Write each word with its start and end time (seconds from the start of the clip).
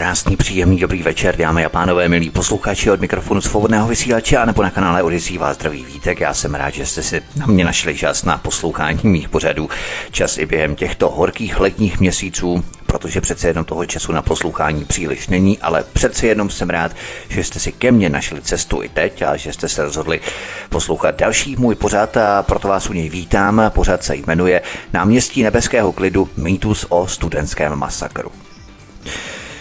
Krásný, 0.00 0.36
příjemný, 0.36 0.80
dobrý 0.80 1.02
večer, 1.02 1.36
dámy 1.36 1.64
a 1.64 1.68
pánové, 1.68 2.08
milí 2.08 2.30
posluchači 2.30 2.90
od 2.90 3.00
mikrofonu 3.00 3.40
svobodného 3.40 3.88
vysílače 3.88 4.36
a 4.36 4.44
nebo 4.44 4.62
na 4.62 4.70
kanále 4.70 5.02
Odisí 5.02 5.38
vás 5.38 5.56
zdraví 5.56 5.84
vítek. 5.84 6.20
Já 6.20 6.34
jsem 6.34 6.54
rád, 6.54 6.70
že 6.70 6.86
jste 6.86 7.02
si 7.02 7.22
na 7.36 7.46
mě 7.46 7.64
našli 7.64 7.98
čas 7.98 8.24
na 8.24 8.38
poslouchání 8.38 9.00
mých 9.02 9.28
pořadů. 9.28 9.68
Čas 10.10 10.38
i 10.38 10.46
během 10.46 10.76
těchto 10.76 11.10
horkých 11.10 11.60
letních 11.60 12.00
měsíců, 12.00 12.64
protože 12.86 13.20
přece 13.20 13.48
jenom 13.48 13.64
toho 13.64 13.86
času 13.86 14.12
na 14.12 14.22
poslouchání 14.22 14.84
příliš 14.84 15.28
není, 15.28 15.58
ale 15.58 15.84
přece 15.92 16.26
jenom 16.26 16.50
jsem 16.50 16.70
rád, 16.70 16.92
že 17.28 17.44
jste 17.44 17.60
si 17.60 17.72
ke 17.72 17.92
mně 17.92 18.08
našli 18.08 18.42
cestu 18.42 18.82
i 18.82 18.88
teď 18.88 19.22
a 19.22 19.36
že 19.36 19.52
jste 19.52 19.68
se 19.68 19.84
rozhodli 19.84 20.20
poslouchat 20.68 21.14
další 21.18 21.56
můj 21.56 21.74
pořad 21.74 22.16
a 22.16 22.42
proto 22.42 22.68
vás 22.68 22.90
u 22.90 22.92
něj 22.92 23.08
vítám. 23.08 23.62
Pořad 23.68 24.04
se 24.04 24.16
jmenuje 24.16 24.62
Náměstí 24.92 25.42
nebeského 25.42 25.92
klidu 25.92 26.28
mýtus 26.36 26.86
o 26.88 27.06
studentském 27.06 27.76
masakru. 27.76 28.32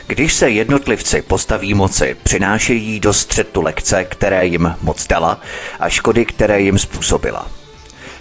Když 0.10 0.34
se 0.34 0.50
jednotlivci 0.50 1.22
postaví 1.22 1.74
moci, 1.74 2.18
přinášejí 2.24 3.00
do 3.00 3.14
střetu 3.14 3.62
lekce, 3.62 4.06
které 4.06 4.46
jim 4.46 4.76
moc 4.82 5.08
dala 5.08 5.42
a 5.80 5.90
škody, 5.90 6.26
které 6.26 6.62
jim 6.62 6.80
způsobila. 6.80 7.48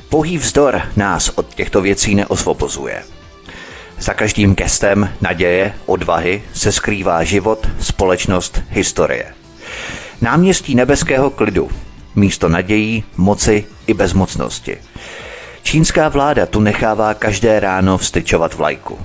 Pohý 0.09 0.39
vzdor 0.39 0.83
nás 0.97 1.29
od 1.29 1.55
těchto 1.55 1.81
věcí 1.81 2.15
neosvobozuje. 2.15 3.03
Za 3.99 4.15
každým 4.15 4.55
gestem 4.55 5.15
naděje, 5.21 5.75
odvahy 5.87 6.43
se 6.53 6.73
skrývá 6.73 7.25
život, 7.25 7.69
společnost, 7.81 8.63
historie. 8.71 9.35
Náměstí 10.21 10.75
nebeského 10.75 11.31
klidu, 11.31 11.71
místo 12.15 12.49
nadějí, 12.49 13.05
moci 13.17 13.67
i 13.87 13.95
bezmocnosti. 13.95 14.79
Čínská 15.63 16.09
vláda 16.09 16.47
tu 16.47 16.61
nechává 16.61 17.15
každé 17.15 17.61
ráno 17.61 17.99
vstyčovat 17.99 18.55
vlajku. 18.55 18.99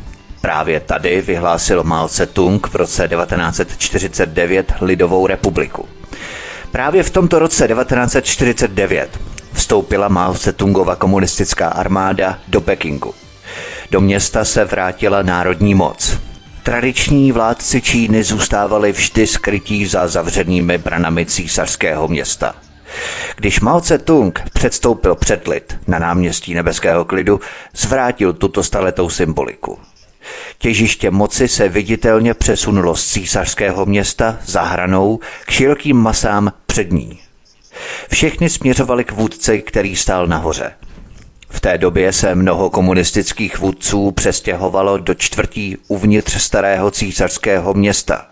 Právě 0.44 0.80
tady 0.80 1.22
vyhlásil 1.22 1.84
Mao 1.84 2.08
Tse-tung 2.08 2.68
v 2.68 2.76
roce 2.76 3.08
1949 3.08 4.74
Lidovou 4.82 5.28
republiku. 5.28 5.86
Právě 6.72 7.04
v 7.04 7.10
tomto 7.10 7.40
roce 7.40 7.68
1949 7.68 9.20
vstoupila 9.54 10.08
Mao 10.08 10.34
Tse-tungova 10.34 10.96
komunistická 10.96 11.68
armáda 11.68 12.40
do 12.48 12.62
Pekingu. 12.62 13.14
Do 13.92 14.02
města 14.02 14.46
se 14.46 14.66
vrátila 14.66 15.22
národní 15.22 15.76
moc. 15.76 16.18
Tradiční 16.64 17.32
vládci 17.32 17.82
Číny 17.82 18.24
zůstávali 18.24 18.92
vždy 18.92 19.28
skrytí 19.28 19.86
za 19.86 20.08
zavřenými 20.08 20.78
branami 20.78 21.26
císařského 21.26 22.08
města. 22.08 22.56
Když 23.36 23.60
Mao 23.60 23.80
Tse-tung 23.80 24.32
předstoupil 24.54 25.16
před 25.16 25.48
lid 25.48 25.80
na 25.88 26.00
náměstí 26.00 26.54
nebeského 26.54 27.06
klidu, 27.06 27.40
zvrátil 27.76 28.34
tuto 28.34 28.64
staletou 28.64 29.10
symboliku. 29.10 29.80
Těžiště 30.58 31.12
moci 31.12 31.48
se 31.48 31.70
viditelně 31.70 32.34
přesunulo 32.34 32.96
z 32.96 33.08
císařského 33.08 33.86
města 33.86 34.40
za 34.46 34.62
hranou 34.62 35.20
k 35.46 35.52
širokým 35.52 35.98
masám 35.98 36.54
před 36.66 36.92
ní. 36.92 37.20
Všechny 38.10 38.50
směřovali 38.50 39.04
k 39.04 39.12
vůdci, 39.12 39.62
který 39.62 39.96
stál 39.96 40.28
nahoře. 40.28 40.72
V 41.50 41.60
té 41.60 41.78
době 41.78 42.14
se 42.14 42.36
mnoho 42.36 42.70
komunistických 42.70 43.60
vůdců 43.60 44.12
přestěhovalo 44.12 44.98
do 44.98 45.14
čtvrtí 45.14 45.78
uvnitř 45.88 46.42
starého 46.42 46.92
císařského 46.92 47.74
města. 47.74 48.28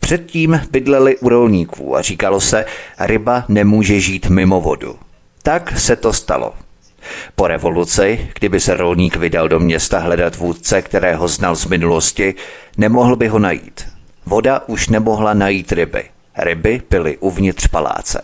Předtím 0.00 0.60
bydleli 0.70 1.18
u 1.18 1.28
rolníků 1.28 1.96
a 1.96 2.02
říkalo 2.02 2.40
se, 2.40 2.64
ryba 2.98 3.44
nemůže 3.48 4.00
žít 4.00 4.26
mimo 4.26 4.60
vodu. 4.60 4.98
Tak 5.42 5.80
se 5.80 5.96
to 5.96 6.12
stalo. 6.12 6.54
Po 7.34 7.46
revoluci, 7.46 8.30
kdyby 8.38 8.60
se 8.60 8.76
rolník 8.76 9.16
vydal 9.16 9.48
do 9.48 9.60
města 9.60 9.98
hledat 9.98 10.36
vůdce, 10.36 10.82
kterého 10.82 11.28
znal 11.28 11.56
z 11.56 11.66
minulosti, 11.66 12.34
nemohl 12.76 13.16
by 13.16 13.28
ho 13.28 13.38
najít. 13.38 13.88
Voda 14.26 14.60
už 14.66 14.88
nemohla 14.88 15.34
najít 15.34 15.72
ryby. 15.72 16.04
Ryby 16.38 16.82
byly 16.90 17.18
uvnitř 17.18 17.66
paláce. 17.66 18.22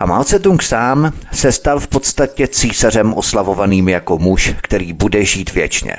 A 0.00 0.06
Mao 0.06 0.22
Tse-tung 0.22 0.62
sám 0.62 1.12
se 1.32 1.52
stal 1.52 1.80
v 1.80 1.88
podstatě 1.88 2.48
císařem 2.48 3.14
oslavovaným 3.14 3.88
jako 3.88 4.18
muž, 4.18 4.54
který 4.62 4.92
bude 4.92 5.24
žít 5.24 5.52
věčně. 5.52 5.96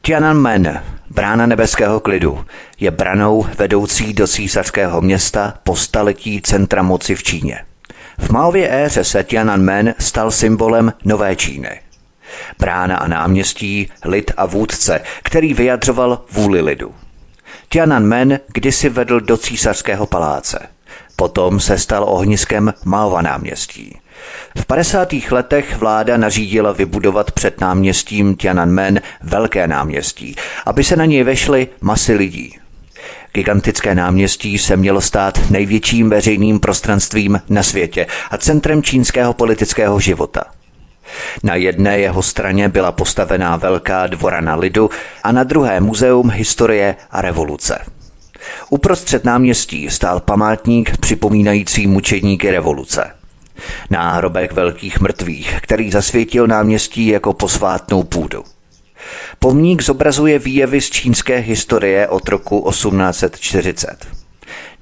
Tiananmen, 0.00 0.82
brána 1.10 1.46
nebeského 1.46 2.00
klidu, 2.00 2.44
je 2.80 2.90
branou 2.90 3.46
vedoucí 3.58 4.12
do 4.12 4.26
císařského 4.26 5.00
města 5.00 5.54
po 5.62 5.76
staletí 5.76 6.42
centra 6.42 6.82
moci 6.82 7.14
v 7.14 7.22
Číně. 7.22 7.64
V 8.22 8.30
Maově 8.30 8.84
éře 8.84 9.04
se 9.04 9.24
Tiananmen 9.24 9.94
stal 9.98 10.30
symbolem 10.30 10.92
nové 11.04 11.36
Číny. 11.36 11.80
Brána 12.58 12.96
a 12.96 13.08
náměstí, 13.08 13.88
lid 14.04 14.30
a 14.36 14.46
vůdce, 14.46 15.00
který 15.22 15.54
vyjadřoval 15.54 16.24
vůli 16.30 16.60
lidu. 16.60 16.94
Tiananmen 17.68 18.40
kdysi 18.46 18.88
vedl 18.88 19.20
do 19.20 19.36
císařského 19.36 20.06
paláce. 20.06 20.58
Potom 21.16 21.60
se 21.60 21.78
stal 21.78 22.04
ohniskem 22.08 22.74
Maova 22.84 23.22
náměstí. 23.22 23.98
V 24.56 24.66
50. 24.66 25.12
letech 25.30 25.76
vláda 25.76 26.16
nařídila 26.16 26.72
vybudovat 26.72 27.30
před 27.30 27.60
náměstím 27.60 28.36
Tiananmen 28.36 29.00
velké 29.22 29.68
náměstí, 29.68 30.36
aby 30.66 30.84
se 30.84 30.96
na 30.96 31.04
něj 31.04 31.22
vešly 31.24 31.68
masy 31.80 32.14
lidí. 32.14 32.61
Gigantické 33.34 33.94
náměstí 33.94 34.58
se 34.58 34.76
mělo 34.76 35.00
stát 35.00 35.50
největším 35.50 36.10
veřejným 36.10 36.60
prostranstvím 36.60 37.40
na 37.48 37.62
světě 37.62 38.06
a 38.30 38.38
centrem 38.38 38.82
čínského 38.82 39.32
politického 39.32 40.00
života. 40.00 40.44
Na 41.42 41.54
jedné 41.54 41.98
jeho 41.98 42.22
straně 42.22 42.68
byla 42.68 42.92
postavená 42.92 43.56
velká 43.56 44.06
dvorana 44.06 44.54
lidu 44.54 44.90
a 45.22 45.32
na 45.32 45.44
druhé 45.44 45.80
muzeum 45.80 46.30
historie 46.30 46.96
a 47.10 47.22
revoluce. 47.22 47.78
Uprostřed 48.70 49.24
náměstí 49.24 49.90
stál 49.90 50.20
památník 50.20 50.96
připomínající 50.96 51.86
mučedníky 51.86 52.50
revoluce. 52.50 53.10
Náhrobek 53.90 54.52
velkých 54.52 55.00
mrtvých, 55.00 55.56
který 55.60 55.90
zasvětil 55.90 56.46
náměstí 56.46 57.06
jako 57.06 57.32
posvátnou 57.32 58.02
půdu. 58.02 58.44
Pomník 59.38 59.82
zobrazuje 59.82 60.38
výjevy 60.38 60.80
z 60.80 60.90
čínské 60.90 61.36
historie 61.38 62.08
od 62.08 62.28
roku 62.28 62.66
1840. 62.70 64.06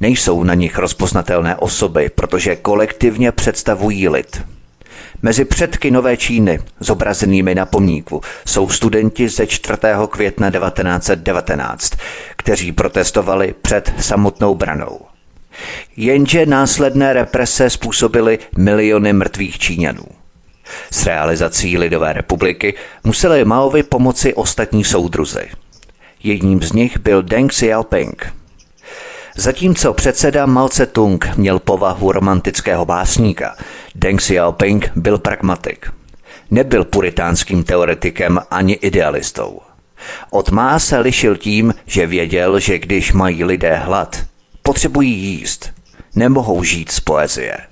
Nejsou 0.01 0.43
na 0.43 0.55
nich 0.55 0.79
rozpoznatelné 0.79 1.57
osoby, 1.57 2.11
protože 2.15 2.57
kolektivně 2.57 3.33
představují 3.33 4.09
lid. 4.09 4.43
Mezi 5.23 5.45
předky 5.45 5.91
Nové 5.91 6.17
Číny, 6.17 6.61
zobrazenými 6.81 7.55
na 7.55 7.67
pomníku, 7.67 8.21
jsou 8.47 8.69
studenti 8.69 9.29
ze 9.29 9.47
4. 9.47 9.79
května 10.11 10.51
1919, 10.51 11.93
kteří 12.37 12.73
protestovali 12.73 13.55
před 13.63 13.93
samotnou 14.01 14.55
branou. 14.55 15.01
Jenže 15.97 16.47
následné 16.47 17.13
represe 17.13 17.71
způsobily 17.71 18.39
miliony 18.59 19.13
mrtvých 19.13 19.59
Číňanů. 19.59 20.20
S 20.93 21.07
realizací 21.07 21.79
Lidové 21.79 22.13
republiky 22.13 22.75
museli 23.05 23.45
Maovi 23.45 23.83
pomoci 23.83 24.35
ostatní 24.35 24.85
soudruzy. 24.85 25.49
Jedním 26.23 26.63
z 26.63 26.73
nich 26.73 26.99
byl 26.99 27.23
Deng 27.23 27.51
Xiaoping. 27.53 28.35
Zatímco 29.37 29.95
předseda 29.95 30.47
Mao 30.47 30.69
Tse-tung 30.69 31.37
měl 31.37 31.59
povahu 31.59 32.13
romantického 32.13 32.85
básníka, 32.85 33.57
Deng 33.95 34.21
Xiaoping 34.21 34.91
byl 34.97 35.19
pragmatik. 35.19 35.91
Nebyl 36.51 36.85
puritánským 36.85 37.65
teoretikem 37.65 38.41
ani 38.51 38.73
idealistou. 38.73 39.61
Od 40.31 40.51
Má 40.51 40.79
se 40.79 40.99
lišil 40.99 41.37
tím, 41.37 41.75
že 41.87 42.07
věděl, 42.07 42.61
že 42.61 42.79
když 42.79 43.13
mají 43.13 43.45
lidé 43.45 43.77
hlad, 43.77 44.25
potřebují 44.63 45.13
jíst, 45.13 45.73
nemohou 46.15 46.65
žít 46.65 46.91
z 46.91 47.01
poezie. 47.01 47.70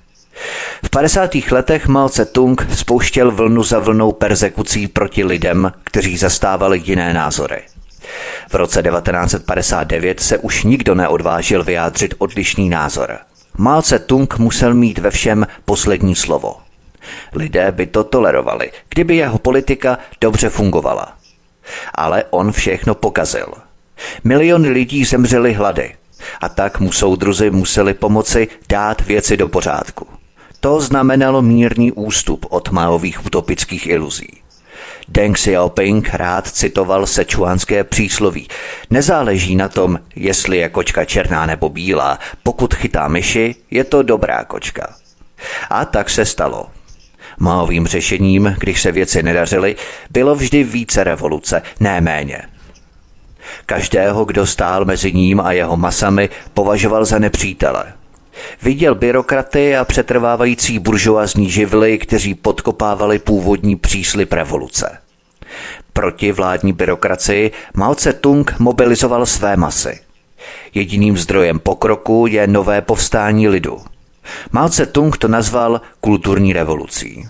V 0.83 0.89
50. 0.89 1.35
letech 1.51 1.87
Mao 1.87 2.07
Tse-tung 2.07 2.67
spouštěl 2.75 3.31
vlnu 3.31 3.63
za 3.63 3.79
vlnou 3.79 4.11
persekucí 4.11 4.87
proti 4.87 5.23
lidem, 5.23 5.71
kteří 5.83 6.17
zastávali 6.17 6.81
jiné 6.83 7.13
názory. 7.13 7.61
V 8.49 8.53
roce 8.53 8.83
1959 8.83 10.19
se 10.19 10.37
už 10.37 10.63
nikdo 10.63 10.95
neodvážil 10.95 11.63
vyjádřit 11.63 12.13
odlišný 12.17 12.69
názor. 12.69 13.17
Mao 13.57 13.81
Tse-tung 13.81 14.37
musel 14.37 14.73
mít 14.73 14.99
ve 14.99 15.11
všem 15.11 15.47
poslední 15.65 16.15
slovo. 16.15 16.55
Lidé 17.33 17.71
by 17.71 17.85
to 17.85 18.03
tolerovali, 18.03 18.71
kdyby 18.89 19.15
jeho 19.15 19.39
politika 19.39 19.97
dobře 20.21 20.49
fungovala. 20.49 21.13
Ale 21.95 22.23
on 22.29 22.51
všechno 22.51 22.95
pokazil. 22.95 23.53
Miliony 24.23 24.69
lidí 24.69 25.05
zemřeli 25.05 25.53
hlady 25.53 25.95
a 26.41 26.49
tak 26.49 26.79
mu 26.79 26.91
soudruzi 26.91 27.49
museli 27.49 27.93
pomoci 27.93 28.47
dát 28.69 29.01
věci 29.01 29.37
do 29.37 29.47
pořádku. 29.47 30.18
To 30.59 30.81
znamenalo 30.81 31.41
mírný 31.41 31.91
ústup 31.91 32.45
od 32.49 32.69
Maových 32.69 33.25
utopických 33.25 33.87
iluzí. 33.87 34.27
Deng 35.07 35.37
Xiaoping 35.37 36.09
rád 36.13 36.47
citoval 36.47 37.07
sečuánské 37.07 37.83
přísloví. 37.83 38.47
Nezáleží 38.89 39.55
na 39.55 39.69
tom, 39.69 39.99
jestli 40.15 40.57
je 40.57 40.69
kočka 40.69 41.05
černá 41.05 41.45
nebo 41.45 41.69
bílá. 41.69 42.19
Pokud 42.43 42.73
chytá 42.73 43.07
myši, 43.07 43.55
je 43.71 43.83
to 43.83 44.03
dobrá 44.03 44.43
kočka. 44.43 44.95
A 45.69 45.85
tak 45.85 46.09
se 46.09 46.25
stalo. 46.25 46.67
Málovým 47.37 47.87
řešením, 47.87 48.55
když 48.59 48.81
se 48.81 48.91
věci 48.91 49.23
nedařily, 49.23 49.75
bylo 50.09 50.35
vždy 50.35 50.63
více 50.63 51.03
revoluce, 51.03 51.61
ne 51.79 52.01
méně. 52.01 52.41
Každého, 53.65 54.25
kdo 54.25 54.45
stál 54.47 54.85
mezi 54.85 55.13
ním 55.13 55.39
a 55.39 55.51
jeho 55.51 55.77
masami, 55.77 56.29
považoval 56.53 57.05
za 57.05 57.19
nepřítele. 57.19 57.93
Viděl 58.61 58.95
byrokraty 58.95 59.77
a 59.77 59.85
přetrvávající 59.85 60.79
buržoazní 60.79 61.49
živly, 61.49 61.97
kteří 61.97 62.35
podkopávali 62.35 63.19
původní 63.19 63.75
příslip 63.75 64.33
revoluce. 64.33 64.97
Proti 65.93 66.31
vládní 66.31 66.73
byrokracii 66.73 67.51
Mao 67.73 67.93
Tse-tung 67.93 68.55
mobilizoval 68.59 69.25
své 69.25 69.57
masy. 69.57 69.99
Jediným 70.73 71.17
zdrojem 71.17 71.59
pokroku 71.59 72.27
je 72.27 72.47
nové 72.47 72.81
povstání 72.81 73.47
lidu. 73.47 73.77
Mao 74.51 74.67
Tse-tung 74.67 75.17
to 75.17 75.27
nazval 75.27 75.81
kulturní 76.01 76.53
revolucí. 76.53 77.27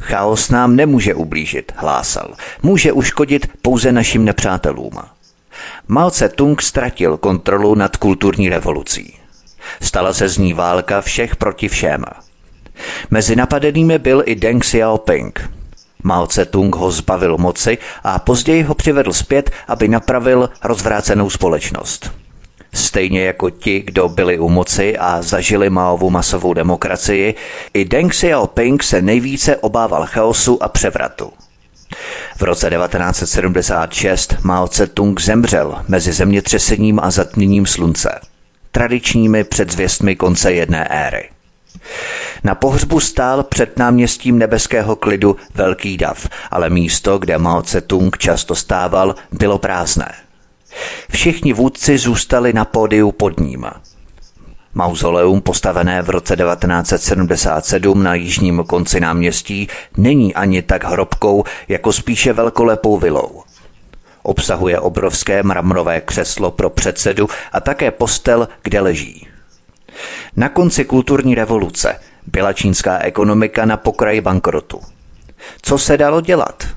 Chaos 0.00 0.50
nám 0.50 0.76
nemůže 0.76 1.14
ublížit, 1.14 1.72
hlásal. 1.76 2.34
Může 2.62 2.92
uškodit 2.92 3.46
pouze 3.62 3.92
našim 3.92 4.24
nepřátelům. 4.24 4.92
Mao 5.88 6.10
Tse-tung 6.10 6.60
ztratil 6.60 7.16
kontrolu 7.16 7.74
nad 7.74 7.96
kulturní 7.96 8.48
revolucí. 8.48 9.21
Stala 9.82 10.12
se 10.12 10.28
z 10.28 10.38
ní 10.38 10.52
válka 10.52 11.00
všech 11.00 11.36
proti 11.36 11.68
všem. 11.68 12.04
Mezi 13.10 13.36
napadenými 13.36 13.98
byl 13.98 14.22
i 14.26 14.34
Deng 14.34 14.62
Xiaoping. 14.62 15.50
Mao 16.02 16.26
Tse-tung 16.26 16.74
ho 16.76 16.90
zbavil 16.90 17.38
moci 17.38 17.78
a 18.04 18.18
později 18.18 18.62
ho 18.62 18.74
přivedl 18.74 19.12
zpět, 19.12 19.50
aby 19.68 19.88
napravil 19.88 20.50
rozvrácenou 20.64 21.30
společnost. 21.30 22.10
Stejně 22.74 23.24
jako 23.24 23.50
ti, 23.50 23.80
kdo 23.80 24.08
byli 24.08 24.38
u 24.38 24.48
moci 24.48 24.98
a 24.98 25.22
zažili 25.22 25.70
Maovu 25.70 26.10
masovou 26.10 26.54
demokracii, 26.54 27.34
i 27.74 27.84
Deng 27.84 28.10
Xiaoping 28.12 28.82
se 28.82 29.02
nejvíce 29.02 29.56
obával 29.56 30.06
chaosu 30.06 30.62
a 30.62 30.68
převratu. 30.68 31.32
V 32.36 32.42
roce 32.42 32.70
1976 32.70 34.34
Mao 34.42 34.66
Tse-tung 34.66 35.20
zemřel 35.20 35.84
mezi 35.88 36.12
zemětřesením 36.12 37.00
a 37.02 37.10
zatměním 37.10 37.66
slunce, 37.66 38.20
tradičními 38.72 39.44
předzvěstmi 39.44 40.16
konce 40.16 40.52
jedné 40.52 40.84
éry. 40.84 41.28
Na 42.44 42.54
pohřbu 42.54 43.00
stál 43.00 43.42
před 43.42 43.78
náměstím 43.78 44.38
nebeského 44.38 44.96
klidu 44.96 45.36
velký 45.54 45.96
dav, 45.96 46.28
ale 46.50 46.70
místo, 46.70 47.18
kde 47.18 47.38
Mao 47.38 47.62
Tse-tung 47.62 48.16
často 48.18 48.54
stával, 48.54 49.14
bylo 49.32 49.58
prázdné. 49.58 50.12
Všichni 51.10 51.52
vůdci 51.52 51.98
zůstali 51.98 52.52
na 52.52 52.64
pódiu 52.64 53.12
pod 53.12 53.40
ním. 53.40 53.66
Mauzoleum 54.74 55.40
postavené 55.40 56.02
v 56.02 56.10
roce 56.10 56.36
1977 56.36 58.02
na 58.02 58.14
jižním 58.14 58.64
konci 58.66 59.00
náměstí 59.00 59.68
není 59.96 60.34
ani 60.34 60.62
tak 60.62 60.84
hrobkou, 60.84 61.44
jako 61.68 61.92
spíše 61.92 62.32
velkolepou 62.32 62.98
vilou. 62.98 63.42
Obsahuje 64.22 64.80
obrovské 64.80 65.42
mramorové 65.42 66.00
křeslo 66.00 66.50
pro 66.50 66.70
předsedu 66.70 67.28
a 67.52 67.60
také 67.60 67.90
postel, 67.90 68.48
kde 68.62 68.80
leží. 68.80 69.28
Na 70.36 70.48
konci 70.48 70.84
kulturní 70.84 71.34
revoluce 71.34 71.96
byla 72.26 72.52
čínská 72.52 72.98
ekonomika 72.98 73.64
na 73.64 73.76
pokraji 73.76 74.20
bankrotu. 74.20 74.80
Co 75.62 75.78
se 75.78 75.96
dalo 75.96 76.20
dělat? 76.20 76.68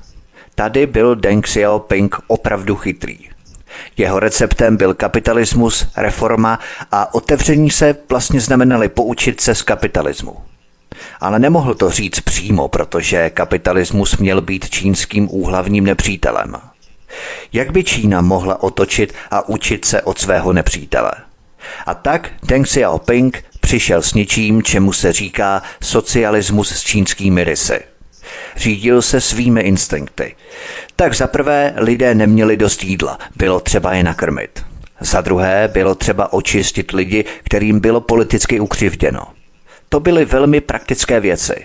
Tady 0.54 0.86
byl 0.86 1.14
Deng 1.14 1.44
Xiaoping 1.44 2.16
opravdu 2.26 2.76
chytrý. 2.76 3.18
Jeho 3.96 4.20
receptem 4.20 4.76
byl 4.76 4.94
kapitalismus, 4.94 5.86
reforma 5.96 6.58
a 6.92 7.14
otevření 7.14 7.70
se 7.70 7.96
vlastně 8.08 8.40
znamenaly 8.40 8.88
poučit 8.88 9.40
se 9.40 9.54
z 9.54 9.62
kapitalismu. 9.62 10.36
Ale 11.20 11.38
nemohl 11.38 11.74
to 11.74 11.90
říct 11.90 12.20
přímo, 12.20 12.68
protože 12.68 13.30
kapitalismus 13.30 14.16
měl 14.16 14.40
být 14.40 14.70
čínským 14.70 15.28
úhlavním 15.30 15.84
nepřítelem. 15.84 16.56
Jak 17.52 17.70
by 17.70 17.84
Čína 17.84 18.20
mohla 18.20 18.62
otočit 18.62 19.14
a 19.30 19.48
učit 19.48 19.84
se 19.84 20.02
od 20.02 20.18
svého 20.18 20.52
nepřítele? 20.52 21.12
A 21.86 21.94
tak 21.94 22.30
Deng 22.42 22.66
Xiaoping 22.66 23.44
přišel 23.60 24.02
s 24.02 24.14
něčím, 24.14 24.62
čemu 24.62 24.92
se 24.92 25.12
říká 25.12 25.62
socialismus 25.82 26.70
s 26.70 26.82
čínskými 26.82 27.44
rysy. 27.44 27.80
Řídil 28.56 29.02
se 29.02 29.20
svými 29.20 29.60
instinkty. 29.60 30.36
Tak 30.96 31.14
za 31.14 31.26
prvé 31.26 31.74
lidé 31.76 32.14
neměli 32.14 32.56
dost 32.56 32.84
jídla, 32.84 33.18
bylo 33.36 33.60
třeba 33.60 33.94
je 33.94 34.02
nakrmit. 34.02 34.64
Za 35.00 35.20
druhé 35.20 35.68
bylo 35.68 35.94
třeba 35.94 36.32
očistit 36.32 36.90
lidi, 36.90 37.24
kterým 37.44 37.80
bylo 37.80 38.00
politicky 38.00 38.60
ukřivděno. 38.60 39.22
To 39.88 40.00
byly 40.00 40.24
velmi 40.24 40.60
praktické 40.60 41.20
věci. 41.20 41.64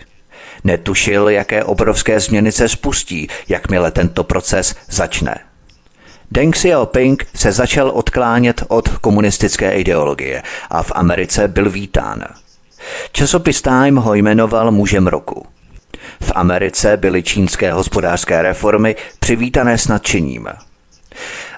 Netušil, 0.63 1.29
jaké 1.29 1.63
obrovské 1.63 2.19
změny 2.19 2.51
se 2.51 2.69
spustí, 2.69 3.27
jakmile 3.47 3.91
tento 3.91 4.23
proces 4.23 4.75
začne. 4.89 5.39
Deng 6.31 6.55
Xiaoping 6.55 7.25
se 7.35 7.51
začal 7.51 7.89
odklánět 7.89 8.63
od 8.67 8.89
komunistické 8.89 9.73
ideologie 9.73 10.43
a 10.69 10.83
v 10.83 10.91
Americe 10.95 11.47
byl 11.47 11.69
vítán. 11.69 12.23
Časopis 13.11 13.61
Time 13.61 13.95
ho 13.95 14.13
jmenoval 14.13 14.71
mužem 14.71 15.07
roku. 15.07 15.45
V 16.21 16.31
Americe 16.35 16.97
byly 16.97 17.23
čínské 17.23 17.73
hospodářské 17.73 18.41
reformy 18.41 18.95
přivítané 19.19 19.77
s 19.77 19.87
nadšením. 19.87 20.47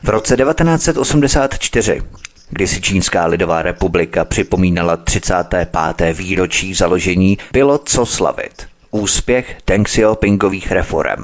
V 0.03 0.09
roce 0.09 0.37
1984 0.37 2.01
kdy 2.49 2.67
si 2.67 2.81
Čínská 2.81 3.25
lidová 3.25 3.61
republika 3.61 4.25
připomínala 4.25 4.97
35. 4.97 6.17
výročí 6.17 6.73
založení, 6.73 7.37
bylo 7.51 7.77
co 7.77 8.05
slavit. 8.05 8.72
Úspěch 8.93 9.57
Deng 9.67 9.87
Xiaopingových 9.87 10.71
reform. 10.71 11.23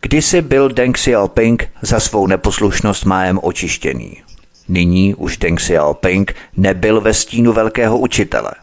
Kdysi 0.00 0.42
byl 0.42 0.68
Deng 0.68 0.96
Xiaoping 0.96 1.68
za 1.82 2.00
svou 2.00 2.26
neposlušnost 2.26 3.04
májem 3.04 3.38
očištěný. 3.42 4.22
Nyní 4.68 5.14
už 5.14 5.36
Deng 5.36 5.60
Xiaoping 5.60 6.34
nebyl 6.56 7.00
ve 7.00 7.14
stínu 7.14 7.52
velkého 7.52 7.98
učitele– 7.98 8.50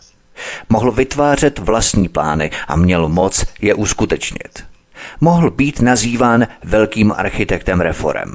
Mohl 0.70 0.92
vytvářet 0.92 1.60
vlastní 1.60 2.10
plány 2.10 2.52
a 2.68 2.76
měl 2.76 3.10
moc 3.10 3.46
je 3.62 3.74
uskutečnit. 3.74 4.64
Mohl 5.22 5.52
být 5.52 5.82
nazýván 5.82 6.48
velkým 6.64 7.12
architektem 7.12 7.82
reform. 7.82 8.34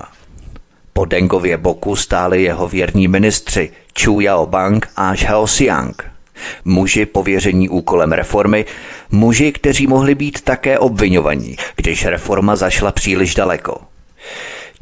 Po 0.92 1.04
Dengově 1.04 1.56
boku 1.56 1.96
stáli 1.96 2.42
jeho 2.42 2.68
věrní 2.68 3.08
ministři 3.08 3.70
Chu 4.02 4.20
Yaobang 4.20 4.88
a 4.96 5.14
Zhao 5.14 5.46
Xiang. 5.46 6.11
Muži 6.64 7.06
pověření 7.06 7.68
úkolem 7.68 8.12
reformy, 8.12 8.64
muži, 9.10 9.52
kteří 9.52 9.86
mohli 9.86 10.14
být 10.14 10.40
také 10.40 10.78
obvinovaní, 10.78 11.56
když 11.76 12.04
reforma 12.04 12.56
zašla 12.56 12.92
příliš 12.92 13.34
daleko. 13.34 13.78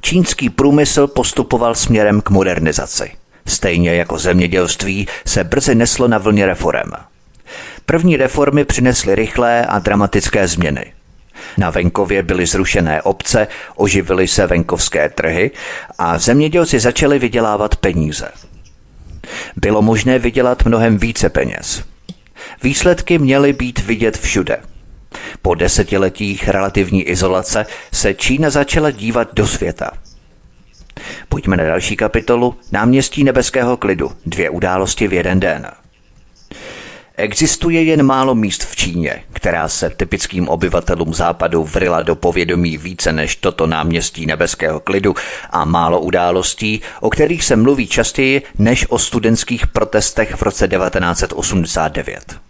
Čínský 0.01 0.51
průmysl 0.51 1.07
postupoval 1.07 1.75
směrem 1.75 2.21
k 2.21 2.31
modernizaci. 2.31 3.11
Stejně 3.47 3.95
jako 3.95 4.19
zemědělství 4.19 5.09
se 5.27 5.45
brzy 5.45 5.75
neslo 5.75 6.09
na 6.09 6.19
vlně 6.19 6.47
reform. 6.47 6.91
První 7.87 8.17
reformy 8.17 8.65
přinesly 8.65 9.15
rychlé 9.15 9.67
a 9.67 9.79
dramatické 9.79 10.49
změny. 10.49 10.93
Na 11.59 11.71
venkově 11.71 12.23
byly 12.23 12.47
zrušené 12.47 13.03
obce, 13.03 13.49
oživily 13.77 14.29
se 14.29 14.47
venkovské 14.47 15.09
trhy 15.09 15.51
a 15.99 16.19
zemědělci 16.19 16.81
začali 16.81 17.19
vydělávat 17.19 17.77
peníze. 17.77 18.29
Bylo 19.57 19.83
možné 19.83 20.19
vydělat 20.19 20.65
mnohem 20.65 20.99
více 20.99 21.29
peněz. 21.29 21.85
Výsledky 22.63 23.19
měly 23.19 23.53
být 23.53 23.79
vidět 23.79 24.19
všude. 24.19 24.61
Po 25.43 25.55
desetiletích 25.55 26.49
relativní 26.49 27.03
izolace 27.03 27.67
se 27.93 28.15
Čína 28.15 28.51
začala 28.51 28.91
dívat 28.91 29.35
do 29.35 29.47
světa. 29.47 29.91
Pojďme 31.29 31.57
na 31.57 31.65
další 31.65 31.97
kapitolu 31.97 32.55
Náměstí 32.73 33.25
nebeského 33.25 33.77
klidu. 33.77 34.13
Dvě 34.27 34.51
události 34.51 35.09
v 35.09 35.13
jeden 35.13 35.41
den. 35.41 35.71
Existuje 37.21 37.83
jen 37.83 38.03
málo 38.03 38.35
míst 38.35 38.65
v 38.65 38.77
Číně, 38.77 39.23
která 39.33 39.69
se 39.69 39.91
typickým 39.91 40.49
obyvatelům 40.49 41.15
západu 41.15 41.65
vrila 41.65 42.03
do 42.03 42.15
povědomí 42.17 42.79
více 42.79 43.13
než 43.13 43.37
toto 43.37 43.67
náměstí 43.67 44.27
nebeského 44.27 44.81
klidu 44.81 45.15
a 45.51 45.65
málo 45.65 46.01
událostí, 46.01 46.81
o 47.01 47.11
kterých 47.11 47.45
se 47.45 47.57
mluví 47.57 47.87
častěji 47.87 48.43
než 48.59 48.87
o 48.89 48.99
studentských 48.99 49.67
protestech 49.67 50.35
v 50.35 50.43
roce 50.43 50.69
1989. 50.69 52.41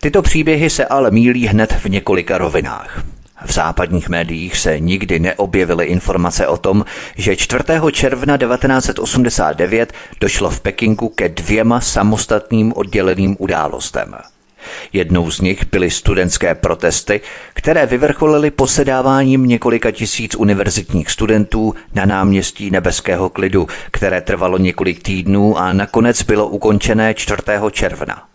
Tyto 0.00 0.22
příběhy 0.22 0.70
se 0.70 0.84
ale 0.84 1.10
mílí 1.10 1.46
hned 1.46 1.72
v 1.72 1.86
několika 1.86 2.38
rovinách. 2.38 3.04
V 3.44 3.52
západních 3.52 4.08
médiích 4.08 4.56
se 4.56 4.80
nikdy 4.80 5.18
neobjevily 5.18 5.86
informace 5.86 6.46
o 6.46 6.56
tom, 6.56 6.84
že 7.16 7.36
4. 7.36 7.64
června 7.92 8.36
1989 8.36 9.92
došlo 10.20 10.50
v 10.50 10.60
Pekingu 10.60 11.08
ke 11.08 11.28
dvěma 11.28 11.80
samostatným 11.80 12.72
odděleným 12.76 13.36
událostem. 13.38 14.14
Jednou 14.92 15.30
z 15.30 15.40
nich 15.40 15.64
byly 15.72 15.90
studentské 15.90 16.54
protesty, 16.54 17.20
které 17.54 17.86
vyvrcholily 17.86 18.50
posedáváním 18.50 19.46
několika 19.46 19.90
tisíc 19.90 20.34
univerzitních 20.34 21.10
studentů 21.10 21.74
na 21.94 22.04
náměstí 22.04 22.70
Nebeského 22.70 23.28
klidu, 23.28 23.66
které 23.90 24.20
trvalo 24.20 24.58
několik 24.58 25.02
týdnů 25.02 25.58
a 25.58 25.72
nakonec 25.72 26.22
bylo 26.22 26.48
ukončené 26.48 27.14
4. 27.14 27.42
června. 27.70 28.29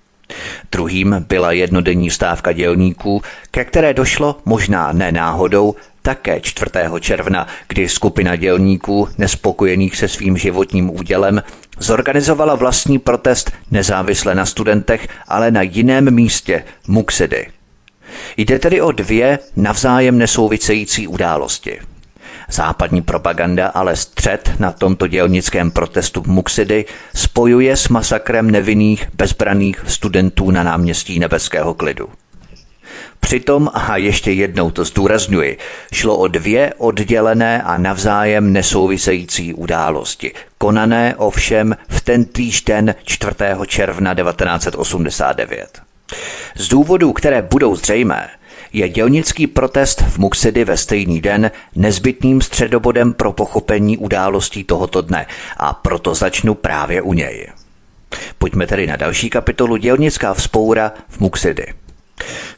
Druhým 0.72 1.26
byla 1.30 1.52
jednodenní 1.52 2.10
stávka 2.10 2.52
dělníků, 2.52 3.22
ke 3.52 3.66
které 3.66 3.94
došlo 3.94 4.38
možná 4.46 4.92
ne 4.92 5.12
náhodou 5.12 5.76
také 6.02 6.42
4. 6.42 6.72
června, 7.00 7.48
kdy 7.68 7.90
skupina 7.90 8.36
dělníků, 8.36 9.10
nespokojených 9.18 9.98
se 9.98 10.08
svým 10.08 10.38
životním 10.38 10.90
údělem, 10.90 11.44
zorganizovala 11.80 12.56
vlastní 12.56 13.00
protest 13.00 13.52
nezávisle 13.72 14.36
na 14.36 14.46
studentech, 14.46 15.08
ale 15.28 15.52
na 15.52 15.62
jiném 15.62 16.14
místě, 16.14 16.64
Muxedy. 16.88 17.48
Jde 18.38 18.60
tedy 18.60 18.82
o 18.82 18.92
dvě 18.92 19.40
navzájem 19.56 20.18
nesouvisející 20.18 21.08
události. 21.08 21.80
Západní 22.50 23.02
propaganda 23.02 23.68
ale 23.68 23.96
střed 23.96 24.52
na 24.60 24.72
tomto 24.72 25.08
dělnickém 25.08 25.72
protestu 25.72 26.22
v 26.22 26.28
Muxidy 26.28 26.86
spojuje 27.16 27.78
s 27.78 27.90
masakrem 27.90 28.52
nevinných 28.52 29.08
bezbraných 29.14 29.84
studentů 29.88 30.52
na 30.52 30.64
náměstí 30.64 31.20
Nebeského 31.20 31.74
klidu. 31.74 32.10
Přitom, 33.20 33.70
a 33.74 33.98
ještě 33.98 34.32
jednou 34.32 34.72
to 34.72 34.84
zdůrazňuji, 34.84 35.58
šlo 35.94 36.18
o 36.18 36.28
dvě 36.28 36.74
oddělené 36.78 37.64
a 37.64 37.78
navzájem 37.78 38.54
nesouvisející 38.54 39.54
události, 39.54 40.34
konané 40.58 41.16
ovšem 41.16 41.76
v 41.90 42.02
ten 42.02 42.26
den 42.66 42.96
4. 43.04 43.36
června 43.68 44.16
1989. 44.16 45.82
Z 46.56 46.68
důvodů, 46.68 47.14
které 47.14 47.42
budou 47.42 47.76
zřejmé, 47.76 48.30
je 48.74 48.90
dělnický 48.90 49.48
protest 49.48 50.02
v 50.02 50.18
Muxedy 50.18 50.66
ve 50.66 50.78
stejný 50.78 51.22
den 51.22 51.52
nezbytným 51.76 52.42
středobodem 52.42 53.14
pro 53.14 53.32
pochopení 53.32 53.98
událostí 53.98 54.64
tohoto 54.64 55.02
dne 55.02 55.26
a 55.58 55.74
proto 55.74 56.16
začnu 56.16 56.56
právě 56.56 57.02
u 57.02 57.14
něj. 57.14 57.48
Pojďme 58.38 58.68
tedy 58.68 58.88
na 58.88 58.96
další 58.96 59.30
kapitolu 59.30 59.78
Dělnická 59.78 60.34
vzpoura 60.34 60.92
v 61.10 61.20
Muxedy. 61.20 61.74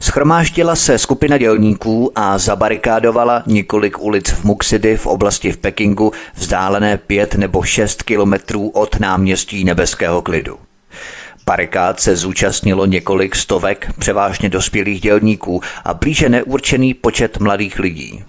Schromáždila 0.00 0.76
se 0.76 0.98
skupina 0.98 1.38
dělníků 1.38 2.12
a 2.14 2.38
zabarikádovala 2.38 3.42
několik 3.46 3.98
ulic 3.98 4.30
v 4.30 4.44
Muxidy 4.44 4.96
v 4.96 5.06
oblasti 5.06 5.52
v 5.52 5.56
Pekingu 5.56 6.12
vzdálené 6.34 6.98
pět 6.98 7.34
nebo 7.34 7.62
šest 7.62 8.02
kilometrů 8.02 8.68
od 8.68 9.00
náměstí 9.00 9.64
Nebeského 9.64 10.22
klidu. 10.22 10.67
Barikád 11.48 12.00
se 12.00 12.16
zúčastnilo 12.16 12.86
několik 12.86 13.36
stovek 13.36 13.90
převážně 13.98 14.48
dospělých 14.48 15.00
dělníků 15.00 15.60
a 15.84 15.94
blíže 15.94 16.28
neurčený 16.28 16.94
počet 16.94 17.38
mladých 17.38 17.78
lidí. 17.78 18.24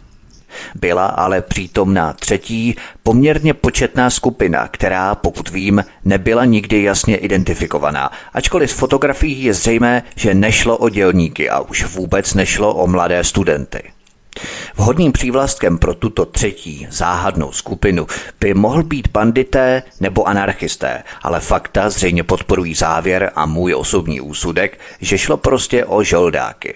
Byla 0.76 1.06
ale 1.06 1.42
přítomná 1.42 2.14
třetí, 2.14 2.76
poměrně 3.04 3.54
početná 3.54 4.10
skupina, 4.10 4.68
která, 4.68 5.16
pokud 5.16 5.50
vím, 5.50 5.86
nebyla 6.06 6.46
nikdy 6.46 6.84
jasně 6.84 7.18
identifikovaná, 7.18 8.12
ačkoliv 8.34 8.72
z 8.72 8.74
fotografií 8.74 9.44
je 9.44 9.54
zřejmé, 9.54 10.04
že 10.16 10.34
nešlo 10.34 10.78
o 10.78 10.90
dělníky 10.90 11.50
a 11.50 11.60
už 11.60 11.86
vůbec 11.86 12.34
nešlo 12.34 12.76
o 12.76 12.88
mladé 12.88 13.24
studenty. 13.24 13.99
Vhodným 14.80 15.12
přívlastkem 15.12 15.78
pro 15.78 15.94
tuto 15.94 16.26
třetí 16.26 16.88
záhadnou 16.90 17.52
skupinu 17.52 18.08
by 18.40 18.54
mohl 18.54 18.84
být 18.84 19.08
bandité 19.08 19.84
nebo 20.00 20.28
anarchisté, 20.28 21.04
ale 21.22 21.40
fakta 21.40 21.90
zřejmě 21.90 22.24
podporují 22.24 22.76
závěr 22.76 23.32
a 23.36 23.46
můj 23.46 23.76
osobní 23.76 24.22
úsudek, 24.22 24.80
že 25.02 25.18
šlo 25.18 25.38
prostě 25.38 25.86
o 25.86 26.04
žoldáky. 26.04 26.76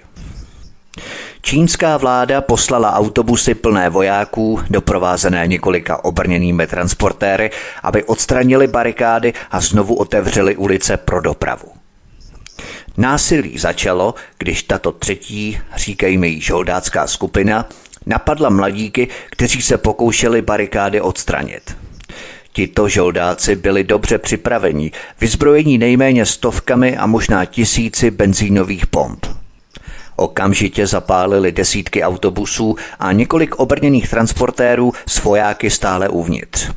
Čínská 1.42 1.98
vláda 1.98 2.42
poslala 2.42 2.94
autobusy 2.94 3.56
plné 3.56 3.90
vojáků, 3.90 4.60
doprovázené 4.70 5.48
několika 5.48 6.04
obrněnými 6.04 6.68
transportéry, 6.68 7.52
aby 7.84 8.04
odstranili 8.04 8.68
barikády 8.68 9.34
a 9.52 9.62
znovu 9.62 9.96
otevřeli 9.96 10.56
ulice 10.56 10.98
pro 10.98 11.22
dopravu. 11.22 11.68
Násilí 12.98 13.58
začalo, 13.58 14.14
když 14.38 14.64
tato 14.64 14.92
třetí, 14.92 15.60
říkejme 15.76 16.28
jí 16.28 16.42
žoldácká 16.42 17.08
skupina, 17.08 17.66
napadla 18.06 18.50
mladíky, 18.50 19.08
kteří 19.30 19.62
se 19.62 19.78
pokoušeli 19.78 20.42
barikády 20.42 21.02
odstranit. 21.02 21.78
Tito 22.54 22.90
žoldáci 22.90 23.56
byli 23.56 23.84
dobře 23.84 24.18
připraveni, 24.18 24.92
vyzbrojení 25.22 25.78
nejméně 25.78 26.26
stovkami 26.26 26.98
a 26.98 27.06
možná 27.06 27.46
tisíci 27.46 28.12
benzínových 28.12 28.88
pomp. 28.88 29.26
Okamžitě 30.16 30.88
zapálili 30.88 31.52
desítky 31.52 32.04
autobusů 32.04 32.76
a 33.00 33.12
několik 33.12 33.56
obrněných 33.56 34.10
transportérů 34.10 34.94
s 35.08 35.24
vojáky 35.24 35.70
stále 35.70 36.10
uvnitř. 36.10 36.70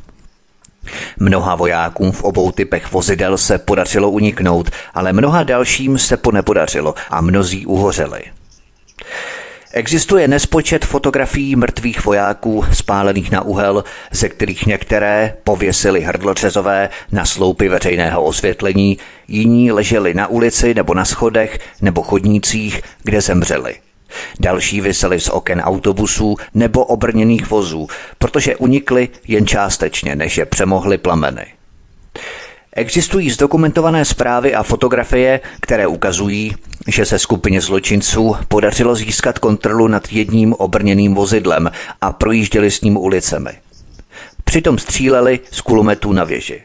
Mnoha 1.19 1.55
vojákům 1.55 2.11
v 2.11 2.23
obou 2.23 2.51
typech 2.51 2.91
vozidel 2.91 3.37
se 3.37 3.57
podařilo 3.57 4.09
uniknout, 4.09 4.69
ale 4.93 5.13
mnoha 5.13 5.43
dalším 5.43 5.97
se 5.97 6.17
po 6.17 6.31
nepodařilo 6.31 6.95
a 7.09 7.21
mnozí 7.21 7.65
uhořeli. 7.65 8.23
Existuje 9.77 10.27
nespočet 10.27 10.85
fotografií 10.85 11.55
mrtvých 11.55 12.05
vojáků 12.05 12.65
spálených 12.73 13.31
na 13.31 13.41
uhel, 13.41 13.83
ze 14.11 14.29
kterých 14.29 14.65
některé 14.65 15.33
pověsili 15.43 16.01
hrdlořezové 16.01 16.89
na 17.11 17.25
sloupy 17.25 17.69
veřejného 17.69 18.23
osvětlení, 18.23 18.97
jiní 19.27 19.71
leželi 19.71 20.13
na 20.13 20.27
ulici 20.27 20.73
nebo 20.73 20.93
na 20.93 21.05
schodech 21.05 21.59
nebo 21.81 22.01
chodnících, 22.01 22.81
kde 23.03 23.21
zemřeli. 23.21 23.75
Další 24.39 24.81
vysely 24.81 25.19
z 25.19 25.29
oken 25.29 25.61
autobusů 25.61 26.35
nebo 26.53 26.85
obrněných 26.85 27.49
vozů, 27.49 27.87
protože 28.17 28.55
unikli 28.55 29.09
jen 29.27 29.47
částečně, 29.47 30.15
než 30.15 30.37
je 30.37 30.45
přemohly 30.45 30.97
plameny. 30.97 31.45
Existují 32.75 33.29
zdokumentované 33.29 34.05
zprávy 34.05 34.55
a 34.55 34.63
fotografie, 34.63 35.39
které 35.61 35.87
ukazují, 35.87 36.55
že 36.87 37.05
se 37.05 37.19
skupině 37.19 37.61
zločinců 37.61 38.35
podařilo 38.47 38.95
získat 38.95 39.39
kontrolu 39.39 39.87
nad 39.87 40.11
jedním 40.11 40.53
obrněným 40.53 41.15
vozidlem 41.15 41.71
a 42.01 42.11
projížděli 42.13 42.71
s 42.71 42.81
ním 42.81 42.97
ulicemi. 42.97 43.51
Přitom 44.43 44.77
stříleli 44.77 45.39
z 45.51 45.61
kulometů 45.61 46.13
na 46.13 46.23
věži. 46.23 46.61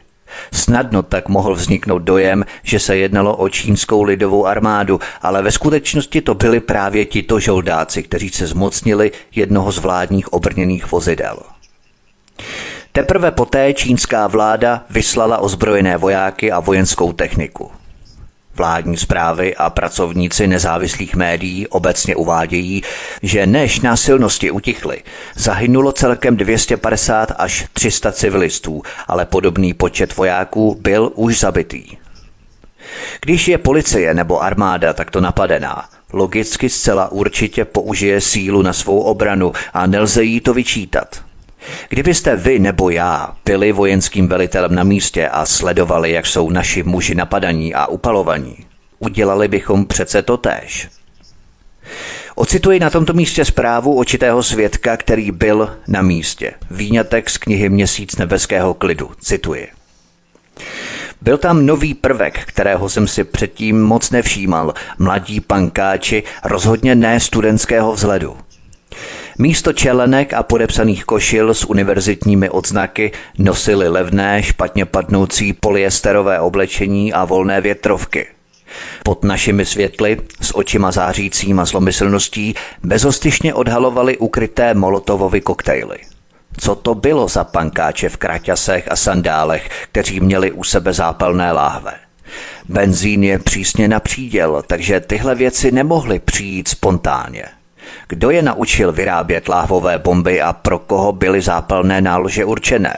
Snadno 0.53 1.03
tak 1.03 1.29
mohl 1.29 1.55
vzniknout 1.55 1.99
dojem, 1.99 2.45
že 2.63 2.79
se 2.79 2.97
jednalo 2.97 3.37
o 3.37 3.49
čínskou 3.49 4.03
lidovou 4.03 4.45
armádu, 4.45 4.99
ale 5.21 5.41
ve 5.41 5.51
skutečnosti 5.51 6.21
to 6.21 6.33
byli 6.33 6.59
právě 6.59 7.05
tito 7.05 7.39
žoldáci, 7.39 8.03
kteří 8.03 8.29
se 8.29 8.47
zmocnili 8.47 9.11
jednoho 9.35 9.71
z 9.71 9.77
vládních 9.77 10.33
obrněných 10.33 10.91
vozidel. 10.91 11.39
Teprve 12.91 13.31
poté 13.31 13.73
čínská 13.73 14.27
vláda 14.27 14.85
vyslala 14.89 15.37
ozbrojené 15.37 15.97
vojáky 15.97 16.51
a 16.51 16.59
vojenskou 16.59 17.13
techniku. 17.13 17.71
Vládní 18.55 18.97
zprávy 18.97 19.55
a 19.55 19.69
pracovníci 19.69 20.47
nezávislých 20.47 21.15
médií 21.15 21.67
obecně 21.67 22.15
uvádějí, 22.15 22.83
že 23.21 23.47
než 23.47 23.79
násilnosti 23.79 24.51
utichly, 24.51 25.03
zahynulo 25.35 25.91
celkem 25.91 26.37
250 26.37 27.31
až 27.37 27.67
300 27.73 28.11
civilistů, 28.11 28.81
ale 29.07 29.25
podobný 29.25 29.73
počet 29.73 30.15
vojáků 30.17 30.77
byl 30.81 31.11
už 31.15 31.39
zabitý. 31.39 31.85
Když 33.21 33.47
je 33.47 33.57
policie 33.57 34.13
nebo 34.13 34.43
armáda 34.43 34.93
takto 34.93 35.21
napadená, 35.21 35.89
logicky 36.13 36.69
zcela 36.69 37.11
určitě 37.11 37.65
použije 37.65 38.21
sílu 38.21 38.61
na 38.61 38.73
svou 38.73 38.99
obranu 38.99 39.51
a 39.73 39.87
nelze 39.87 40.23
jí 40.23 40.41
to 40.41 40.53
vyčítat. 40.53 41.23
Kdybyste 41.89 42.35
vy 42.35 42.59
nebo 42.59 42.89
já 42.89 43.35
byli 43.45 43.71
vojenským 43.71 44.27
velitelem 44.27 44.75
na 44.75 44.83
místě 44.83 45.27
a 45.27 45.45
sledovali, 45.45 46.11
jak 46.11 46.25
jsou 46.25 46.49
naši 46.49 46.83
muži 46.83 47.15
napadaní 47.15 47.73
a 47.73 47.85
upalovaní, 47.85 48.57
udělali 48.99 49.47
bychom 49.47 49.85
přece 49.85 50.21
to 50.21 50.37
též. 50.37 50.89
Ocituji 52.35 52.79
na 52.79 52.89
tomto 52.89 53.13
místě 53.13 53.45
zprávu 53.45 53.97
očitého 53.97 54.43
svědka, 54.43 54.97
který 54.97 55.31
byl 55.31 55.77
na 55.87 56.01
místě. 56.01 56.53
Výňatek 56.71 57.29
z 57.29 57.37
knihy 57.37 57.69
Měsíc 57.69 58.15
nebeského 58.15 58.73
klidu. 58.73 59.11
Cituji. 59.21 59.67
Byl 61.21 61.37
tam 61.37 61.65
nový 61.65 61.93
prvek, 61.93 62.39
kterého 62.45 62.89
jsem 62.89 63.07
si 63.07 63.23
předtím 63.23 63.81
moc 63.81 64.11
nevšímal. 64.11 64.73
Mladí 64.97 65.39
pankáči, 65.39 66.23
rozhodně 66.43 66.95
ne 66.95 67.19
studentského 67.19 67.93
vzhledu. 67.93 68.37
Místo 69.37 69.73
čelenek 69.73 70.33
a 70.33 70.43
podepsaných 70.43 71.05
košil 71.05 71.53
s 71.53 71.65
univerzitními 71.65 72.49
odznaky 72.49 73.11
nosili 73.37 73.89
levné, 73.89 74.43
špatně 74.43 74.85
padnoucí 74.85 75.53
polyesterové 75.53 76.39
oblečení 76.39 77.13
a 77.13 77.25
volné 77.25 77.61
větrovky. 77.61 78.27
Pod 79.03 79.23
našimi 79.23 79.65
světly, 79.65 80.17
s 80.41 80.57
očima 80.57 80.91
zářícím 80.91 81.59
a 81.59 81.65
zlomyslností, 81.65 82.55
bezostyšně 82.83 83.53
odhalovali 83.53 84.17
ukryté 84.17 84.73
molotovovy 84.73 85.41
koktejly. 85.41 85.97
Co 86.57 86.75
to 86.75 86.95
bylo 86.95 87.27
za 87.27 87.43
pankáče 87.43 88.09
v 88.09 88.17
kraťasech 88.17 88.91
a 88.91 88.95
sandálech, 88.95 89.69
kteří 89.91 90.19
měli 90.19 90.51
u 90.51 90.63
sebe 90.63 90.93
zápalné 90.93 91.51
láhve? 91.51 91.93
Benzín 92.69 93.23
je 93.23 93.39
přísně 93.39 93.87
na 93.87 93.99
příděl, 93.99 94.63
takže 94.67 94.99
tyhle 94.99 95.35
věci 95.35 95.71
nemohly 95.71 96.19
přijít 96.19 96.67
spontánně. 96.67 97.45
Kdo 98.07 98.29
je 98.29 98.41
naučil 98.41 98.91
vyrábět 98.91 99.47
láhvové 99.47 99.99
bomby 99.99 100.41
a 100.41 100.53
pro 100.53 100.79
koho 100.79 101.11
byly 101.11 101.41
zápalné 101.41 102.01
nálože 102.01 102.45
určené? 102.45 102.97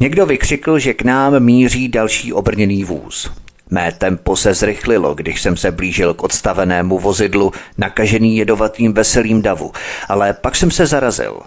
Někdo 0.00 0.26
vykřikl, 0.26 0.78
že 0.78 0.94
k 0.94 1.02
nám 1.02 1.40
míří 1.40 1.88
další 1.88 2.32
obrněný 2.32 2.84
vůz. 2.84 3.30
Mé 3.70 3.92
tempo 3.92 4.36
se 4.36 4.54
zrychlilo, 4.54 5.14
když 5.14 5.42
jsem 5.42 5.56
se 5.56 5.70
blížil 5.70 6.14
k 6.14 6.22
odstavenému 6.22 6.98
vozidlu, 6.98 7.52
nakažený 7.78 8.36
jedovatým 8.36 8.92
veselým 8.92 9.42
davu, 9.42 9.72
ale 10.08 10.32
pak 10.32 10.56
jsem 10.56 10.70
se 10.70 10.86
zarazil. 10.86 11.40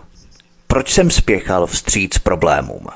Proč 0.68 0.94
jsem 0.94 1.12
spěchal 1.12 1.68
vstříc 1.68 2.18
problémům? 2.18 2.88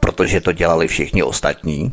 Protože 0.00 0.40
to 0.40 0.52
dělali 0.52 0.88
všichni 0.88 1.22
ostatní? 1.22 1.92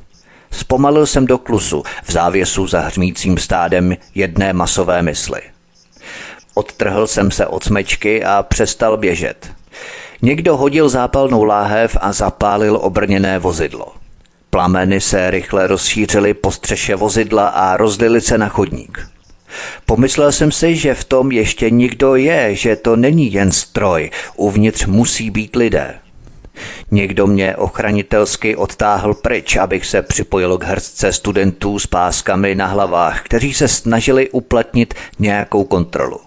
Zpomalil 0.51 1.05
jsem 1.05 1.25
do 1.25 1.37
klusu 1.37 1.83
v 2.03 2.11
závěsu 2.11 2.67
za 2.67 2.79
hřmícím 2.79 3.37
stádem 3.37 3.95
jedné 4.15 4.53
masové 4.53 5.01
mysli. 5.01 5.41
Odtrhl 6.57 7.07
jsem 7.07 7.31
se 7.31 7.47
od 7.47 7.63
smečky 7.63 8.23
a 8.23 8.43
přestal 8.43 8.97
běžet. 8.97 9.51
Někdo 10.21 10.57
hodil 10.57 10.89
zápalnou 10.89 11.43
láhev 11.43 11.97
a 12.01 12.13
zapálil 12.13 12.79
obrněné 12.81 13.39
vozidlo. 13.39 13.87
Plameny 14.49 15.01
se 15.01 15.31
rychle 15.31 15.67
rozšířily 15.67 16.33
po 16.33 16.51
střeše 16.51 16.95
vozidla 16.95 17.47
a 17.47 17.77
rozlily 17.77 18.21
se 18.21 18.37
na 18.37 18.49
chodník. 18.49 19.07
Pomyslel 19.85 20.31
jsem 20.31 20.51
si, 20.51 20.75
že 20.75 20.93
v 20.93 21.03
tom 21.03 21.31
ještě 21.31 21.69
nikdo 21.69 22.15
je, 22.15 22.55
že 22.55 22.75
to 22.75 22.95
není 22.95 23.33
jen 23.33 23.51
stroj, 23.51 24.11
uvnitř 24.35 24.85
musí 24.85 25.31
být 25.31 25.55
lidé. 25.55 25.93
Někdo 26.91 27.27
mě 27.27 27.55
ochranitelsky 27.55 28.55
odtáhl 28.55 29.13
pryč, 29.13 29.55
abych 29.55 29.85
se 29.85 30.01
připojil 30.01 30.57
k 30.57 30.63
hrstce 30.63 31.13
studentů 31.13 31.79
s 31.79 31.87
páskami 31.87 32.55
na 32.55 32.65
hlavách, 32.65 33.23
kteří 33.23 33.53
se 33.53 33.67
snažili 33.67 34.29
uplatnit 34.29 34.93
nějakou 35.19 35.63
kontrolu. 35.63 36.24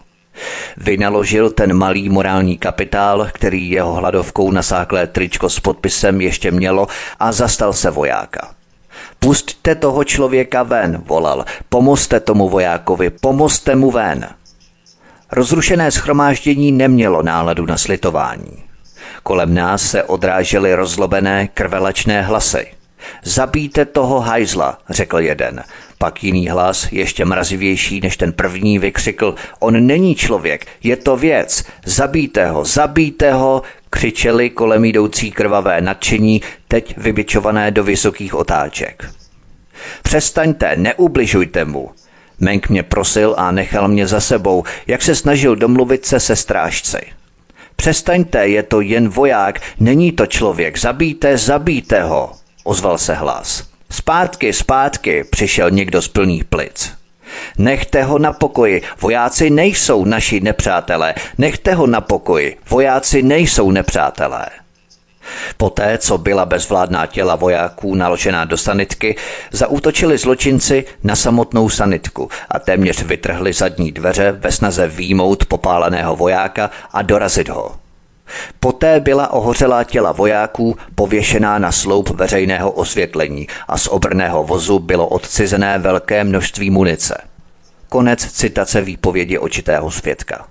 Vynaložil 0.76 1.50
ten 1.50 1.74
malý 1.74 2.08
morální 2.08 2.58
kapitál, 2.58 3.28
který 3.32 3.70
jeho 3.70 3.92
hladovkou 3.92 4.50
nasáklé 4.50 5.06
tričko 5.06 5.50
s 5.50 5.60
podpisem 5.60 6.20
ještě 6.20 6.50
mělo 6.50 6.86
a 7.20 7.32
zastal 7.32 7.72
se 7.72 7.90
vojáka. 7.90 8.50
Pusťte 9.18 9.74
toho 9.74 10.04
člověka 10.04 10.62
ven, 10.62 11.02
volal. 11.06 11.44
Pomozte 11.68 12.20
tomu 12.20 12.48
vojákovi, 12.48 13.10
pomozte 13.10 13.76
mu 13.76 13.90
ven. 13.90 14.28
Rozrušené 15.32 15.90
schromáždění 15.90 16.72
nemělo 16.72 17.22
náladu 17.22 17.66
na 17.66 17.76
slitování. 17.76 18.64
Kolem 19.22 19.54
nás 19.54 19.82
se 19.82 20.02
odrážely 20.02 20.74
rozlobené 20.74 21.48
krvelačné 21.48 22.22
hlasy. 22.22 22.66
Zabijte 23.22 23.84
toho 23.84 24.20
hajzla, 24.20 24.78
řekl 24.90 25.18
jeden. 25.18 25.64
Pak 25.98 26.24
jiný 26.24 26.48
hlas, 26.48 26.88
ještě 26.92 27.24
mrazivější 27.24 28.00
než 28.00 28.16
ten 28.16 28.32
první, 28.32 28.78
vykřikl, 28.78 29.34
on 29.58 29.86
není 29.86 30.14
člověk, 30.14 30.66
je 30.82 30.96
to 30.96 31.16
věc, 31.16 31.64
zabijte 31.84 32.46
ho, 32.50 32.64
zabijte 32.64 33.32
ho, 33.32 33.62
křičeli 33.90 34.50
kolem 34.50 34.84
jdoucí 34.84 35.30
krvavé 35.30 35.80
nadšení, 35.80 36.42
teď 36.68 36.94
vybičované 36.96 37.70
do 37.70 37.84
vysokých 37.84 38.34
otáček. 38.34 39.10
Přestaňte, 40.02 40.76
neubližujte 40.76 41.64
mu. 41.64 41.90
Menk 42.40 42.68
mě 42.68 42.82
prosil 42.82 43.34
a 43.38 43.52
nechal 43.52 43.88
mě 43.88 44.06
za 44.06 44.20
sebou, 44.20 44.64
jak 44.86 45.02
se 45.02 45.14
snažil 45.14 45.56
domluvit 45.56 46.06
se 46.06 46.20
se 46.20 46.36
strážci. 46.36 46.98
Přestaňte, 47.76 48.48
je 48.48 48.62
to 48.62 48.80
jen 48.80 49.08
voják, 49.08 49.60
není 49.80 50.12
to 50.12 50.26
člověk, 50.26 50.78
zabijte, 50.78 51.38
zabijte 51.38 52.02
ho, 52.02 52.32
ozval 52.64 52.98
se 52.98 53.14
hlas. 53.14 53.67
Zpátky, 53.90 54.52
zpátky, 54.52 55.24
přišel 55.30 55.70
někdo 55.70 56.02
z 56.02 56.08
plných 56.08 56.44
plic. 56.44 56.92
Nechte 57.58 58.02
ho 58.02 58.18
na 58.18 58.32
pokoji, 58.32 58.82
vojáci 59.00 59.50
nejsou 59.50 60.04
naši 60.04 60.40
nepřátelé, 60.40 61.14
nechte 61.38 61.74
ho 61.74 61.86
na 61.86 62.00
pokoji, 62.00 62.56
vojáci 62.70 63.22
nejsou 63.22 63.70
nepřátelé. 63.70 64.46
Poté, 65.56 65.98
co 65.98 66.18
byla 66.18 66.46
bezvládná 66.46 67.06
těla 67.06 67.36
vojáků 67.36 67.94
naložená 67.94 68.44
do 68.44 68.56
sanitky, 68.56 69.16
zaútočili 69.52 70.18
zločinci 70.18 70.84
na 71.04 71.16
samotnou 71.16 71.68
sanitku 71.68 72.30
a 72.50 72.58
téměř 72.58 73.02
vytrhli 73.02 73.52
zadní 73.52 73.92
dveře 73.92 74.32
ve 74.32 74.52
snaze 74.52 74.88
výmout 74.88 75.44
popáleného 75.46 76.16
vojáka 76.16 76.70
a 76.92 77.02
dorazit 77.02 77.48
ho. 77.48 77.76
Poté 78.60 79.00
byla 79.00 79.32
ohořelá 79.32 79.84
těla 79.84 80.12
vojáků 80.12 80.76
pověšená 80.94 81.58
na 81.58 81.72
sloup 81.72 82.08
veřejného 82.08 82.70
osvětlení 82.70 83.46
a 83.68 83.78
z 83.78 83.86
obrného 83.86 84.44
vozu 84.44 84.78
bylo 84.78 85.06
odcizené 85.08 85.78
velké 85.78 86.24
množství 86.24 86.70
munice. 86.70 87.20
Konec 87.88 88.32
citace 88.32 88.80
výpovědi 88.80 89.38
očitého 89.38 89.90
svědka. 89.90 90.46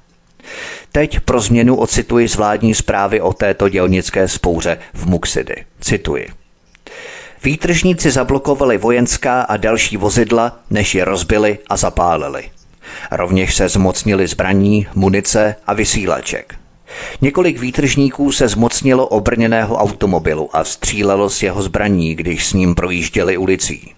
Teď 0.91 1.19
pro 1.19 1.41
změnu 1.41 1.75
ocituji 1.75 2.29
z 2.29 2.35
vládní 2.35 2.73
zprávy 2.73 3.21
o 3.21 3.33
této 3.33 3.69
dělnické 3.69 4.27
spouře 4.27 4.77
v 4.93 5.05
Muxidy. 5.05 5.65
Cituji. 5.81 6.27
Výtržníci 7.43 8.11
zablokovali 8.11 8.77
vojenská 8.77 9.41
a 9.41 9.57
další 9.57 9.97
vozidla, 9.97 10.59
než 10.69 10.95
je 10.95 11.05
rozbili 11.05 11.59
a 11.69 11.77
zapálili. 11.77 12.51
Rovněž 13.11 13.55
se 13.55 13.69
zmocnili 13.69 14.27
zbraní, 14.27 14.87
munice 14.95 15.55
a 15.67 15.73
vysílaček. 15.73 16.55
Několik 17.21 17.59
výtržníků 17.59 18.31
se 18.31 18.47
zmocnilo 18.47 19.07
obrněného 19.07 19.75
automobilu 19.75 20.49
a 20.53 20.63
střílelo 20.63 21.29
z 21.29 21.43
jeho 21.43 21.61
zbraní, 21.61 22.15
když 22.15 22.45
s 22.45 22.53
ním 22.53 22.75
projížděli 22.75 23.37
ulicí. 23.37 23.93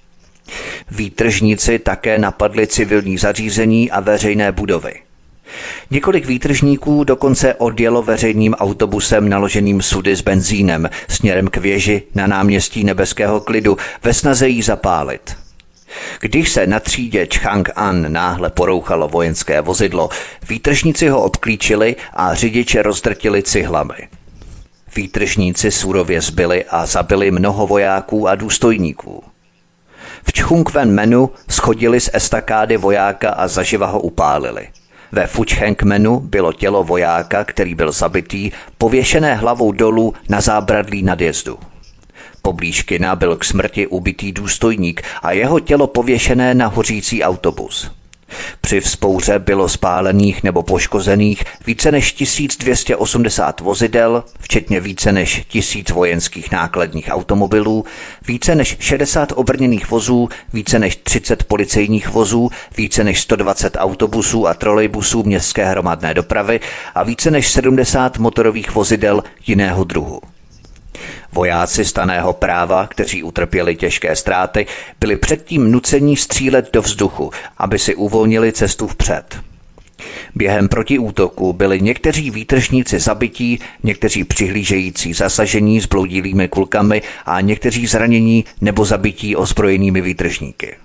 Výtržníci 0.92 1.80
také 1.80 2.18
napadli 2.18 2.68
civilní 2.68 3.18
zařízení 3.18 3.92
a 3.92 4.00
veřejné 4.00 4.52
budovy. 4.52 4.94
Několik 5.92 6.26
výtržníků 6.26 7.04
dokonce 7.04 7.54
odjelo 7.54 8.02
veřejným 8.02 8.54
autobusem 8.54 9.30
naloženým 9.30 9.82
sudy 9.82 10.16
s 10.16 10.22
benzínem 10.22 10.90
směrem 11.08 11.48
k 11.48 11.58
věži 11.58 12.04
na 12.16 12.28
náměstí 12.28 12.84
Nebeského 12.84 13.40
klidu 13.40 13.78
ve 14.04 14.14
snaze 14.14 14.48
jí 14.48 14.62
zapálit. 14.62 15.36
Když 16.20 16.50
se 16.50 16.68
na 16.68 16.80
třídě 16.80 17.26
Chang-an 17.26 18.12
náhle 18.12 18.50
porouchalo 18.50 19.08
vojenské 19.08 19.62
vozidlo, 19.62 20.10
výtržníci 20.50 21.10
ho 21.10 21.24
obklíčili 21.24 21.96
a 22.14 22.34
řidiče 22.34 22.82
rozdrtili 22.82 23.44
cihlami. 23.44 24.08
Výtržníci 24.96 25.72
surově 25.72 26.22
zbyli 26.22 26.66
a 26.66 26.86
zabili 26.86 27.32
mnoho 27.32 27.68
vojáků 27.68 28.28
a 28.28 28.36
důstojníků. 28.36 29.24
V 30.24 30.42
Chungven 30.42 30.92
menu 30.92 31.30
schodili 31.50 32.00
z 32.00 32.10
estakády 32.14 32.78
vojáka 32.78 33.30
a 33.30 33.48
zaživa 33.48 33.88
ho 33.88 34.00
upálili. 34.00 34.68
Ve 35.12 35.28
Fuchhenkmenu 35.28 36.20
bylo 36.20 36.54
tělo 36.54 36.84
vojáka, 36.84 37.44
který 37.44 37.76
byl 37.76 37.92
zabitý, 37.92 38.52
pověšené 38.78 39.36
hlavou 39.36 39.72
dolů 39.72 40.14
na 40.30 40.42
zábradlí 40.42 41.04
nadjezdu. 41.04 41.60
Poblíž 42.42 42.82
kina 42.82 43.16
byl 43.16 43.36
k 43.38 43.44
smrti 43.44 43.88
ubitý 43.88 44.32
důstojník 44.32 45.02
a 45.22 45.32
jeho 45.32 45.60
tělo 45.60 45.88
pověšené 45.88 46.54
na 46.54 46.68
hořící 46.68 47.24
autobus. 47.24 47.92
Při 48.62 48.80
vzpouře 48.80 49.40
bylo 49.40 49.70
spálených 49.70 50.44
nebo 50.44 50.64
poškozených 50.64 51.44
více 51.66 51.92
než 51.92 52.14
1280 52.14 53.62
vozidel, 53.62 54.24
včetně 54.40 54.80
více 54.80 55.12
než 55.12 55.46
1000 55.48 55.90
vojenských 55.90 56.52
nákladních 56.52 57.10
automobilů, 57.12 57.86
více 58.28 58.56
než 58.56 58.78
60 58.80 59.34
obrněných 59.36 59.90
vozů, 59.90 60.30
více 60.54 60.80
než 60.80 60.96
30 60.96 61.44
policejních 61.44 62.10
vozů, 62.10 62.50
více 62.78 63.04
než 63.04 63.22
120 63.22 63.78
autobusů 63.80 64.48
a 64.48 64.54
trolejbusů 64.54 65.24
městské 65.24 65.66
hromadné 65.66 66.14
dopravy 66.14 66.60
a 66.96 67.04
více 67.04 67.32
než 67.32 67.52
70 67.52 68.18
motorových 68.18 68.76
vozidel 68.76 69.24
jiného 69.48 69.84
druhu. 69.84 70.22
Vojáci 71.32 71.86
staného 71.86 72.34
práva, 72.34 72.88
kteří 72.88 73.24
utrpěli 73.24 73.76
těžké 73.76 74.16
ztráty, 74.16 74.66
byli 75.00 75.16
předtím 75.16 75.72
nuceni 75.72 76.18
střílet 76.18 76.70
do 76.74 76.82
vzduchu, 76.82 77.32
aby 77.58 77.80
si 77.80 77.96
uvolnili 77.96 78.52
cestu 78.52 78.88
vpřed. 78.88 79.40
Během 80.36 80.68
protiútoku 80.68 81.54
byli 81.54 81.82
někteří 81.82 82.32
výtržníci 82.32 83.00
zabití, 83.00 83.60
někteří 83.84 84.24
přihlížející 84.24 85.14
zasažení 85.14 85.82
s 85.82 85.86
bloudilými 85.86 86.48
kulkami 86.48 87.02
a 87.26 87.42
někteří 87.42 87.88
zranění 87.88 88.46
nebo 88.62 88.86
zabití 88.86 89.36
ozbrojenými 89.36 90.02
výtržníky. 90.02 90.76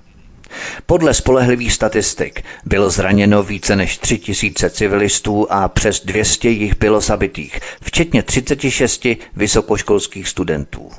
Podle 0.86 1.14
spolehlivých 1.14 1.72
statistik 1.72 2.44
bylo 2.64 2.90
zraněno 2.90 3.42
více 3.42 3.76
než 3.76 3.98
3000 3.98 4.70
civilistů 4.70 5.52
a 5.52 5.68
přes 5.68 6.04
200 6.04 6.48
jich 6.48 6.78
bylo 6.78 7.00
zabitých, 7.00 7.60
včetně 7.82 8.22
36 8.22 9.06
vysokoškolských 9.36 10.28
studentů. 10.28 10.90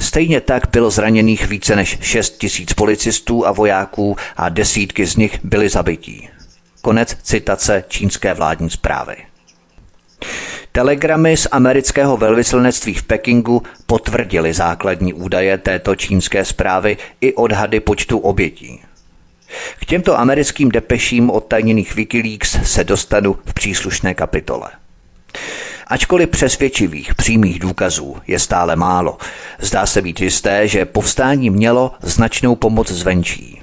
Stejně 0.00 0.40
tak 0.40 0.70
bylo 0.70 0.90
zraněných 0.90 1.46
více 1.46 1.76
než 1.76 1.98
6 2.00 2.38
tisíc 2.38 2.72
policistů 2.72 3.46
a 3.46 3.52
vojáků 3.52 4.16
a 4.36 4.48
desítky 4.48 5.06
z 5.06 5.16
nich 5.16 5.38
byly 5.44 5.68
zabití. 5.68 6.28
Konec 6.82 7.16
citace 7.22 7.84
čínské 7.88 8.34
vládní 8.34 8.70
zprávy. 8.70 9.16
Telegramy 10.72 11.36
z 11.36 11.48
amerického 11.50 12.16
velvyslanectví 12.16 12.94
v 12.94 13.02
Pekingu 13.02 13.62
potvrdily 13.86 14.54
základní 14.54 15.14
údaje 15.14 15.58
této 15.58 15.96
čínské 15.96 16.44
zprávy 16.44 16.96
i 17.20 17.34
odhady 17.34 17.80
počtu 17.80 18.18
obětí. 18.18 18.80
K 19.80 19.84
těmto 19.84 20.18
americkým 20.18 20.68
depeším 20.68 21.30
od 21.30 21.44
tajněných 21.44 21.94
Wikileaks 21.94 22.58
se 22.62 22.84
dostanu 22.84 23.36
v 23.46 23.54
příslušné 23.54 24.14
kapitole. 24.14 24.70
Ačkoliv 25.86 26.28
přesvědčivých 26.28 27.14
přímých 27.14 27.58
důkazů 27.58 28.16
je 28.26 28.38
stále 28.38 28.76
málo, 28.76 29.18
zdá 29.58 29.86
se 29.86 30.02
být 30.02 30.20
jisté, 30.20 30.68
že 30.68 30.84
povstání 30.84 31.50
mělo 31.50 31.92
značnou 32.02 32.56
pomoc 32.56 32.90
zvenčí. 32.90 33.62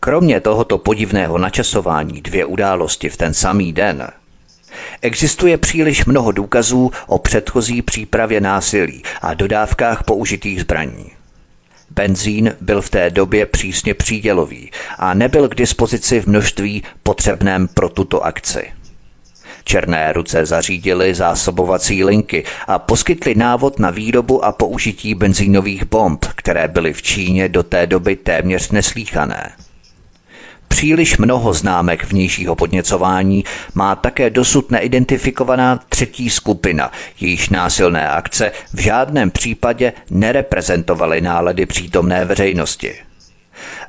Kromě 0.00 0.40
tohoto 0.40 0.78
podivného 0.78 1.38
načasování 1.38 2.20
dvě 2.20 2.44
události 2.44 3.08
v 3.08 3.16
ten 3.16 3.34
samý 3.34 3.72
den, 3.72 4.08
existuje 5.02 5.58
příliš 5.58 6.04
mnoho 6.04 6.32
důkazů 6.32 6.90
o 7.06 7.18
předchozí 7.18 7.82
přípravě 7.82 8.40
násilí 8.40 9.02
a 9.22 9.34
dodávkách 9.34 10.02
použitých 10.02 10.60
zbraní. 10.60 11.10
Benzín 11.90 12.56
byl 12.60 12.82
v 12.82 12.90
té 12.90 13.10
době 13.10 13.46
přísně 13.46 13.94
přídělový 13.94 14.70
a 14.98 15.14
nebyl 15.14 15.48
k 15.48 15.54
dispozici 15.54 16.20
v 16.20 16.26
množství 16.26 16.82
potřebném 17.02 17.68
pro 17.68 17.88
tuto 17.88 18.24
akci. 18.24 18.72
Černé 19.64 20.12
ruce 20.12 20.46
zařídili 20.46 21.14
zásobovací 21.14 22.04
linky 22.04 22.44
a 22.66 22.78
poskytli 22.78 23.34
návod 23.34 23.78
na 23.78 23.90
výrobu 23.90 24.44
a 24.44 24.52
použití 24.52 25.14
benzínových 25.14 25.84
bomb, 25.84 26.24
které 26.34 26.68
byly 26.68 26.92
v 26.92 27.02
Číně 27.02 27.48
do 27.48 27.62
té 27.62 27.86
doby 27.86 28.16
téměř 28.16 28.70
neslíchané. 28.70 29.52
Příliš 30.68 31.18
mnoho 31.18 31.54
známek 31.54 32.04
vnějšího 32.04 32.56
podněcování 32.56 33.44
má 33.74 33.96
také 33.96 34.30
dosud 34.30 34.70
neidentifikovaná 34.70 35.80
třetí 35.88 36.30
skupina, 36.30 36.92
jejíž 37.20 37.48
násilné 37.48 38.08
akce 38.08 38.52
v 38.74 38.80
žádném 38.80 39.30
případě 39.30 39.92
nereprezentovaly 40.10 41.20
nálady 41.20 41.66
přítomné 41.66 42.24
veřejnosti. 42.24 42.94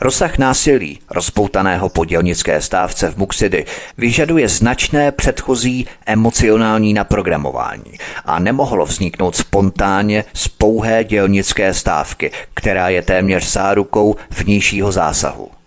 Rozsah 0.02 0.38
násilí, 0.38 1.00
rozpoutaného 1.10 1.90
po 1.90 2.06
dělnické 2.06 2.62
stávce 2.62 3.12
v 3.12 3.18
Muxidy, 3.18 3.66
vyžaduje 3.98 4.50
značné 4.50 5.12
předchozí 5.12 5.88
emocionální 6.06 6.94
naprogramování 6.94 7.94
a 8.26 8.40
nemohlo 8.40 8.86
vzniknout 8.86 9.36
spontánně 9.36 10.26
z 10.34 10.48
pouhé 10.48 11.04
dělnické 11.04 11.74
stávky, 11.74 12.32
která 12.54 12.90
je 12.90 13.02
téměř 13.02 13.52
zárukou 13.52 14.16
vnějšího 14.30 14.92
zásahu. 14.92 15.59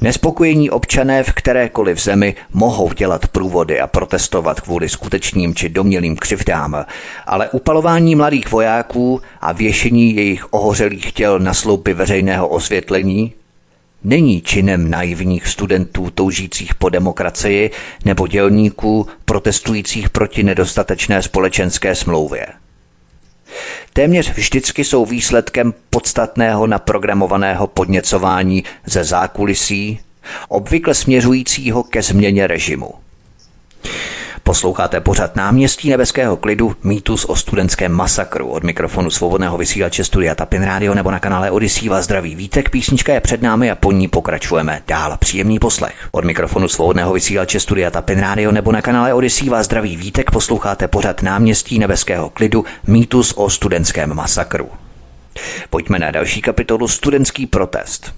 Nespokojení 0.00 0.70
občané 0.70 1.22
v 1.22 1.32
kterékoliv 1.32 2.02
zemi 2.02 2.34
mohou 2.52 2.92
dělat 2.92 3.26
průvody 3.26 3.80
a 3.80 3.86
protestovat 3.86 4.60
kvůli 4.60 4.88
skutečným 4.88 5.54
či 5.54 5.68
domělým 5.68 6.16
křivdám, 6.16 6.84
ale 7.26 7.48
upalování 7.50 8.14
mladých 8.14 8.50
vojáků 8.50 9.20
a 9.40 9.52
věšení 9.52 10.16
jejich 10.16 10.52
ohořelých 10.52 11.12
těl 11.12 11.38
na 11.38 11.54
sloupy 11.54 11.94
veřejného 11.94 12.48
osvětlení 12.48 13.32
není 14.04 14.40
činem 14.40 14.90
naivních 14.90 15.46
studentů 15.46 16.10
toužících 16.10 16.74
po 16.74 16.88
demokracii 16.88 17.70
nebo 18.04 18.26
dělníků 18.26 19.06
protestujících 19.24 20.10
proti 20.10 20.42
nedostatečné 20.42 21.22
společenské 21.22 21.94
smlouvě. 21.94 22.46
Téměř 23.92 24.32
vždycky 24.34 24.84
jsou 24.84 25.06
výsledkem 25.06 25.74
podstatného 25.90 26.66
naprogramovaného 26.66 27.66
podněcování 27.66 28.64
ze 28.86 29.04
zákulisí, 29.04 30.00
obvykle 30.48 30.94
směřujícího 30.94 31.82
ke 31.82 32.02
změně 32.02 32.46
režimu. 32.46 32.90
Posloucháte 34.46 35.00
pořad 35.00 35.36
náměstí 35.36 35.90
nebeského 35.90 36.36
klidu, 36.36 36.76
mýtus 36.82 37.24
o 37.24 37.36
studentském 37.36 37.92
masakru. 37.92 38.48
Od 38.48 38.64
mikrofonu 38.64 39.10
svobodného 39.10 39.58
vysílače 39.58 40.04
Studia 40.04 40.34
Tapin 40.34 40.62
Radio 40.62 40.94
nebo 40.94 41.10
na 41.10 41.18
kanále 41.18 41.50
Odisí 41.50 41.88
vás 41.88 42.04
zdraví 42.04 42.34
vítek. 42.34 42.70
Písnička 42.70 43.12
je 43.14 43.20
před 43.20 43.42
námi 43.42 43.70
a 43.70 43.74
po 43.74 43.92
ní 43.92 44.08
pokračujeme 44.08 44.82
dál. 44.86 45.16
Příjemný 45.16 45.58
poslech. 45.58 46.08
Od 46.12 46.24
mikrofonu 46.24 46.68
svobodného 46.68 47.12
vysílače 47.12 47.60
Studia 47.60 47.90
Tapin 47.90 48.20
Radio 48.20 48.52
nebo 48.52 48.72
na 48.72 48.82
kanále 48.82 49.14
Odisí 49.14 49.48
vás 49.48 49.66
zdraví 49.66 49.96
vítek. 49.96 50.30
Posloucháte 50.30 50.88
pořad 50.88 51.22
náměstí 51.22 51.78
nebeského 51.78 52.30
klidu, 52.30 52.64
mýtus 52.86 53.32
o 53.36 53.50
studentském 53.50 54.14
masakru. 54.14 54.68
Pojďme 55.70 55.98
na 55.98 56.10
další 56.10 56.42
kapitolu 56.42 56.88
Studentský 56.88 57.46
protest. 57.46 58.14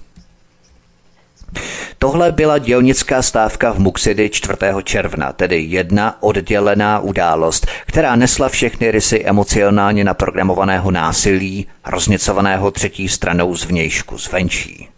Tohle 1.97 2.31
byla 2.31 2.57
dělnická 2.57 3.21
stávka 3.21 3.73
v 3.73 3.79
Muxidy 3.79 4.29
4. 4.29 4.53
června, 4.83 5.33
tedy 5.33 5.61
jedna 5.61 6.23
oddělená 6.23 6.99
událost, 6.99 7.67
která 7.85 8.15
nesla 8.15 8.49
všechny 8.49 8.91
rysy 8.91 9.23
emocionálně 9.25 10.03
naprogramovaného 10.03 10.91
násilí, 10.91 11.67
rozněcovaného 11.85 12.71
třetí 12.71 13.09
stranou 13.09 13.55
zvnějšku, 13.55 14.17
zvenčí. 14.17 14.89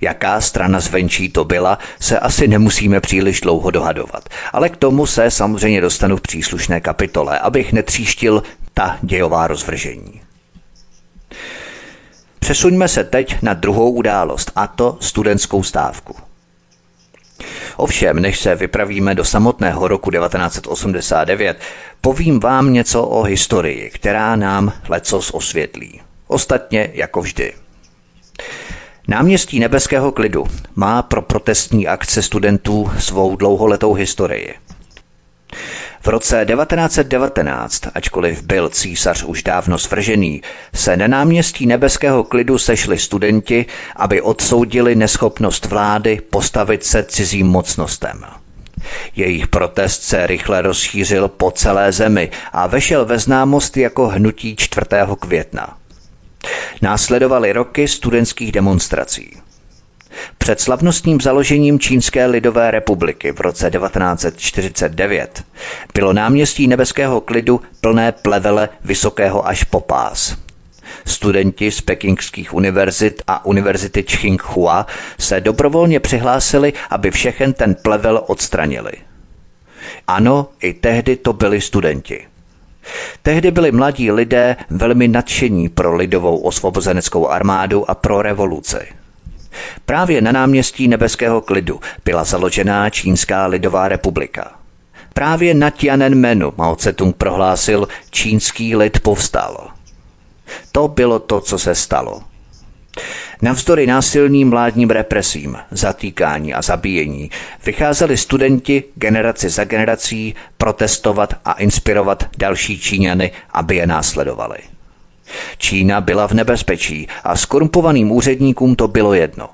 Jaká 0.00 0.40
strana 0.40 0.80
zvenčí 0.80 1.28
to 1.28 1.44
byla, 1.44 1.78
se 2.00 2.18
asi 2.18 2.48
nemusíme 2.48 3.00
příliš 3.00 3.40
dlouho 3.40 3.70
dohadovat, 3.70 4.28
ale 4.52 4.68
k 4.68 4.76
tomu 4.76 5.06
se 5.06 5.30
samozřejmě 5.30 5.80
dostanu 5.80 6.16
v 6.16 6.20
příslušné 6.20 6.80
kapitole, 6.80 7.38
abych 7.38 7.72
netříštil 7.72 8.42
ta 8.74 8.98
dějová 9.02 9.46
rozvržení. 9.46 10.20
Přesuňme 12.44 12.88
se 12.88 13.04
teď 13.04 13.36
na 13.42 13.54
druhou 13.54 13.90
událost, 13.90 14.52
a 14.56 14.66
to 14.66 14.98
studentskou 15.00 15.62
stávku. 15.62 16.16
Ovšem, 17.76 18.20
než 18.20 18.40
se 18.40 18.54
vypravíme 18.54 19.14
do 19.14 19.24
samotného 19.24 19.88
roku 19.88 20.10
1989, 20.10 21.60
povím 22.00 22.40
vám 22.40 22.72
něco 22.72 23.04
o 23.04 23.22
historii, 23.22 23.90
která 23.94 24.36
nám 24.36 24.72
lecos 24.88 25.30
osvětlí. 25.30 26.00
Ostatně 26.26 26.90
jako 26.92 27.20
vždy. 27.20 27.52
Náměstí 29.08 29.60
nebeského 29.60 30.12
klidu 30.12 30.44
má 30.74 31.02
pro 31.02 31.22
protestní 31.22 31.88
akce 31.88 32.22
studentů 32.22 32.90
svou 32.98 33.36
dlouholetou 33.36 33.94
historii. 33.94 34.54
V 36.04 36.08
roce 36.08 36.46
1919, 36.46 37.82
ačkoliv 37.94 38.42
byl 38.42 38.68
císař 38.68 39.22
už 39.22 39.42
dávno 39.42 39.78
svržený, 39.78 40.42
se 40.74 40.96
na 40.96 41.06
náměstí 41.06 41.66
nebeského 41.66 42.24
klidu 42.24 42.58
sešli 42.58 42.98
studenti, 42.98 43.66
aby 43.96 44.22
odsoudili 44.22 44.94
neschopnost 44.94 45.66
vlády 45.66 46.20
postavit 46.30 46.84
se 46.84 47.02
cizím 47.02 47.46
mocnostem. 47.46 48.24
Jejich 49.16 49.46
protest 49.46 50.02
se 50.02 50.26
rychle 50.26 50.62
rozšířil 50.62 51.28
po 51.28 51.50
celé 51.50 51.92
zemi 51.92 52.30
a 52.52 52.66
vešel 52.66 53.04
ve 53.04 53.18
známost 53.18 53.76
jako 53.76 54.08
hnutí 54.08 54.56
4. 54.56 54.86
května. 55.18 55.76
Následovaly 56.82 57.52
roky 57.52 57.88
studentských 57.88 58.52
demonstrací. 58.52 59.36
Před 60.38 60.60
slavnostním 60.60 61.20
založením 61.20 61.78
Čínské 61.78 62.26
lidové 62.26 62.70
republiky 62.70 63.32
v 63.32 63.40
roce 63.40 63.70
1949 63.70 65.44
bylo 65.94 66.12
náměstí 66.12 66.68
nebeského 66.68 67.20
klidu 67.20 67.60
plné 67.80 68.12
plevele 68.12 68.68
vysokého 68.84 69.46
až 69.46 69.64
po 69.64 69.80
pás. 69.80 70.36
Studenti 71.06 71.70
z 71.70 71.80
pekingských 71.80 72.54
univerzit 72.54 73.22
a 73.26 73.44
univerzity 73.44 74.02
Tsinghua 74.02 74.86
se 75.18 75.40
dobrovolně 75.40 76.00
přihlásili, 76.00 76.72
aby 76.90 77.10
všechen 77.10 77.52
ten 77.52 77.74
plevel 77.74 78.24
odstranili. 78.26 78.92
Ano, 80.06 80.48
i 80.62 80.72
tehdy 80.72 81.16
to 81.16 81.32
byli 81.32 81.60
studenti. 81.60 82.26
Tehdy 83.22 83.50
byli 83.50 83.72
mladí 83.72 84.12
lidé 84.12 84.56
velmi 84.70 85.08
nadšení 85.08 85.68
pro 85.68 85.96
lidovou 85.96 86.38
osvobozeneckou 86.38 87.28
armádu 87.28 87.90
a 87.90 87.94
pro 87.94 88.22
revoluci. 88.22 89.03
Právě 89.86 90.20
na 90.20 90.32
náměstí 90.32 90.88
Nebeského 90.88 91.40
klidu 91.40 91.80
byla 92.04 92.24
založená 92.24 92.90
Čínská 92.90 93.46
lidová 93.46 93.88
republika. 93.88 94.52
Právě 95.14 95.54
na 95.54 95.70
Tiananmenu 95.70 96.52
Mao 96.56 96.74
Tse-tung 96.74 97.12
prohlásil, 97.12 97.88
čínský 98.10 98.76
lid 98.76 99.00
povstal. 99.00 99.68
To 100.72 100.88
bylo 100.88 101.18
to, 101.18 101.40
co 101.40 101.58
se 101.58 101.74
stalo. 101.74 102.22
Navzdory 103.42 103.86
násilným 103.86 104.50
vládním 104.50 104.90
represím, 104.90 105.56
zatýkání 105.70 106.54
a 106.54 106.62
zabíjení 106.62 107.30
vycházeli 107.66 108.16
studenti 108.16 108.84
generaci 108.94 109.48
za 109.48 109.64
generací 109.64 110.34
protestovat 110.58 111.34
a 111.44 111.52
inspirovat 111.52 112.24
další 112.38 112.80
Číňany, 112.80 113.32
aby 113.50 113.76
je 113.76 113.86
následovali. 113.86 114.58
Čína 115.58 116.00
byla 116.00 116.28
v 116.28 116.32
nebezpečí 116.32 117.08
a 117.24 117.36
skorumpovaným 117.36 118.10
úředníkům 118.10 118.76
to 118.76 118.88
bylo 118.88 119.14
jedno. 119.14 119.48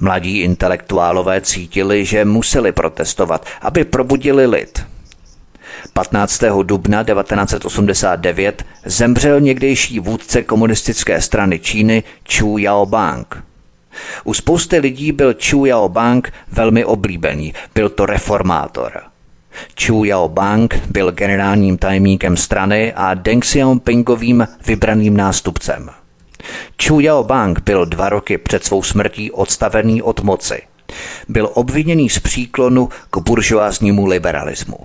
Mladí 0.00 0.40
intelektuálové 0.40 1.40
cítili, 1.40 2.04
že 2.04 2.24
museli 2.24 2.72
protestovat, 2.72 3.46
aby 3.60 3.84
probudili 3.84 4.46
lid. 4.46 4.86
15. 5.92 6.42
dubna 6.62 7.04
1989 7.04 8.64
zemřel 8.84 9.40
někdejší 9.40 10.00
vůdce 10.00 10.42
komunistické 10.42 11.22
strany 11.22 11.58
Číny 11.58 12.02
Chu 12.36 12.58
Yaobang. 12.58 13.42
U 14.24 14.34
spousty 14.34 14.78
lidí 14.78 15.12
byl 15.12 15.34
Chu 15.50 15.64
Yaobang 15.64 16.32
velmi 16.52 16.84
oblíbený, 16.84 17.54
byl 17.74 17.88
to 17.88 18.06
reformátor. 18.06 19.02
Chu 19.86 20.04
Yao 20.04 20.28
Bang 20.28 20.74
byl 20.90 21.12
generálním 21.12 21.78
tajemníkem 21.78 22.36
strany 22.36 22.92
a 22.92 23.14
Deng 23.14 23.44
Xiaopingovým 23.44 24.48
vybraným 24.66 25.16
nástupcem. 25.16 25.90
Chu 26.86 27.00
Yao 27.00 27.24
Bang 27.24 27.60
byl 27.60 27.86
dva 27.86 28.08
roky 28.08 28.38
před 28.38 28.64
svou 28.64 28.82
smrtí 28.82 29.30
odstavený 29.30 30.02
od 30.02 30.20
moci. 30.20 30.62
Byl 31.28 31.50
obviněný 31.54 32.08
z 32.08 32.18
příklonu 32.18 32.88
k 33.10 33.18
buržoáznímu 33.18 34.06
liberalismu. 34.06 34.78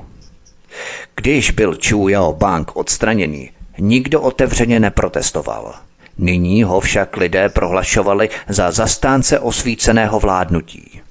Když 1.15 1.51
byl 1.51 1.77
Chu 1.89 2.07
Yao 2.07 2.33
Bang 2.33 2.75
odstraněný, 2.75 3.49
nikdo 3.77 4.21
otevřeně 4.21 4.79
neprotestoval. 4.79 5.73
Nyní 6.17 6.63
ho 6.63 6.79
však 6.79 7.17
lidé 7.17 7.49
prohlašovali 7.49 8.29
za 8.49 8.71
zastánce 8.71 9.39
osvíceného 9.39 10.19
vládnutí. 10.19 11.02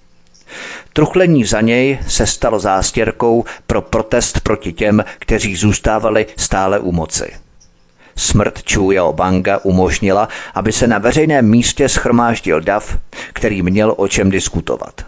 Truchlení 0.92 1.44
za 1.44 1.60
něj 1.60 1.98
se 2.08 2.26
stalo 2.26 2.58
zástěrkou 2.58 3.44
pro 3.66 3.82
protest 3.82 4.40
proti 4.40 4.72
těm, 4.72 5.04
kteří 5.18 5.56
zůstávali 5.56 6.26
stále 6.36 6.78
u 6.78 6.92
moci. 6.92 7.32
Smrt 8.16 8.72
Chu 8.72 8.90
Yao 8.90 9.12
Banga 9.12 9.58
umožnila, 9.62 10.28
aby 10.54 10.72
se 10.72 10.86
na 10.86 10.98
veřejném 10.98 11.50
místě 11.50 11.88
schromáždil 11.88 12.60
dav, 12.60 12.98
který 13.32 13.62
měl 13.62 13.94
o 13.96 14.08
čem 14.08 14.30
diskutovat. 14.30 15.06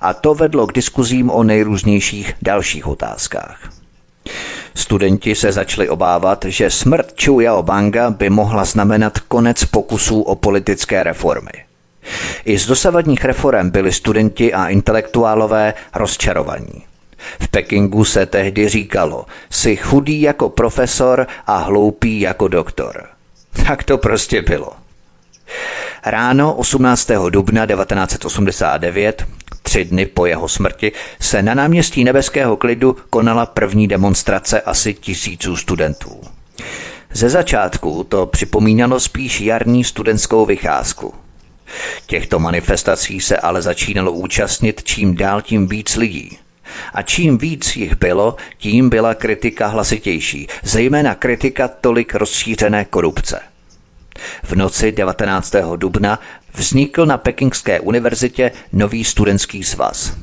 A 0.00 0.14
to 0.14 0.34
vedlo 0.34 0.66
k 0.66 0.72
diskuzím 0.72 1.30
o 1.30 1.42
nejrůznějších 1.42 2.34
dalších 2.42 2.86
otázkách. 2.86 3.70
Studenti 4.74 5.34
se 5.34 5.52
začali 5.52 5.88
obávat, 5.88 6.44
že 6.48 6.70
smrt 6.70 7.22
Chu 7.24 7.40
Yao 7.40 7.62
Banga 7.62 8.10
by 8.10 8.30
mohla 8.30 8.64
znamenat 8.64 9.18
konec 9.18 9.64
pokusů 9.64 10.22
o 10.22 10.36
politické 10.36 11.02
reformy. 11.02 11.52
I 12.44 12.58
z 12.58 12.66
dosavadních 12.66 13.24
reform 13.24 13.70
byli 13.70 13.92
studenti 13.92 14.54
a 14.54 14.68
intelektuálové 14.68 15.74
rozčarovaní. 15.94 16.84
V 17.40 17.48
Pekingu 17.48 18.04
se 18.04 18.26
tehdy 18.26 18.68
říkalo, 18.68 19.26
jsi 19.50 19.76
chudý 19.76 20.20
jako 20.20 20.48
profesor 20.48 21.26
a 21.46 21.56
hloupý 21.56 22.20
jako 22.20 22.48
doktor. 22.48 23.06
Tak 23.66 23.84
to 23.84 23.98
prostě 23.98 24.42
bylo. 24.42 24.72
Ráno 26.06 26.54
18. 26.54 27.10
dubna 27.30 27.66
1989, 27.66 29.26
tři 29.62 29.84
dny 29.84 30.06
po 30.06 30.26
jeho 30.26 30.48
smrti, 30.48 30.92
se 31.20 31.42
na 31.42 31.54
náměstí 31.54 32.04
Nebeského 32.04 32.56
klidu 32.56 32.96
konala 33.10 33.46
první 33.46 33.88
demonstrace 33.88 34.60
asi 34.60 34.94
tisíců 34.94 35.56
studentů. 35.56 36.20
Ze 37.12 37.28
začátku 37.28 38.04
to 38.04 38.26
připomínalo 38.26 39.00
spíš 39.00 39.40
jarní 39.40 39.84
studentskou 39.84 40.46
vycházku. 40.46 41.14
Těchto 42.06 42.38
manifestací 42.38 43.20
se 43.20 43.36
ale 43.36 43.62
začínalo 43.62 44.12
účastnit 44.12 44.82
čím 44.84 45.14
dál 45.14 45.42
tím 45.42 45.66
víc 45.66 45.96
lidí. 45.96 46.38
A 46.94 47.02
čím 47.02 47.38
víc 47.38 47.76
jich 47.76 47.96
bylo, 47.96 48.36
tím 48.58 48.90
byla 48.90 49.14
kritika 49.14 49.66
hlasitější, 49.66 50.48
zejména 50.62 51.14
kritika 51.14 51.68
tolik 51.68 52.14
rozšířené 52.14 52.84
korupce. 52.84 53.40
V 54.42 54.52
noci 54.52 54.92
19. 54.92 55.54
dubna 55.76 56.20
vznikl 56.54 57.06
na 57.06 57.18
Pekingské 57.18 57.80
univerzitě 57.80 58.52
nový 58.72 59.04
studentský 59.04 59.64
svaz. 59.64 60.16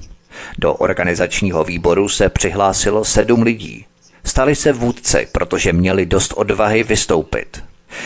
Do 0.57 0.73
organizačního 0.73 1.63
výboru 1.63 2.09
se 2.09 2.29
přihlásilo 2.29 3.05
sedm 3.05 3.41
lidí. 3.41 3.85
Stali 4.25 4.55
se 4.55 4.73
vůdci, 4.73 5.27
protože 5.31 5.73
měli 5.73 6.05
dost 6.05 6.33
odvahy 6.35 6.83
vystoupit. 6.83 7.63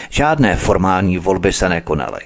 Žádné 0.09 0.55
formální 0.55 1.17
volby 1.17 1.53
se 1.53 1.69
nekonaly. 1.69 2.19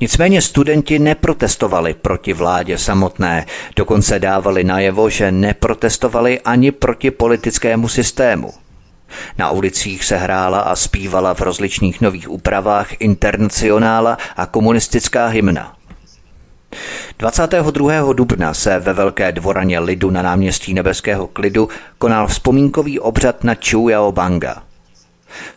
Nicméně 0.00 0.42
studenti 0.42 0.98
neprotestovali 0.98 1.94
proti 1.94 2.32
vládě 2.32 2.78
samotné, 2.78 3.46
dokonce 3.76 4.18
dávali 4.18 4.64
najevo, 4.64 5.10
že 5.10 5.32
neprotestovali 5.32 6.40
ani 6.40 6.72
proti 6.72 7.10
politickému 7.10 7.88
systému. 7.88 8.52
Na 9.38 9.50
ulicích 9.50 10.04
se 10.04 10.16
hrála 10.16 10.60
a 10.60 10.76
zpívala 10.76 11.34
v 11.34 11.40
rozličných 11.40 12.00
nových 12.00 12.30
úpravách 12.30 13.00
internacionála 13.00 14.18
a 14.36 14.46
komunistická 14.46 15.26
hymna. 15.26 15.76
22. 17.18 18.12
dubna 18.12 18.54
se 18.54 18.78
ve 18.78 18.92
Velké 18.92 19.32
dvoraně 19.32 19.78
lidu 19.78 20.10
na 20.10 20.22
náměstí 20.22 20.74
Nebeského 20.74 21.26
klidu 21.26 21.68
konal 21.98 22.26
vzpomínkový 22.26 23.00
obřad 23.00 23.44
na 23.44 23.54
Chu 23.70 23.88
Yao 23.88 24.12
Banga– 24.12 24.62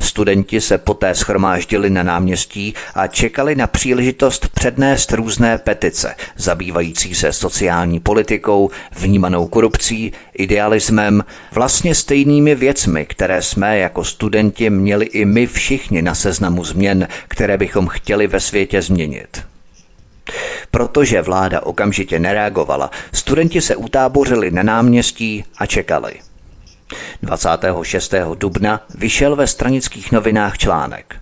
Studenti 0.01 0.61
se 0.61 0.77
poté 0.77 1.15
schromáždili 1.15 1.89
na 1.89 2.03
náměstí 2.03 2.73
a 2.95 3.07
čekali 3.07 3.55
na 3.55 3.67
příležitost 3.67 4.47
přednést 4.47 5.13
různé 5.13 5.57
petice, 5.57 6.15
zabývající 6.35 7.15
se 7.15 7.33
sociální 7.33 7.99
politikou, 7.99 8.69
vnímanou 8.99 9.47
korupcí, 9.47 10.11
idealismem, 10.33 11.23
vlastně 11.51 11.95
stejnými 11.95 12.55
věcmi, 12.55 13.05
které 13.05 13.41
jsme 13.41 13.77
jako 13.77 14.03
studenti 14.03 14.69
měli 14.69 15.05
i 15.05 15.25
my 15.25 15.47
všichni 15.47 16.01
na 16.01 16.15
seznamu 16.15 16.63
změn, 16.63 17.07
které 17.27 17.57
bychom 17.57 17.87
chtěli 17.87 18.27
ve 18.27 18.39
světě 18.39 18.81
změnit. 18.81 19.43
Protože 20.71 21.21
vláda 21.21 21.61
okamžitě 21.61 22.19
nereagovala, 22.19 22.91
studenti 23.13 23.61
se 23.61 23.75
utábořili 23.75 24.51
na 24.51 24.63
náměstí 24.63 25.43
a 25.57 25.65
čekali– 25.65 26.13
26. 27.23 28.13
dubna 28.35 28.81
vyšel 28.95 29.35
ve 29.35 29.47
stranických 29.47 30.11
novinách 30.11 30.57
článek. 30.57 31.15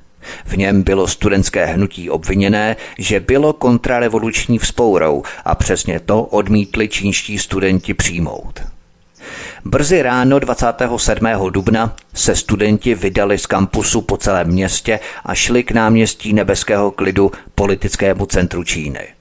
V 0.46 0.58
něm 0.58 0.84
bylo 0.84 1.08
studentské 1.08 1.66
hnutí 1.66 2.10
obviněné, 2.10 2.76
že 2.98 3.20
bylo 3.20 3.54
kontrarevoluční 3.54 4.60
vzpourou 4.60 5.24
a 5.46 5.56
přesně 5.56 6.00
to 6.00 6.24
odmítli 6.24 6.88
čínští 6.88 7.40
studenti 7.40 7.94
přijmout. 7.94 8.60
Brzy 9.66 10.02
ráno 10.02 10.40
27. 10.40 11.28
dubna 11.50 11.96
se 12.14 12.36
studenti 12.36 12.96
vydali 12.96 13.38
z 13.38 13.46
kampusu 13.46 14.02
po 14.02 14.18
celém 14.18 14.48
městě 14.48 15.00
a 15.26 15.36
šli 15.36 15.64
k 15.64 15.72
náměstí 15.72 16.34
Nebeského 16.34 16.92
klidu 16.92 17.32
politickému 17.56 18.26
centru 18.26 18.64
Číny. 18.64 19.15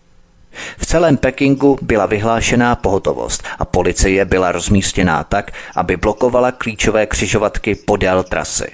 V 0.78 0.86
celém 0.86 1.16
Pekingu 1.16 1.78
byla 1.82 2.06
vyhlášená 2.06 2.74
pohotovost 2.74 3.42
a 3.58 3.64
policie 3.64 4.24
byla 4.24 4.52
rozmístěná 4.52 5.24
tak, 5.24 5.50
aby 5.76 5.96
blokovala 5.96 6.52
klíčové 6.52 7.06
křižovatky 7.06 7.74
podél 7.74 8.22
trasy. 8.22 8.66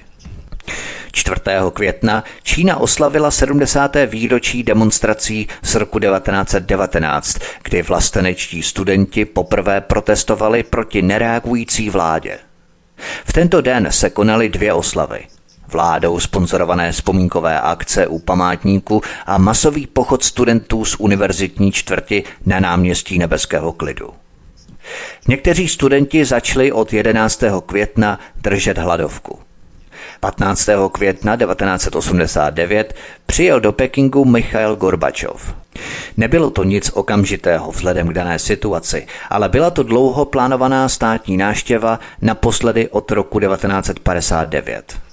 4. 1.13 1.41
května 1.73 2.25
Čína 2.43 2.77
oslavila 2.77 3.31
70. 3.31 3.97
výročí 4.07 4.63
demonstrací 4.63 5.49
z 5.63 5.75
roku 5.75 5.99
1919, 5.99 7.39
kdy 7.63 7.83
vlastenečtí 7.83 8.63
studenti 8.63 9.25
poprvé 9.25 9.81
protestovali 9.81 10.63
proti 10.63 11.03
nereagující 11.03 11.91
vládě. 11.91 12.39
V 13.25 13.33
tento 13.33 13.61
den 13.61 13.89
se 13.91 14.11
konaly 14.11 14.49
dvě 14.49 14.73
oslavy– 14.73 15.21
vládou 15.73 16.21
sponzorované 16.21 16.93
vzpomínkové 16.93 17.61
akce 17.61 18.07
u 18.07 18.19
památníku 18.19 19.03
a 19.27 19.39
masový 19.39 19.87
pochod 19.87 20.25
studentů 20.25 20.85
z 20.85 20.97
univerzitní 20.99 21.73
čtvrti 21.73 22.25
na 22.47 22.61
náměstí 22.61 23.19
Nebeského 23.19 23.73
klidu. 23.73 24.11
Někteří 25.29 25.69
studenti 25.69 26.25
začali 26.25 26.73
od 26.73 26.93
11. 26.93 27.43
května 27.67 28.19
držet 28.43 28.79
hladovku. 28.79 29.39
15. 30.21 30.69
května 30.93 31.37
1989 31.37 32.95
přijel 33.27 33.61
do 33.61 33.73
Pekingu 33.73 34.25
Michail 34.25 34.77
Gorbačov. 34.77 35.55
Nebylo 36.17 36.51
to 36.51 36.65
nic 36.65 36.91
okamžitého 36.95 37.71
vzhledem 37.71 38.09
k 38.09 38.13
dané 38.13 38.39
situaci, 38.39 39.07
ale 39.31 39.49
byla 39.49 39.71
to 39.71 39.83
dlouho 39.83 40.25
plánovaná 40.25 40.89
státní 40.89 41.37
náštěva 41.37 42.01
naposledy 42.23 42.89
od 42.89 43.11
roku 43.11 43.41
1959. 43.41 45.10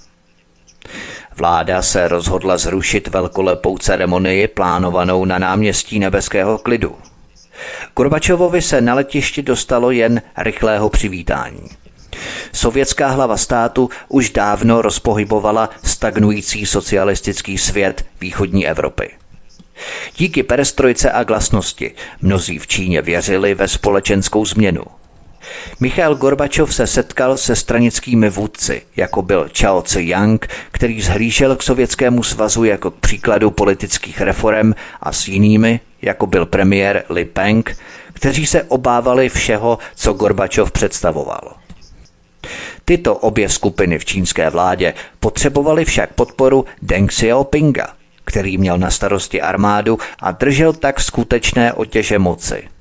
Vláda 1.36 1.82
se 1.82 2.08
rozhodla 2.08 2.58
zrušit 2.58 3.08
velkolepou 3.08 3.78
ceremonii 3.78 4.48
plánovanou 4.48 5.26
na 5.26 5.38
náměstí 5.38 6.00
Nebeského 6.00 6.58
klidu. 6.58 6.96
Gorbačovovi 7.96 8.62
se 8.62 8.82
na 8.82 8.94
letišti 8.94 9.42
dostalo 9.42 9.92
jen 9.92 10.22
rychlého 10.38 10.90
přivítání. 10.90 11.70
Sovětská 12.54 13.08
hlava 13.08 13.38
státu 13.38 13.90
už 14.08 14.30
dávno 14.30 14.82
rozpohybovala 14.82 15.70
stagnující 15.84 16.66
socialistický 16.66 17.58
svět 17.58 18.06
východní 18.22 18.68
Evropy. 18.68 19.12
Díky 20.18 20.44
perestrojce 20.44 21.12
a 21.12 21.24
glasnosti 21.24 21.96
mnozí 22.22 22.60
v 22.60 22.68
Číně 22.68 23.02
věřili 23.02 23.54
ve 23.54 23.68
společenskou 23.68 24.46
změnu– 24.46 24.84
Michail 25.80 26.16
Gorbačov 26.16 26.76
se 26.76 26.88
setkal 26.88 27.38
se 27.38 27.56
stranickými 27.56 28.30
vůdci, 28.30 28.82
jako 28.96 29.22
byl 29.22 29.50
Chao 29.60 29.82
Tse-yang, 29.82 30.48
který 30.72 31.02
zhlížel 31.02 31.56
k 31.56 31.64
Sovětskému 31.64 32.24
svazu 32.24 32.64
jako 32.64 32.92
k 32.92 32.96
příkladu 33.00 33.52
politických 33.52 34.22
reform 34.22 34.74
a 35.02 35.12
s 35.14 35.28
jinými, 35.28 35.80
jako 36.02 36.28
byl 36.28 36.46
premiér 36.46 37.04
Li 37.10 37.26
Peng, 37.26 37.78
kteří 38.14 38.48
se 38.48 38.64
obávali 38.64 39.30
všeho, 39.30 39.78
co 39.96 40.14
Gorbačov 40.14 40.72
představoval. 40.72 41.56
Tyto 42.86 43.16
obě 43.16 43.50
skupiny 43.50 44.00
v 44.00 44.06
čínské 44.06 44.50
vládě 44.50 44.94
potřebovaly 45.20 45.86
však 45.86 46.14
podporu 46.14 46.66
Deng 46.82 47.10
Xiaopinga, 47.10 47.88
který 48.26 48.58
měl 48.58 48.78
na 48.78 48.92
starosti 48.92 49.42
armádu 49.42 50.00
a 50.20 50.32
držel 50.32 50.74
tak 50.74 51.00
skutečné 51.00 51.74
otěže 51.74 52.20
moci– 52.20 52.68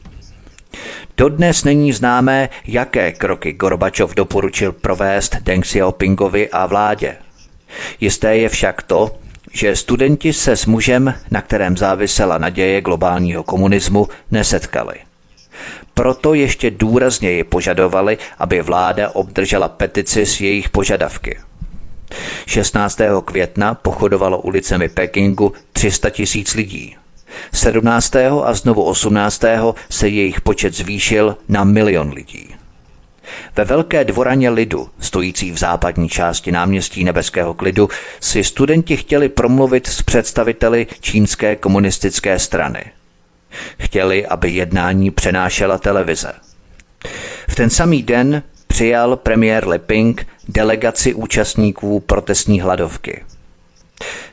Dodnes 1.16 1.64
není 1.64 1.92
známé, 1.92 2.48
jaké 2.66 3.12
kroky 3.12 3.52
Gorbačov 3.52 4.14
doporučil 4.14 4.72
provést 4.72 5.36
Deng 5.42 5.64
Xiaopingovi 5.64 6.50
a 6.50 6.66
vládě. 6.66 7.16
Jisté 8.00 8.36
je 8.36 8.48
však 8.48 8.82
to, 8.82 9.16
že 9.52 9.76
studenti 9.76 10.32
se 10.32 10.56
s 10.56 10.66
mužem, 10.66 11.14
na 11.30 11.42
kterém 11.42 11.76
závisela 11.76 12.38
naděje 12.38 12.80
globálního 12.80 13.42
komunismu, 13.42 14.08
nesetkali. 14.30 14.94
Proto 15.94 16.34
ještě 16.34 16.70
důrazněji 16.70 17.44
požadovali, 17.44 18.18
aby 18.38 18.62
vláda 18.62 19.10
obdržela 19.10 19.68
petici 19.68 20.26
s 20.26 20.40
jejich 20.40 20.68
požadavky. 20.68 21.38
16. 22.46 23.00
května 23.24 23.74
pochodovalo 23.74 24.40
ulicemi 24.40 24.88
Pekingu 24.88 25.52
300 25.72 26.10
tisíc 26.10 26.54
lidí. 26.54 26.96
17. 27.52 28.16
a 28.44 28.54
znovu 28.54 28.82
18. 28.82 29.42
se 29.90 30.08
jejich 30.08 30.40
počet 30.40 30.74
zvýšil 30.74 31.36
na 31.48 31.64
milion 31.64 32.12
lidí. 32.12 32.54
Ve 33.56 33.64
velké 33.64 34.04
dvoraně 34.04 34.50
lidu, 34.50 34.88
stojící 35.00 35.52
v 35.52 35.58
západní 35.58 36.08
části 36.08 36.52
náměstí 36.52 37.04
Nebeského 37.04 37.54
klidu, 37.54 37.88
si 38.20 38.44
studenti 38.44 38.96
chtěli 38.96 39.28
promluvit 39.28 39.86
s 39.86 40.02
představiteli 40.02 40.86
čínské 41.00 41.56
komunistické 41.56 42.38
strany. 42.38 42.84
Chtěli, 43.78 44.26
aby 44.26 44.50
jednání 44.50 45.10
přenášela 45.10 45.78
televize. 45.78 46.32
V 47.48 47.54
ten 47.54 47.70
samý 47.70 48.02
den 48.02 48.42
přijal 48.66 49.16
premiér 49.16 49.68
Leping 49.68 50.26
delegaci 50.48 51.14
účastníků 51.14 52.00
protestní 52.00 52.60
hladovky. 52.60 53.24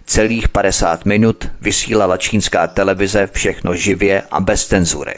Celých 0.06 0.50
50 0.50 1.06
minut 1.06 1.48
vysílala 1.62 2.18
čínská 2.18 2.68
televize 2.68 3.30
všechno 3.34 3.76
živě 3.76 4.24
a 4.32 4.40
bez 4.40 4.68
cenzury. 4.68 5.16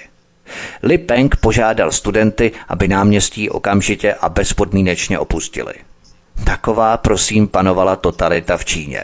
Li 0.83 0.97
Peng 0.97 1.35
požádal 1.35 1.91
studenty, 1.91 2.51
aby 2.67 2.87
náměstí 2.87 3.49
okamžitě 3.49 4.13
a 4.13 4.29
bezpodmínečně 4.29 5.19
opustili. 5.19 5.73
Taková, 6.43 6.97
prosím, 6.97 7.47
panovala 7.47 7.95
totalita 7.95 8.57
v 8.57 8.65
Číně. 8.65 9.01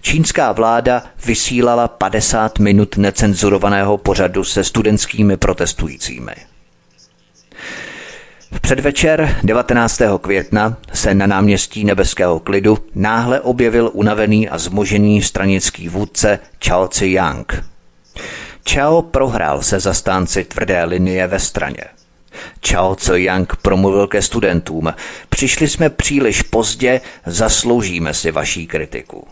Čínská 0.00 0.52
vláda 0.52 1.02
vysílala 1.26 1.88
50 1.88 2.58
minut 2.58 2.96
necenzurovaného 2.96 3.98
pořadu 3.98 4.44
se 4.44 4.64
studentskými 4.64 5.36
protestujícími. 5.36 6.32
V 8.54 8.60
předvečer 8.60 9.38
19. 9.42 10.00
května 10.20 10.76
se 10.92 11.14
na 11.14 11.26
náměstí 11.26 11.84
Nebeského 11.84 12.40
klidu 12.40 12.78
náhle 12.94 13.40
objevil 13.40 13.90
unavený 13.92 14.48
a 14.48 14.58
zmožený 14.58 15.22
stranický 15.22 15.88
vůdce 15.88 16.38
Chao 16.64 16.86
Tse-yang. 16.86 17.64
Chao 18.70 19.02
prohrál 19.02 19.62
se 19.62 19.80
zastánci 19.80 20.44
tvrdé 20.44 20.84
linie 20.84 21.26
ve 21.26 21.40
straně. 21.40 21.84
Chao 22.68 22.94
Tse-yang 22.94 23.56
promluvil 23.62 24.06
ke 24.06 24.22
studentům. 24.22 24.94
Přišli 25.28 25.68
jsme 25.68 25.90
příliš 25.90 26.42
pozdě, 26.42 27.00
zasloužíme 27.26 28.14
si 28.14 28.30
vaší 28.30 28.66
kritiku. 28.66 29.26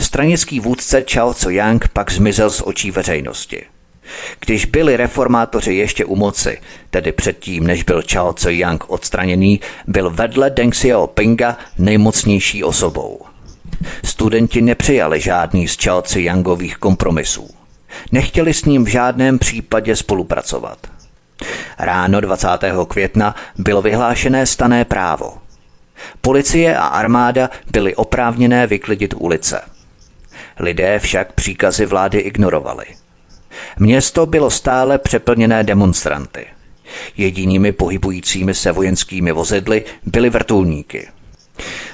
Stranický 0.00 0.60
vůdce 0.60 1.04
Chao 1.12 1.32
Tse-yang 1.32 1.88
pak 1.92 2.12
zmizel 2.12 2.50
z 2.50 2.62
očí 2.64 2.90
veřejnosti. 2.90 3.71
Když 4.40 4.64
byli 4.64 4.96
reformátoři 4.96 5.74
ještě 5.74 6.04
u 6.04 6.16
moci, 6.16 6.60
tedy 6.90 7.12
předtím, 7.12 7.66
než 7.66 7.82
byl 7.82 8.02
Chao 8.12 8.32
Tse-yang 8.32 8.78
odstraněný, 8.86 9.60
byl 9.86 10.10
vedle 10.10 10.50
Deng 10.50 10.74
Xiaopinga 10.74 11.56
nejmocnější 11.78 12.64
osobou. 12.64 13.20
Studenti 14.04 14.62
nepřijali 14.62 15.20
žádný 15.20 15.68
z 15.68 15.76
Chao 15.76 16.02
Tse-yangových 16.02 16.76
kompromisů. 16.76 17.50
Nechtěli 18.12 18.54
s 18.54 18.64
ním 18.64 18.84
v 18.84 18.88
žádném 18.88 19.38
případě 19.38 19.96
spolupracovat. 19.96 20.78
Ráno 21.78 22.20
20. 22.20 22.48
května 22.88 23.34
bylo 23.58 23.82
vyhlášené 23.82 24.46
stané 24.46 24.84
právo. 24.84 25.34
Policie 26.20 26.76
a 26.76 26.86
armáda 26.86 27.50
byly 27.70 27.94
oprávněné 27.94 28.66
vyklidit 28.66 29.14
ulice. 29.18 29.60
Lidé 30.58 30.98
však 30.98 31.32
příkazy 31.32 31.86
vlády 31.86 32.18
ignorovali– 32.18 32.84
Město 33.78 34.26
bylo 34.26 34.50
stále 34.50 34.98
přeplněné 34.98 35.64
demonstranty. 35.64 36.46
Jedinými 37.16 37.72
pohybujícími 37.72 38.54
se 38.54 38.72
vojenskými 38.72 39.32
vozidly 39.32 39.84
byly 40.06 40.30
vrtulníky. 40.30 41.08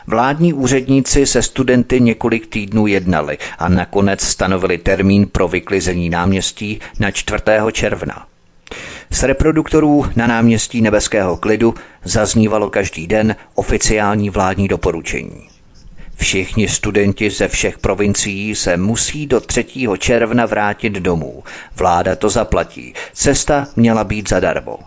Vládní 0.06 0.52
úředníci 0.52 1.26
se 1.26 1.42
studenty 1.42 2.00
několik 2.00 2.46
týdnů 2.46 2.86
jednali 2.86 3.38
a 3.58 3.68
nakonec 3.68 4.20
stanovili 4.20 4.78
termín 4.78 5.26
pro 5.26 5.48
vyklizení 5.48 6.10
náměstí 6.10 6.80
na 6.98 7.10
4. 7.10 7.42
června. 7.72 8.26
Z 9.10 9.22
reproduktorů 9.22 10.06
na 10.16 10.26
náměstí 10.26 10.80
Nebeského 10.80 11.36
klidu 11.36 11.74
zaznívalo 12.04 12.70
každý 12.70 13.06
den 13.06 13.36
oficiální 13.54 14.30
vládní 14.30 14.68
doporučení. 14.68 15.57
Všichni 16.18 16.68
studenti 16.68 17.30
ze 17.30 17.48
všech 17.48 17.78
provincií 17.78 18.54
se 18.54 18.76
musí 18.76 19.26
do 19.26 19.40
3. 19.40 19.66
června 19.98 20.46
vrátit 20.46 20.92
domů. 20.92 21.44
Vláda 21.76 22.16
to 22.16 22.28
zaplatí. 22.28 22.94
Cesta 23.12 23.66
měla 23.76 24.04
být 24.04 24.28
zadarmo. 24.28 24.78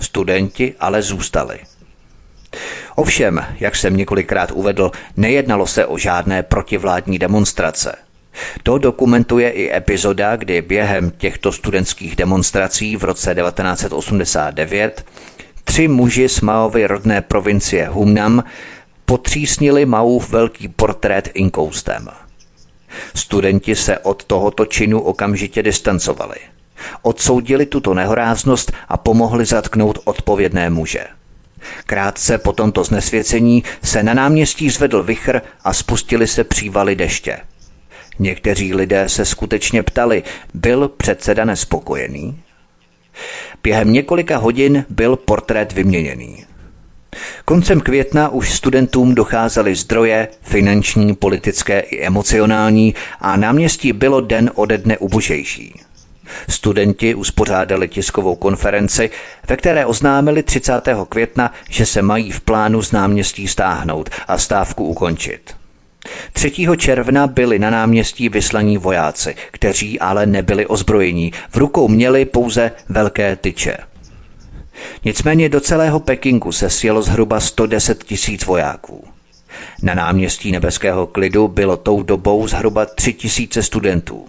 Studenti 0.00 0.74
ale 0.80 1.02
zůstali. 1.02 1.58
Ovšem, 2.94 3.46
jak 3.60 3.76
jsem 3.76 3.96
několikrát 3.96 4.50
uvedl, 4.50 4.90
nejednalo 5.16 5.66
se 5.66 5.86
o 5.86 5.98
žádné 5.98 6.42
protivládní 6.42 7.18
demonstrace. 7.18 7.96
To 8.62 8.78
dokumentuje 8.78 9.50
i 9.50 9.76
epizoda, 9.76 10.36
kdy 10.36 10.62
během 10.62 11.10
těchto 11.10 11.52
studentských 11.52 12.16
demonstrací 12.16 12.96
v 12.96 13.04
roce 13.04 13.34
1989 13.34 15.04
tři 15.64 15.88
muži 15.88 16.28
z 16.28 16.40
Maovy 16.40 16.86
rodné 16.86 17.20
provincie 17.20 17.88
Humnam 17.88 18.44
potřísnili 19.08 19.86
Maův 19.86 20.30
velký 20.30 20.68
portrét 20.68 21.28
inkoustem. 21.34 22.08
Studenti 23.14 23.76
se 23.76 23.98
od 23.98 24.24
tohoto 24.24 24.66
činu 24.66 25.00
okamžitě 25.00 25.62
distancovali. 25.62 26.36
Odsoudili 27.02 27.66
tuto 27.66 27.94
nehoráznost 27.94 28.72
a 28.88 28.96
pomohli 28.96 29.44
zatknout 29.44 29.98
odpovědné 30.04 30.70
muže. 30.70 31.04
Krátce 31.86 32.38
po 32.38 32.52
tomto 32.52 32.84
znesvěcení 32.84 33.64
se 33.84 34.02
na 34.02 34.14
náměstí 34.14 34.70
zvedl 34.70 35.02
vichr 35.02 35.40
a 35.64 35.72
spustili 35.72 36.26
se 36.26 36.44
přívaly 36.44 36.96
deště. 36.96 37.38
Někteří 38.18 38.74
lidé 38.74 39.08
se 39.08 39.24
skutečně 39.24 39.82
ptali, 39.82 40.22
byl 40.54 40.88
předseda 40.88 41.44
nespokojený? 41.44 42.42
Během 43.62 43.92
několika 43.92 44.36
hodin 44.36 44.84
byl 44.88 45.16
portrét 45.16 45.72
vyměněný. 45.72 46.47
Koncem 47.44 47.80
května 47.80 48.28
už 48.28 48.52
studentům 48.52 49.14
docházely 49.14 49.74
zdroje, 49.74 50.28
finanční, 50.42 51.14
politické 51.14 51.80
i 51.80 52.06
emocionální 52.06 52.94
a 53.20 53.36
náměstí 53.36 53.92
bylo 53.92 54.20
den 54.20 54.50
ode 54.54 54.78
dne 54.78 54.98
ubožejší. 54.98 55.80
Studenti 56.48 57.14
uspořádali 57.14 57.88
tiskovou 57.88 58.36
konferenci, 58.36 59.10
ve 59.48 59.56
které 59.56 59.86
oznámili 59.86 60.42
30. 60.42 60.88
května, 61.08 61.52
že 61.70 61.86
se 61.86 62.02
mají 62.02 62.30
v 62.30 62.40
plánu 62.40 62.82
z 62.82 62.92
náměstí 62.92 63.48
stáhnout 63.48 64.10
a 64.28 64.38
stávku 64.38 64.84
ukončit. 64.84 65.54
3. 66.32 66.52
června 66.76 67.26
byli 67.26 67.58
na 67.58 67.70
náměstí 67.70 68.28
vyslaní 68.28 68.78
vojáci, 68.78 69.34
kteří 69.50 70.00
ale 70.00 70.26
nebyli 70.26 70.66
ozbrojení. 70.66 71.32
V 71.50 71.56
rukou 71.56 71.88
měli 71.88 72.24
pouze 72.24 72.72
velké 72.88 73.36
tyče. 73.36 73.76
Nicméně 75.04 75.48
do 75.48 75.60
celého 75.60 76.00
Pekingu 76.00 76.52
se 76.52 76.70
sjelo 76.70 77.02
zhruba 77.02 77.40
110 77.40 78.04
tisíc 78.04 78.44
vojáků. 78.44 79.04
Na 79.82 79.94
náměstí 79.94 80.52
Nebeského 80.52 81.06
klidu 81.06 81.48
bylo 81.48 81.76
tou 81.76 82.02
dobou 82.02 82.48
zhruba 82.48 82.86
3 82.86 83.12
tisíce 83.12 83.62
studentů. 83.62 84.26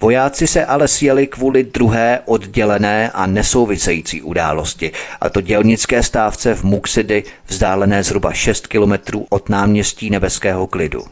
Vojáci 0.00 0.46
se 0.46 0.66
ale 0.66 0.88
sjeli 0.88 1.26
kvůli 1.26 1.64
druhé 1.64 2.20
oddělené 2.24 3.10
a 3.10 3.26
nesouvisející 3.26 4.22
události, 4.22 4.92
a 5.20 5.30
to 5.30 5.40
dělnické 5.40 6.02
stávce 6.02 6.54
v 6.54 6.64
Muxidy, 6.64 7.24
vzdálené 7.46 8.02
zhruba 8.02 8.32
6 8.32 8.66
kilometrů 8.66 9.26
od 9.30 9.48
náměstí 9.48 10.10
Nebeského 10.10 10.66
klidu. 10.66 11.04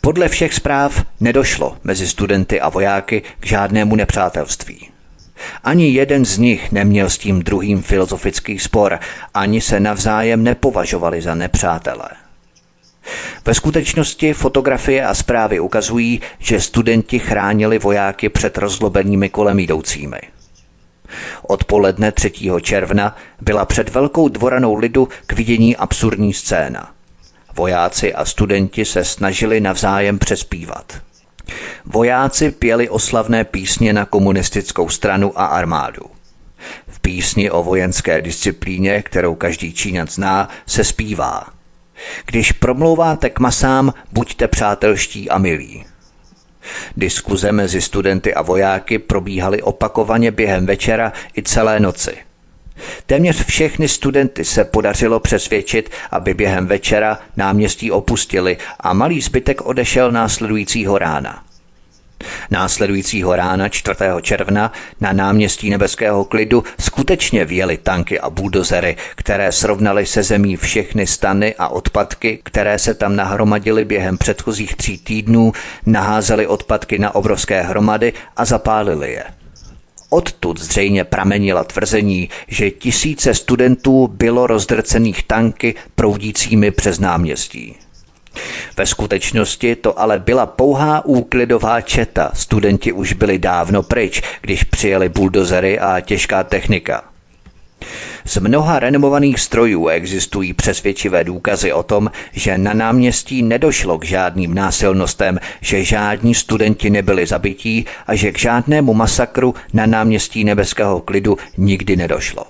Podle 0.00 0.28
všech 0.28 0.54
zpráv 0.54 1.04
nedošlo 1.20 1.76
mezi 1.84 2.08
studenty 2.08 2.60
a 2.60 2.68
vojáky 2.68 3.22
k 3.40 3.46
žádnému 3.46 3.96
nepřátelství. 3.96 4.95
Ani 5.64 5.88
jeden 5.88 6.24
z 6.24 6.38
nich 6.38 6.72
neměl 6.72 7.10
s 7.10 7.18
tím 7.18 7.42
druhým 7.42 7.82
filozofický 7.82 8.58
spor, 8.58 8.98
ani 9.34 9.60
se 9.60 9.80
navzájem 9.80 10.42
nepovažovali 10.42 11.22
za 11.22 11.34
nepřátelé. 11.34 12.08
Ve 13.44 13.54
skutečnosti 13.54 14.32
fotografie 14.32 15.06
a 15.06 15.14
zprávy 15.14 15.60
ukazují, 15.60 16.20
že 16.38 16.60
studenti 16.60 17.18
chránili 17.18 17.78
vojáky 17.78 18.28
před 18.28 18.58
rozlobenými 18.58 19.28
kolem 19.28 19.58
jdoucími. 19.58 20.20
Odpoledne 21.42 22.12
3. 22.12 22.32
června 22.62 23.16
byla 23.40 23.64
před 23.64 23.88
velkou 23.88 24.28
dvoranou 24.28 24.74
lidu 24.74 25.08
k 25.26 25.32
vidění 25.32 25.76
absurdní 25.76 26.32
scéna. 26.32 26.90
Vojáci 27.54 28.14
a 28.14 28.24
studenti 28.24 28.84
se 28.84 29.04
snažili 29.04 29.60
navzájem 29.60 30.18
přespívat. 30.18 31.05
Vojáci 31.84 32.50
pěli 32.50 32.88
oslavné 32.88 33.44
písně 33.44 33.92
na 33.92 34.04
komunistickou 34.04 34.88
stranu 34.88 35.40
a 35.40 35.46
armádu. 35.46 36.02
V 36.88 37.00
písni 37.00 37.50
o 37.50 37.62
vojenské 37.62 38.22
disciplíně, 38.22 39.02
kterou 39.02 39.34
každý 39.34 39.72
Číňan 39.72 40.06
zná, 40.06 40.48
se 40.66 40.84
zpívá. 40.84 41.46
Když 42.26 42.52
promlouváte 42.52 43.30
k 43.30 43.38
masám, 43.38 43.94
buďte 44.12 44.48
přátelští 44.48 45.30
a 45.30 45.38
milí. 45.38 45.84
Diskuze 46.96 47.52
mezi 47.52 47.80
studenty 47.80 48.34
a 48.34 48.42
vojáky 48.42 48.98
probíhaly 48.98 49.62
opakovaně 49.62 50.30
během 50.30 50.66
večera 50.66 51.12
i 51.36 51.42
celé 51.42 51.80
noci. 51.80 52.16
Téměř 53.06 53.44
všechny 53.44 53.88
studenty 53.88 54.44
se 54.44 54.64
podařilo 54.64 55.20
přesvědčit, 55.20 55.90
aby 56.10 56.34
během 56.34 56.66
večera 56.66 57.18
náměstí 57.36 57.90
opustili 57.90 58.56
a 58.80 58.92
malý 58.92 59.20
zbytek 59.20 59.60
odešel 59.60 60.12
následujícího 60.12 60.98
rána. 60.98 61.42
Následujícího 62.50 63.36
rána 63.36 63.68
4. 63.68 63.96
června 64.22 64.72
na 65.00 65.12
náměstí 65.12 65.70
Nebeského 65.70 66.24
klidu 66.24 66.64
skutečně 66.80 67.44
vjeli 67.44 67.76
tanky 67.76 68.20
a 68.20 68.30
buldozery, 68.30 68.96
které 69.14 69.52
srovnaly 69.52 70.06
se 70.06 70.22
zemí 70.22 70.56
všechny 70.56 71.06
stany 71.06 71.54
a 71.58 71.68
odpadky, 71.68 72.38
které 72.42 72.78
se 72.78 72.94
tam 72.94 73.16
nahromadily 73.16 73.84
během 73.84 74.18
předchozích 74.18 74.76
tří 74.76 74.98
týdnů, 74.98 75.52
naházely 75.86 76.46
odpadky 76.46 76.98
na 76.98 77.14
obrovské 77.14 77.62
hromady 77.62 78.12
a 78.36 78.44
zapálili 78.44 79.12
je. 79.12 79.24
Odtud 80.10 80.60
zřejmě 80.60 81.04
pramenila 81.04 81.64
tvrzení, 81.64 82.28
že 82.48 82.70
tisíce 82.70 83.34
studentů 83.34 84.06
bylo 84.06 84.46
rozdrcených 84.46 85.22
tanky 85.22 85.74
proudícími 85.94 86.70
přes 86.70 86.98
náměstí. 86.98 87.76
Ve 88.76 88.86
skutečnosti 88.86 89.76
to 89.76 90.00
ale 90.00 90.18
byla 90.18 90.46
pouhá 90.46 91.04
úklidová 91.04 91.80
četa. 91.80 92.30
Studenti 92.34 92.92
už 92.92 93.12
byli 93.12 93.38
dávno 93.38 93.82
pryč, 93.82 94.22
když 94.40 94.64
přijeli 94.64 95.08
buldozery 95.08 95.78
a 95.78 96.00
těžká 96.00 96.44
technika. 96.44 97.04
Z 98.24 98.36
mnoha 98.36 98.78
renomovaných 98.78 99.40
strojů 99.40 99.88
existují 99.88 100.52
přesvědčivé 100.52 101.24
důkazy 101.24 101.72
o 101.72 101.82
tom, 101.82 102.10
že 102.32 102.58
na 102.58 102.72
náměstí 102.72 103.42
nedošlo 103.42 103.98
k 103.98 104.04
žádným 104.04 104.54
násilnostem, 104.54 105.38
že 105.60 105.84
žádní 105.84 106.34
studenti 106.34 106.90
nebyli 106.90 107.26
zabití 107.26 107.86
a 108.06 108.14
že 108.14 108.32
k 108.32 108.38
žádnému 108.38 108.94
masakru 108.94 109.54
na 109.72 109.86
náměstí 109.86 110.44
nebeského 110.44 111.00
klidu 111.00 111.38
nikdy 111.56 111.96
nedošlo. 111.96 112.44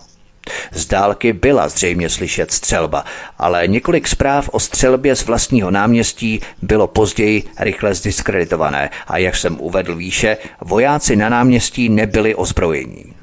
Z 0.72 0.87
dálky 0.87 1.33
byla 1.33 1.68
zřejmě 1.68 2.09
slyšet 2.09 2.53
střelba, 2.53 3.05
ale 3.39 3.68
několik 3.68 4.09
zpráv 4.09 4.49
o 4.53 4.61
střelbě 4.61 5.16
z 5.16 5.27
vlastního 5.27 5.70
náměstí 5.70 6.41
bylo 6.62 6.87
později 6.87 7.43
rychle 7.59 7.95
zdiskreditované 7.95 8.91
a 9.07 9.18
jak 9.18 9.37
jsem 9.37 9.61
uvedl 9.61 9.97
výše, 9.97 10.37
vojáci 10.61 11.16
na 11.16 11.29
náměstí 11.29 11.89
nebyli 11.89 12.35
ozbrojení. 12.35 13.16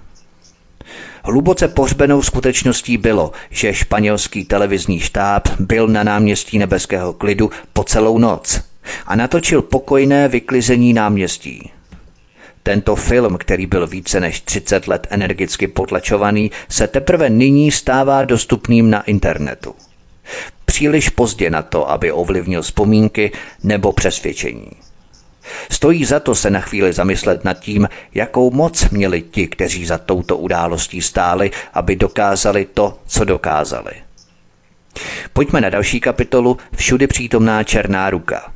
Hluboce 1.26 1.68
pohřbenou 1.68 2.22
skutečností 2.22 2.98
bylo, 2.98 3.32
že 3.50 3.74
španělský 3.74 4.46
televizní 4.46 5.00
štáb 5.00 5.48
byl 5.60 5.88
na 5.88 6.04
náměstí 6.04 6.58
nebeského 6.58 7.14
klidu 7.14 7.52
po 7.74 7.84
celou 7.84 8.18
noc 8.18 8.62
a 9.06 9.16
natočil 9.16 9.62
pokojné 9.62 10.28
vyklizení 10.28 10.94
náměstí. 10.94 11.72
Tento 12.64 12.96
film, 12.96 13.38
který 13.38 13.66
byl 13.66 13.88
více 13.88 14.20
než 14.20 14.42
30 14.42 14.88
let 14.88 15.08
energicky 15.10 15.68
potlačovaný, 15.68 16.52
se 16.70 16.88
teprve 16.88 17.30
nyní 17.30 17.72
stává 17.72 18.26
dostupným 18.26 18.90
na 18.90 19.02
internetu. 19.02 19.76
Příliš 20.66 21.10
pozdě 21.10 21.50
na 21.50 21.62
to, 21.62 21.92
aby 21.92 22.12
ovlivnil 22.12 22.62
vzpomínky 22.62 23.32
nebo 23.64 23.92
přesvědčení. 23.92 24.72
Stojí 25.72 26.06
za 26.06 26.20
to 26.20 26.36
se 26.36 26.50
na 26.50 26.60
chvíli 26.60 26.94
zamyslet 26.94 27.44
nad 27.44 27.60
tím, 27.60 27.90
jakou 28.14 28.52
moc 28.52 28.90
měli 28.90 29.22
ti, 29.22 29.48
kteří 29.48 29.86
za 29.86 29.98
touto 29.98 30.38
událostí 30.38 31.02
stáli, 31.02 31.52
aby 31.74 31.96
dokázali 31.96 32.68
to, 32.74 33.00
co 33.08 33.26
dokázali. 33.26 33.94
Pojďme 35.34 35.62
na 35.62 35.70
další 35.70 36.00
kapitolu 36.00 36.58
Všudy 36.76 37.08
přítomná 37.08 37.64
černá 37.64 38.10
ruka. 38.10 38.52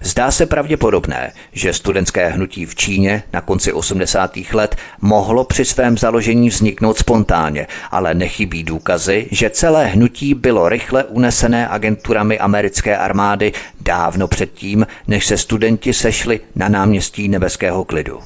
Zdá 0.00 0.30
se 0.30 0.46
pravděpodobné, 0.46 1.32
že 1.52 1.72
studentské 1.72 2.28
hnutí 2.28 2.66
v 2.66 2.74
Číně 2.74 3.22
na 3.32 3.40
konci 3.40 3.72
80. 3.72 4.36
let 4.52 4.76
mohlo 5.00 5.44
při 5.44 5.64
svém 5.64 5.98
založení 5.98 6.48
vzniknout 6.48 6.98
spontánně, 6.98 7.66
ale 7.90 8.14
nechybí 8.14 8.62
důkazy, 8.62 9.26
že 9.30 9.50
celé 9.50 9.86
hnutí 9.86 10.34
bylo 10.34 10.68
rychle 10.68 11.04
unesené 11.04 11.68
agenturami 11.68 12.38
americké 12.38 12.96
armády 12.96 13.52
dávno 13.80 14.28
předtím, 14.28 14.86
než 15.08 15.26
se 15.26 15.38
studenti 15.38 15.92
sešli 15.92 16.40
na 16.54 16.68
náměstí 16.68 17.28
Nebeského 17.28 17.84
klidu. 17.84 18.20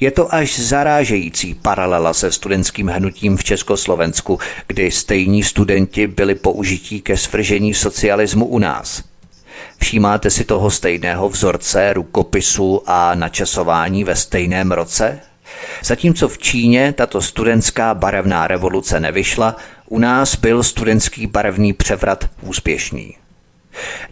Je 0.00 0.10
to 0.10 0.34
až 0.34 0.58
zarážející 0.58 1.54
paralela 1.54 2.14
se 2.14 2.32
studentským 2.32 2.88
hnutím 2.88 3.36
v 3.36 3.44
Československu, 3.44 4.38
kdy 4.66 4.90
stejní 4.90 5.42
studenti 5.42 6.06
byli 6.06 6.34
použití 6.34 7.00
ke 7.00 7.16
svržení 7.16 7.74
socialismu 7.74 8.46
u 8.46 8.58
nás– 8.58 9.02
Všímáte 9.82 10.30
si 10.30 10.44
toho 10.44 10.70
stejného 10.70 11.28
vzorce, 11.28 11.92
rukopisu 11.92 12.82
a 12.86 13.14
načasování 13.14 14.04
ve 14.04 14.16
stejném 14.16 14.72
roce? 14.72 15.20
Zatímco 15.84 16.28
v 16.28 16.38
Číně 16.38 16.92
tato 16.92 17.22
studentská 17.22 17.94
barevná 17.94 18.46
revoluce 18.46 19.00
nevyšla, 19.00 19.56
u 19.88 19.98
nás 19.98 20.36
byl 20.36 20.62
studentský 20.62 21.26
barevný 21.26 21.72
převrat 21.72 22.30
úspěšný. 22.42 23.16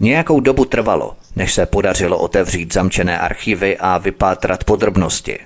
Nějakou 0.01 0.41
dobu 0.41 0.64
trvalo, 0.64 1.16
než 1.37 1.55
se 1.55 1.66
podařilo 1.66 2.19
otevřít 2.19 2.73
zamčené 2.73 3.19
archivy 3.19 3.77
a 3.79 3.99
vypátrat 3.99 4.64
podrobnosti. 4.64 5.39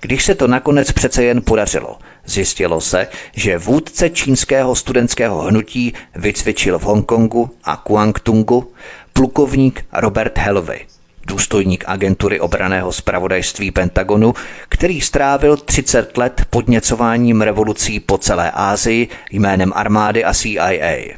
Když 0.00 0.24
se 0.24 0.34
to 0.34 0.46
nakonec 0.46 0.92
přece 0.92 1.24
jen 1.24 1.42
podařilo, 1.42 1.98
zjistilo 2.26 2.80
se, 2.80 3.06
že 3.32 3.58
vůdce 3.58 4.10
čínského 4.10 4.74
studentského 4.74 5.42
hnutí 5.42 5.94
vycvičil 6.14 6.78
v 6.78 6.82
Hongkongu 6.82 7.50
a 7.64 7.76
Kuangtungu 7.76 8.72
plukovník 9.18 9.84
Robert 9.92 10.38
Helvey, 10.38 10.80
důstojník 11.26 11.84
agentury 11.86 12.40
obraného 12.40 12.92
zpravodajství 12.92 13.70
Pentagonu, 13.70 14.34
který 14.68 15.00
strávil 15.00 15.56
30 15.56 16.18
let 16.18 16.42
podněcováním 16.50 17.40
revolucí 17.42 18.00
po 18.00 18.18
celé 18.18 18.50
Ázii 18.50 19.08
jménem 19.30 19.72
armády 19.74 20.24
a 20.24 20.34
CIA. 20.34 21.16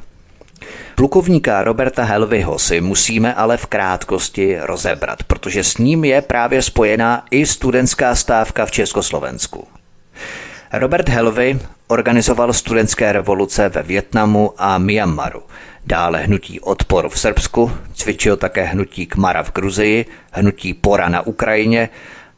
Plukovníka 0.94 1.64
Roberta 1.64 2.04
Helvyho 2.04 2.58
si 2.58 2.80
musíme 2.80 3.34
ale 3.34 3.56
v 3.56 3.66
krátkosti 3.66 4.56
rozebrat, 4.60 5.22
protože 5.22 5.64
s 5.64 5.78
ním 5.78 6.04
je 6.04 6.22
právě 6.22 6.62
spojená 6.62 7.24
i 7.30 7.46
studentská 7.46 8.14
stávka 8.14 8.66
v 8.66 8.70
Československu. 8.70 9.68
Robert 10.72 11.08
Helvy 11.08 11.58
organizoval 11.88 12.52
studentské 12.52 13.12
revoluce 13.12 13.68
ve 13.68 13.82
Větnamu 13.82 14.52
a 14.58 14.78
Myanmaru– 14.78 15.42
Dále 15.86 16.18
hnutí 16.18 16.60
Odpor 16.60 17.08
v 17.08 17.18
Srbsku, 17.18 17.72
cvičil 17.94 18.36
také 18.36 18.64
hnutí 18.64 19.06
Kmara 19.06 19.42
v 19.42 19.52
Gruzii, 19.52 20.06
hnutí 20.32 20.74
Pora 20.74 21.08
na 21.08 21.26
Ukrajině, 21.26 21.88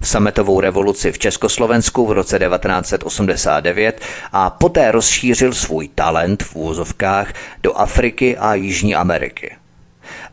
sametovou 0.03 0.61
revoluci 0.61 1.13
v 1.13 1.19
Československu 1.19 2.07
v 2.07 2.13
roce 2.13 2.39
1989 2.39 4.01
a 4.33 4.51
poté 4.51 4.93
rozšířil 4.93 5.53
svůj 5.53 5.89
talent 5.89 6.43
v 6.43 6.57
úzovkách 6.57 7.33
do 7.63 7.73
Afriky 7.75 8.37
a 8.37 8.55
Jižní 8.55 8.95
Ameriky. 8.95 9.62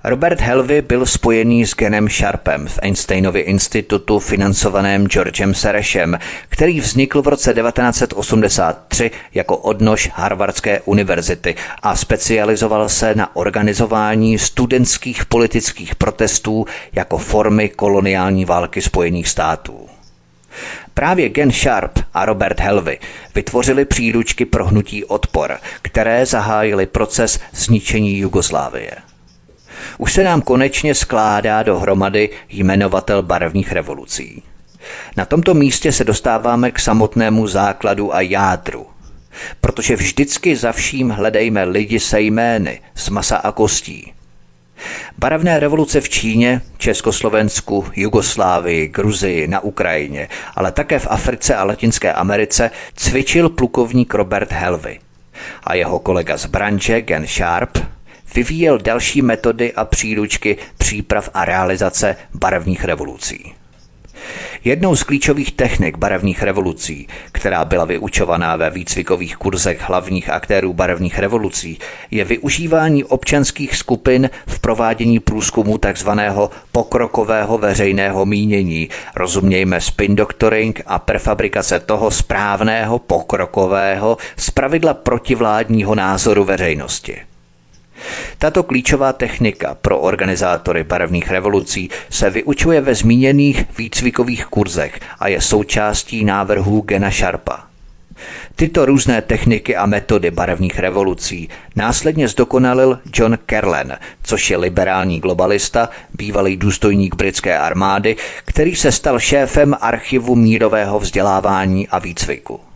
Robert 0.03 0.41
Helvy 0.41 0.81
byl 0.81 1.05
spojený 1.05 1.65
s 1.65 1.75
Genem 1.75 2.09
Sharpem 2.09 2.67
v 2.67 2.79
Einsteinově 2.81 3.43
institutu 3.43 4.19
financovaném 4.19 5.07
Georgem 5.07 5.53
Serešem, 5.53 6.19
který 6.49 6.79
vznikl 6.79 7.21
v 7.21 7.27
roce 7.27 7.53
1983 7.53 9.11
jako 9.33 9.57
odnož 9.57 10.09
Harvardské 10.13 10.81
univerzity 10.81 11.55
a 11.81 11.95
specializoval 11.95 12.89
se 12.89 13.15
na 13.15 13.35
organizování 13.35 14.39
studentských 14.39 15.25
politických 15.25 15.95
protestů 15.95 16.65
jako 16.93 17.17
formy 17.17 17.69
koloniální 17.69 18.45
války 18.45 18.81
Spojených 18.81 19.27
států. 19.29 19.89
Právě 20.93 21.29
Gen 21.29 21.51
Sharp 21.51 21.99
a 22.13 22.25
Robert 22.25 22.59
Helvy 22.59 22.99
vytvořili 23.35 23.85
příručky 23.85 24.45
pro 24.45 24.65
hnutí 24.65 25.05
odpor, 25.05 25.57
které 25.81 26.25
zahájily 26.25 26.85
proces 26.85 27.39
zničení 27.53 28.17
Jugoslávie. 28.17 29.08
Už 29.97 30.13
se 30.13 30.23
nám 30.23 30.41
konečně 30.41 30.95
skládá 30.95 31.63
dohromady 31.63 32.29
jmenovatel 32.49 33.23
barevných 33.23 33.71
revolucí. 33.71 34.43
Na 35.17 35.25
tomto 35.25 35.53
místě 35.53 35.91
se 35.91 36.03
dostáváme 36.03 36.71
k 36.71 36.79
samotnému 36.79 37.47
základu 37.47 38.15
a 38.15 38.21
jádru. 38.21 38.87
Protože 39.61 39.95
vždycky 39.95 40.55
za 40.55 40.71
vším 40.71 41.09
hledejme 41.09 41.63
lidi 41.63 41.99
se 41.99 42.21
jmény, 42.21 42.81
z 42.95 43.09
masa 43.09 43.37
a 43.37 43.51
kostí. 43.51 44.13
Barevné 45.17 45.59
revoluce 45.59 46.01
v 46.01 46.09
Číně, 46.09 46.61
Československu, 46.77 47.85
Jugoslávii, 47.95 48.87
Gruzii, 48.87 49.47
na 49.47 49.59
Ukrajině, 49.59 50.27
ale 50.55 50.71
také 50.71 50.99
v 50.99 51.07
Africe 51.09 51.55
a 51.55 51.63
Latinské 51.63 52.13
Americe 52.13 52.71
cvičil 52.95 53.49
plukovník 53.49 54.13
Robert 54.13 54.51
Helvy. 54.51 54.99
A 55.63 55.73
jeho 55.73 55.99
kolega 55.99 56.37
z 56.37 56.45
branže 56.45 57.01
Gen 57.01 57.27
Sharp 57.27 57.77
vyvíjel 58.35 58.77
další 58.77 59.21
metody 59.21 59.73
a 59.73 59.85
příručky 59.85 60.57
příprav 60.77 61.29
a 61.33 61.45
realizace 61.45 62.15
barevných 62.33 62.83
revolucí. 62.83 63.53
Jednou 64.63 64.95
z 64.95 65.03
klíčových 65.03 65.51
technik 65.51 65.97
barevných 65.97 66.43
revolucí, 66.43 67.07
která 67.31 67.65
byla 67.65 67.85
vyučovaná 67.85 68.55
ve 68.55 68.69
výcvikových 68.69 69.37
kurzech 69.37 69.81
hlavních 69.81 70.29
aktérů 70.29 70.73
barevných 70.73 71.19
revolucí, 71.19 71.79
je 72.11 72.23
využívání 72.23 73.03
občanských 73.03 73.75
skupin 73.75 74.29
v 74.47 74.59
provádění 74.59 75.19
průzkumu 75.19 75.77
tzv. 75.77 76.09
pokrokového 76.71 77.57
veřejného 77.57 78.25
mínění, 78.25 78.89
rozumějme 79.15 79.81
spin 79.81 80.15
doctoring 80.15 80.81
a 80.85 80.99
prefabrikace 80.99 81.79
toho 81.79 82.11
správného 82.11 82.99
pokrokového, 82.99 84.17
zpravidla 84.37 84.93
protivládního 84.93 85.95
názoru 85.95 86.43
veřejnosti. 86.43 87.28
Tato 88.37 88.63
klíčová 88.63 89.13
technika 89.13 89.77
pro 89.81 89.99
organizátory 89.99 90.83
barevných 90.83 91.31
revolucí 91.31 91.89
se 92.09 92.29
vyučuje 92.29 92.81
ve 92.81 92.95
zmíněných 92.95 93.65
výcvikových 93.77 94.45
kurzech 94.45 94.99
a 95.19 95.27
je 95.27 95.41
součástí 95.41 96.25
návrhů 96.25 96.81
Gena 96.81 97.11
Sharpa. 97.11 97.69
Tyto 98.55 98.85
různé 98.85 99.21
techniky 99.21 99.75
a 99.75 99.85
metody 99.85 100.31
barevných 100.31 100.79
revolucí 100.79 101.49
následně 101.75 102.27
zdokonalil 102.27 102.99
John 103.13 103.37
Kerlen, 103.45 103.97
což 104.23 104.49
je 104.49 104.57
liberální 104.57 105.19
globalista, 105.19 105.89
bývalý 106.13 106.57
důstojník 106.57 107.15
britské 107.15 107.57
armády, 107.57 108.15
který 108.45 108.75
se 108.75 108.91
stal 108.91 109.19
šéfem 109.19 109.75
archivu 109.81 110.35
mírového 110.35 110.99
vzdělávání 110.99 111.87
a 111.87 111.99
výcviku. 111.99 112.68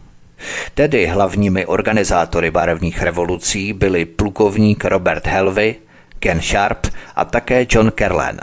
Tedy 0.73 1.05
hlavními 1.05 1.65
organizátory 1.65 2.51
barevných 2.51 3.01
revolucí 3.01 3.73
byli 3.73 4.05
plukovník 4.05 4.85
Robert 4.85 5.27
Helvey, 5.27 5.75
Ken 6.19 6.41
Sharp 6.41 6.87
a 7.15 7.25
také 7.25 7.65
John 7.69 7.91
Kerlen. 7.91 8.39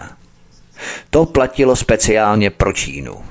To 1.11 1.27
platilo 1.27 1.77
speciálně 1.77 2.51
pro 2.51 2.73
Čínu. 2.73 3.31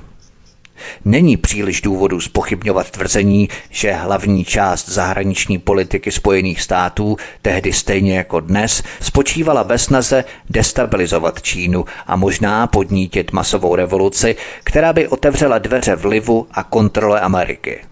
Není 1.04 1.36
příliš 1.36 1.80
důvodu 1.80 2.20
spochybňovat 2.20 2.90
tvrzení, 2.90 3.48
že 3.70 3.92
hlavní 3.92 4.44
část 4.44 4.88
zahraniční 4.88 5.58
politiky 5.58 6.12
Spojených 6.12 6.62
států, 6.62 7.16
tehdy 7.42 7.72
stejně 7.72 8.16
jako 8.16 8.40
dnes, 8.40 8.82
spočívala 9.00 9.62
ve 9.62 9.78
snaze 9.78 10.24
destabilizovat 10.50 11.42
Čínu 11.42 11.84
a 12.06 12.16
možná 12.16 12.66
podnítit 12.66 13.32
masovou 13.32 13.74
revoluci, 13.74 14.36
která 14.64 14.92
by 14.92 15.08
otevřela 15.08 15.58
dveře 15.58 15.96
vlivu 15.96 16.46
a 16.52 16.62
kontrole 16.62 17.20
Ameriky. 17.20 17.89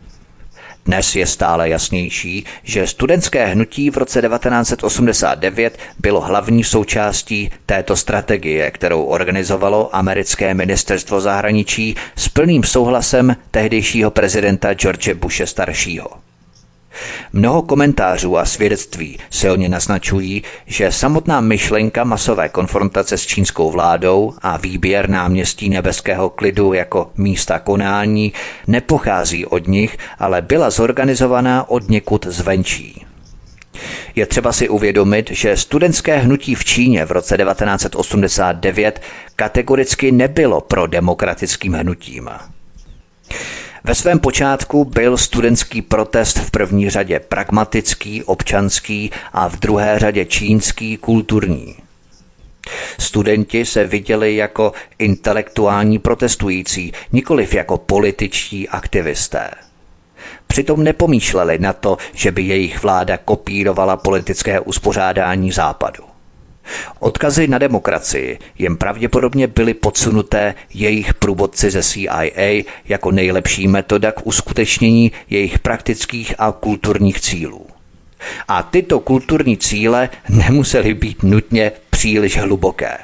Dnes 0.89 1.17
je 1.17 1.27
stále 1.27 1.69
jasnější, 1.69 2.45
že 2.63 2.87
studentské 2.87 3.47
hnutí 3.47 3.91
v 3.91 3.97
roce 3.97 4.23
1989 4.23 5.79
bylo 5.99 6.21
hlavní 6.21 6.65
součástí 6.65 7.51
této 7.67 7.97
strategie, 7.97 8.71
kterou 8.71 9.03
organizovalo 9.03 9.97
americké 9.97 10.55
ministerstvo 10.55 11.21
zahraničí 11.21 11.97
s 12.17 12.29
plným 12.29 12.65
souhlasem 12.65 13.37
tehdejšího 13.51 14.11
prezidenta 14.11 14.75
George 14.75 15.15
Bushe 15.15 15.47
staršího. 15.47 16.28
Mnoho 17.33 17.63
komentářů 17.63 18.39
a 18.39 18.45
svědectví 18.45 19.19
silně 19.31 19.69
naznačují, 19.69 20.43
že 20.67 20.93
samotná 20.93 21.41
myšlenka 21.41 22.05
masové 22.05 22.49
konfrontace 22.49 23.19
s 23.19 23.27
čínskou 23.27 23.71
vládou 23.71 24.35
a 24.43 24.57
výběr 24.57 25.11
náměstí 25.11 25.69
nebeského 25.69 26.31
klidu 26.31 26.73
jako 26.73 27.11
místa 27.17 27.59
konání 27.59 28.33
nepochází 28.67 29.47
od 29.47 29.69
nich, 29.69 29.97
ale 30.19 30.43
byla 30.43 30.71
zorganizovaná 30.71 31.69
od 31.71 31.89
někud 31.91 32.27
zvenčí. 32.27 33.05
Je 34.15 34.27
třeba 34.27 34.53
si 34.53 34.69
uvědomit, 34.69 35.31
že 35.31 35.57
studentské 35.57 36.19
hnutí 36.19 36.55
v 36.55 36.65
Číně 36.65 37.05
v 37.05 37.11
roce 37.11 37.37
1989 37.37 39.03
kategoricky 39.37 40.13
nebylo 40.13 40.61
pro 40.61 40.87
demokratickým 40.87 41.73
hnutím. 41.73 42.31
Ve 43.85 43.95
svém 43.95 44.19
počátku 44.19 44.85
byl 44.85 45.17
studentský 45.17 45.83
protest 45.83 46.39
v 46.39 46.51
první 46.51 46.91
řadě 46.91 47.21
pragmatický, 47.21 48.25
občanský 48.25 49.11
a 49.33 49.49
v 49.49 49.57
druhé 49.57 49.99
řadě 49.99 50.25
čínský, 50.25 50.97
kulturní. 50.97 51.77
Studenti 52.99 53.65
se 53.65 53.85
viděli 53.85 54.37
jako 54.37 54.73
intelektuální 54.99 55.99
protestující, 55.99 56.93
nikoliv 57.13 57.55
jako 57.55 57.79
političtí 57.79 58.69
aktivisté. 58.69 59.51
Přitom 60.47 60.85
nepomýšleli 60.85 61.59
na 61.59 61.73
to, 61.73 61.97
že 62.13 62.33
by 62.33 62.43
jejich 62.43 62.83
vláda 62.83 63.17
kopírovala 63.17 63.97
politické 63.97 64.61
uspořádání 64.61 65.53
západu. 65.53 66.08
Odkazy 66.99 67.49
na 67.49 67.59
demokracii 67.59 68.39
jim 68.59 68.77
pravděpodobně 68.77 69.47
byly 69.47 69.75
podsunuté 69.75 70.55
jejich 70.75 71.15
průvodci 71.15 71.71
ze 71.71 71.83
CIA 71.83 72.65
jako 72.85 73.11
nejlepší 73.11 73.69
metoda 73.69 74.13
k 74.13 74.27
uskutečnění 74.27 75.13
jejich 75.31 75.59
praktických 75.59 76.35
a 76.39 76.53
kulturních 76.53 77.21
cílů. 77.21 77.67
A 78.49 78.63
tyto 78.63 79.01
kulturní 79.01 79.57
cíle 79.57 80.09
nemusely 80.29 80.95
být 80.95 81.23
nutně 81.23 81.73
příliš 81.91 82.37
hluboké. 82.39 82.99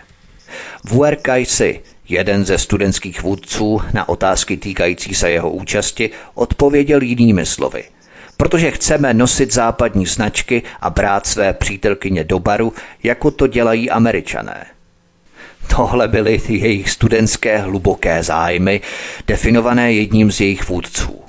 Vuer 0.84 1.16
Kaisi, 1.16 1.80
jeden 2.08 2.44
ze 2.44 2.58
studentských 2.58 3.22
vůdců, 3.22 3.80
na 3.92 4.08
otázky 4.08 4.56
týkající 4.56 5.14
se 5.14 5.30
jeho 5.30 5.50
účasti 5.50 6.10
odpověděl 6.34 7.02
jinými 7.02 7.46
slovy– 7.46 7.84
protože 8.36 8.70
chceme 8.70 9.14
nosit 9.14 9.52
západní 9.52 10.06
značky 10.06 10.62
a 10.80 10.90
brát 10.90 11.26
své 11.26 11.52
přítelkyně 11.52 12.24
do 12.24 12.38
baru, 12.38 12.72
jako 13.02 13.30
to 13.30 13.46
dělají 13.46 13.90
američané. 13.90 14.66
Tohle 15.76 16.08
byly 16.08 16.40
jejich 16.48 16.90
studentské 16.90 17.58
hluboké 17.58 18.22
zájmy, 18.22 18.80
definované 19.26 19.92
jedním 19.92 20.32
z 20.32 20.40
jejich 20.40 20.68
vůdců. 20.68 21.20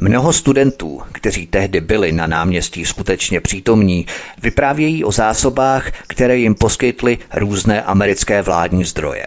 Mnoho 0.00 0.32
studentů, 0.32 1.02
kteří 1.12 1.46
tehdy 1.46 1.80
byli 1.80 2.12
na 2.12 2.26
náměstí 2.26 2.84
skutečně 2.84 3.40
přítomní, 3.40 4.06
vyprávějí 4.42 5.04
o 5.04 5.12
zásobách, 5.12 5.90
které 6.06 6.36
jim 6.36 6.54
poskytly 6.54 7.18
různé 7.34 7.82
americké 7.82 8.42
vládní 8.42 8.84
zdroje. 8.84 9.26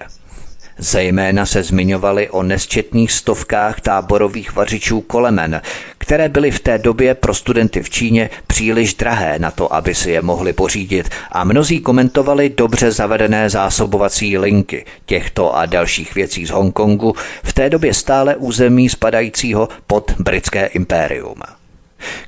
Zejména 0.77 1.45
se 1.45 1.63
zmiňovali 1.63 2.29
o 2.29 2.43
nesčetných 2.43 3.11
stovkách 3.11 3.81
táborových 3.81 4.55
vařičů 4.55 5.01
kolemen, 5.01 5.61
které 5.97 6.29
byly 6.29 6.51
v 6.51 6.59
té 6.59 6.77
době 6.77 7.15
pro 7.15 7.33
studenty 7.33 7.83
v 7.83 7.89
Číně 7.89 8.29
příliš 8.47 8.93
drahé 8.93 9.39
na 9.39 9.51
to, 9.51 9.73
aby 9.73 9.95
si 9.95 10.11
je 10.11 10.21
mohli 10.21 10.53
pořídit 10.53 11.09
a 11.31 11.43
mnozí 11.43 11.79
komentovali 11.79 12.49
dobře 12.49 12.91
zavedené 12.91 13.49
zásobovací 13.49 14.37
linky 14.37 14.85
těchto 15.05 15.55
a 15.55 15.65
dalších 15.65 16.15
věcí 16.15 16.45
z 16.45 16.49
Hongkongu, 16.49 17.15
v 17.43 17.53
té 17.53 17.69
době 17.69 17.93
stále 17.93 18.35
území 18.35 18.89
spadajícího 18.89 19.69
pod 19.87 20.11
britské 20.19 20.65
impérium. 20.65 21.52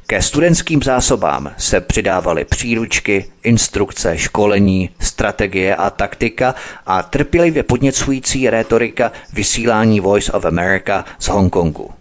Ke 0.07 0.21
studentským 0.21 0.84
zásobám 0.84 1.51
se 1.57 1.82
přidávaly 1.82 2.45
příručky, 2.45 3.26
instrukce, 3.43 4.17
školení, 4.17 4.89
strategie 4.99 5.76
a 5.76 5.89
taktika 5.89 6.55
a 6.86 7.03
trpělivě 7.03 7.63
podněcující 7.63 8.49
rétorika 8.49 9.11
vysílání 9.34 9.99
Voice 9.99 10.32
of 10.32 10.45
America 10.45 11.05
z 11.19 11.28
Hongkongu. 11.28 11.91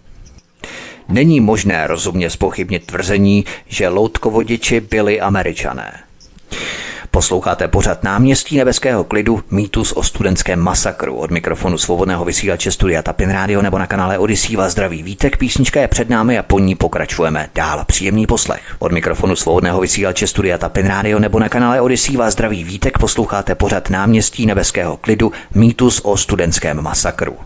Není 1.09 1.41
možné 1.41 1.87
rozumně 1.87 2.31
spochybnit 2.31 2.87
tvrzení, 2.87 3.45
že 3.67 3.89
loutkovodiči 3.89 4.81
byli 4.81 5.21
američané. 5.21 6.01
Posloucháte 7.15 7.69
pořad 7.69 8.05
náměstí 8.05 8.57
nebeského 8.57 9.05
klidu, 9.05 9.41
mýtus 9.51 9.93
o 9.93 10.03
studentském 10.03 10.61
masakru. 10.61 11.17
Od 11.17 11.31
mikrofonu 11.31 11.79
svobodného 11.79 12.25
vysílače 12.25 12.73
Studia 12.73 13.03
Tapin 13.03 13.31
Radio 13.31 13.63
nebo 13.63 13.79
na 13.79 13.87
kanále 13.87 14.19
Odisí 14.19 14.57
vás 14.57 14.73
zdraví 14.73 15.03
vítek. 15.03 15.37
Písnička 15.37 15.81
je 15.81 15.89
před 15.89 16.11
námi 16.11 16.39
a 16.39 16.43
po 16.43 16.59
ní 16.59 16.75
pokračujeme 16.75 17.51
dál. 17.55 17.85
Příjemný 17.85 18.27
poslech. 18.27 18.77
Od 18.79 18.93
mikrofonu 18.93 19.37
svobodného 19.37 19.81
vysílače 19.81 20.27
Studia 20.27 20.59
Tapin 20.59 20.87
Radio 20.87 21.19
nebo 21.19 21.39
na 21.39 21.49
kanále 21.49 21.81
Odisí 21.81 22.17
vás 22.17 22.33
zdraví 22.33 22.65
vítek. 22.65 22.99
Posloucháte 22.99 23.55
pořad 23.55 23.91
náměstí 23.91 24.47
nebeského 24.47 24.97
klidu, 24.97 25.33
mýtus 25.55 26.01
o 26.01 26.17
studentském 26.17 26.83
masakru. 26.83 27.37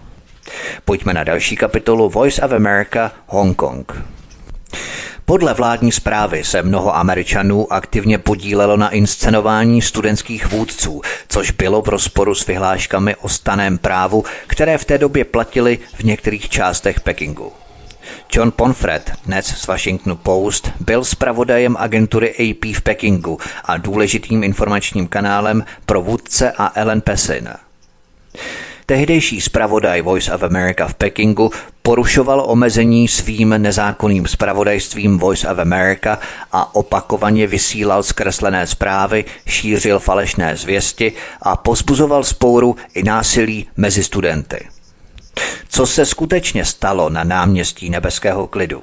Pojďme 0.84 1.14
na 1.14 1.24
další 1.24 1.56
kapitolu 1.56 2.08
Voice 2.08 2.42
of 2.42 2.52
America 2.52 3.12
Hong 3.26 3.56
Kong. 3.56 3.92
Podle 5.28 5.54
vládní 5.54 5.92
zprávy 5.92 6.44
se 6.44 6.62
mnoho 6.62 6.96
Američanů 6.96 7.72
aktivně 7.72 8.18
podílelo 8.18 8.76
na 8.76 8.88
inscenování 8.88 9.82
studentských 9.82 10.46
vůdců, 10.46 11.00
což 11.28 11.50
bylo 11.50 11.82
v 11.82 11.88
rozporu 11.88 12.34
s 12.34 12.46
vyhláškami 12.46 13.16
o 13.16 13.28
staném 13.28 13.78
právu, 13.78 14.24
které 14.46 14.78
v 14.78 14.84
té 14.84 14.98
době 14.98 15.24
platily 15.24 15.78
v 15.94 16.04
některých 16.04 16.48
částech 16.48 17.00
Pekingu. 17.00 17.52
John 18.32 18.50
Ponfred, 18.50 19.12
dnes 19.26 19.46
z 19.46 19.66
Washingtonu 19.66 20.16
Post, 20.16 20.70
byl 20.80 21.04
zpravodajem 21.04 21.76
agentury 21.78 22.30
AP 22.30 22.76
v 22.76 22.80
Pekingu 22.82 23.38
a 23.64 23.76
důležitým 23.76 24.44
informačním 24.44 25.08
kanálem 25.08 25.64
pro 25.86 26.02
vůdce 26.02 26.52
a 26.58 26.72
Ellen 26.74 27.00
Pesin. 27.00 27.48
Tehdejší 28.88 29.40
zpravodaj 29.40 30.02
Voice 30.02 30.34
of 30.34 30.42
America 30.42 30.88
v 30.88 30.94
Pekingu 30.94 31.50
porušoval 31.82 32.44
omezení 32.46 33.08
svým 33.08 33.48
nezákonným 33.48 34.26
zpravodajstvím 34.26 35.18
Voice 35.18 35.48
of 35.48 35.58
America 35.58 36.18
a 36.52 36.74
opakovaně 36.74 37.46
vysílal 37.46 38.02
zkreslené 38.02 38.66
zprávy, 38.66 39.24
šířil 39.46 39.98
falešné 39.98 40.56
zvěsti 40.56 41.12
a 41.42 41.56
pozbuzoval 41.56 42.24
spouru 42.24 42.76
i 42.94 43.02
násilí 43.02 43.68
mezi 43.76 44.04
studenty. 44.04 44.68
Co 45.68 45.86
se 45.86 46.06
skutečně 46.06 46.64
stalo 46.64 47.10
na 47.10 47.24
náměstí 47.24 47.90
Nebeského 47.90 48.46
klidu? 48.46 48.82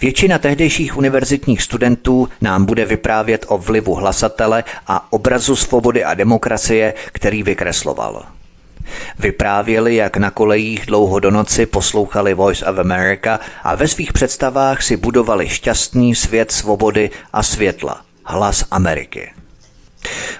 Většina 0.00 0.38
tehdejších 0.38 0.96
univerzitních 0.96 1.62
studentů 1.62 2.28
nám 2.40 2.64
bude 2.64 2.84
vyprávět 2.84 3.46
o 3.48 3.58
vlivu 3.58 3.94
hlasatele 3.94 4.64
a 4.86 5.12
obrazu 5.12 5.56
svobody 5.56 6.04
a 6.04 6.14
demokracie, 6.14 6.94
který 7.12 7.42
vykresloval. 7.42 8.39
Vyprávěli, 9.18 9.96
jak 9.96 10.16
na 10.16 10.30
kolejích 10.30 10.86
dlouho 10.86 11.20
do 11.20 11.30
noci 11.30 11.66
poslouchali 11.66 12.34
Voice 12.34 12.66
of 12.66 12.78
America 12.78 13.40
a 13.62 13.74
ve 13.74 13.88
svých 13.88 14.12
představách 14.12 14.82
si 14.82 14.96
budovali 14.96 15.48
šťastný 15.48 16.14
svět 16.14 16.52
svobody 16.52 17.10
a 17.32 17.42
světla, 17.42 18.00
hlas 18.24 18.64
Ameriky. 18.70 19.30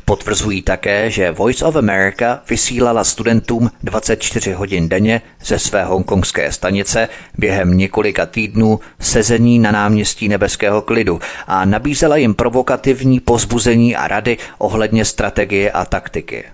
Potvrzují 0.05 0.63
také, 0.63 1.11
že 1.11 1.31
Voice 1.31 1.65
of 1.65 1.77
America 1.77 2.43
vysílala 2.51 3.05
studentům 3.05 3.71
24 3.83 4.53
hodin 4.53 4.89
denně 4.89 5.23
ze 5.45 5.59
své 5.59 5.85
hongkongské 5.85 6.53
stanice 6.53 7.09
během 7.39 7.79
několika 7.79 8.27
týdnů 8.27 8.81
sezení 9.01 9.59
na 9.59 9.71
náměstí 9.71 10.29
Nebeského 10.29 10.83
klidu 10.83 11.21
a 11.47 11.65
nabízela 11.65 12.17
jim 12.17 12.35
provokativní 12.35 13.21
pozbuzení 13.21 13.97
a 13.97 14.09
rady 14.09 14.39
ohledně 14.59 15.05
strategie 15.05 15.71
a 15.71 15.85
taktiky. 15.85 16.45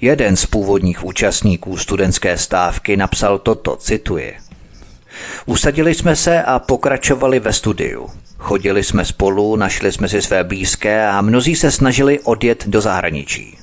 Jeden 0.00 0.36
z 0.36 0.46
původních 0.46 1.04
účastníků 1.04 1.76
studentské 1.76 2.38
stávky 2.38 2.96
napsal 2.96 3.38
toto, 3.38 3.76
cituji. 3.76 4.34
Usadili 5.46 5.94
jsme 5.94 6.16
se 6.16 6.42
a 6.42 6.58
pokračovali 6.58 7.40
ve 7.40 7.52
studiu. 7.52 8.10
Chodili 8.38 8.84
jsme 8.84 9.04
spolu, 9.04 9.56
našli 9.56 9.92
jsme 9.92 10.08
si 10.08 10.22
své 10.22 10.44
blízké 10.44 11.08
a 11.08 11.20
mnozí 11.20 11.56
se 11.56 11.70
snažili 11.70 12.20
odjet 12.20 12.66
do 12.66 12.80
zahraničí. 12.80 13.58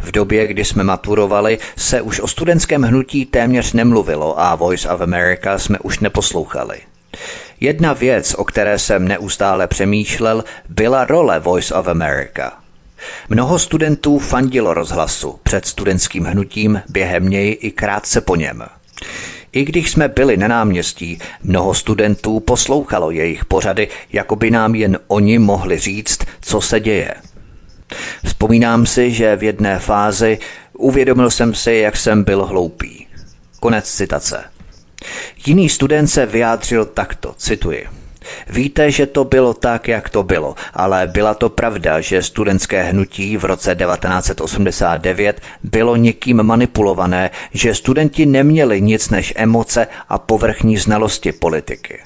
V 0.00 0.10
době, 0.10 0.46
kdy 0.46 0.64
jsme 0.64 0.84
maturovali, 0.84 1.58
se 1.76 2.00
už 2.00 2.20
o 2.20 2.28
studentském 2.28 2.82
hnutí 2.82 3.26
téměř 3.26 3.72
nemluvilo 3.72 4.40
a 4.40 4.54
Voice 4.54 4.88
of 4.88 5.00
America 5.00 5.58
jsme 5.58 5.78
už 5.78 5.98
neposlouchali. 5.98 6.78
Jedna 7.60 7.92
věc, 7.92 8.34
o 8.34 8.44
které 8.44 8.78
jsem 8.78 9.08
neustále 9.08 9.66
přemýšlel, 9.66 10.44
byla 10.68 11.04
role 11.04 11.40
Voice 11.40 11.74
of 11.74 11.88
America. 11.88 12.52
Mnoho 13.28 13.58
studentů 13.58 14.18
fandilo 14.18 14.74
rozhlasu 14.74 15.38
před 15.42 15.66
studentským 15.66 16.24
hnutím 16.24 16.82
během 16.88 17.28
něj 17.28 17.58
i 17.60 17.70
krátce 17.70 18.20
po 18.20 18.36
něm. 18.36 18.64
I 19.52 19.64
když 19.64 19.90
jsme 19.90 20.08
byli 20.08 20.36
na 20.36 20.48
náměstí, 20.48 21.18
mnoho 21.42 21.74
studentů 21.74 22.40
poslouchalo 22.40 23.10
jejich 23.10 23.44
pořady, 23.44 23.88
jako 24.12 24.36
by 24.36 24.50
nám 24.50 24.74
jen 24.74 24.98
oni 25.06 25.38
mohli 25.38 25.78
říct, 25.78 26.18
co 26.40 26.60
se 26.60 26.80
děje. 26.80 27.14
Vzpomínám 28.24 28.86
si, 28.86 29.10
že 29.12 29.36
v 29.36 29.42
jedné 29.42 29.78
fázi 29.78 30.38
uvědomil 30.72 31.30
jsem 31.30 31.54
si, 31.54 31.72
jak 31.72 31.96
jsem 31.96 32.24
byl 32.24 32.44
hloupý. 32.46 33.06
Konec 33.60 33.92
citace. 33.92 34.44
Jiný 35.46 35.68
student 35.68 36.10
se 36.10 36.26
vyjádřil 36.26 36.84
takto, 36.84 37.34
cituji. 37.36 37.97
Víte, 38.50 38.90
že 38.90 39.06
to 39.06 39.24
bylo 39.24 39.54
tak, 39.54 39.88
jak 39.88 40.08
to 40.08 40.22
bylo, 40.22 40.54
ale 40.74 41.06
byla 41.06 41.34
to 41.34 41.48
pravda, 41.48 42.00
že 42.00 42.22
studentské 42.22 42.82
hnutí 42.82 43.36
v 43.36 43.44
roce 43.44 43.74
1989 43.76 45.40
bylo 45.62 45.96
někým 45.96 46.42
manipulované, 46.42 47.30
že 47.52 47.74
studenti 47.74 48.26
neměli 48.26 48.80
nic 48.80 49.10
než 49.10 49.32
emoce 49.36 49.86
a 50.08 50.18
povrchní 50.18 50.76
znalosti 50.76 51.32
politiky. 51.32 51.98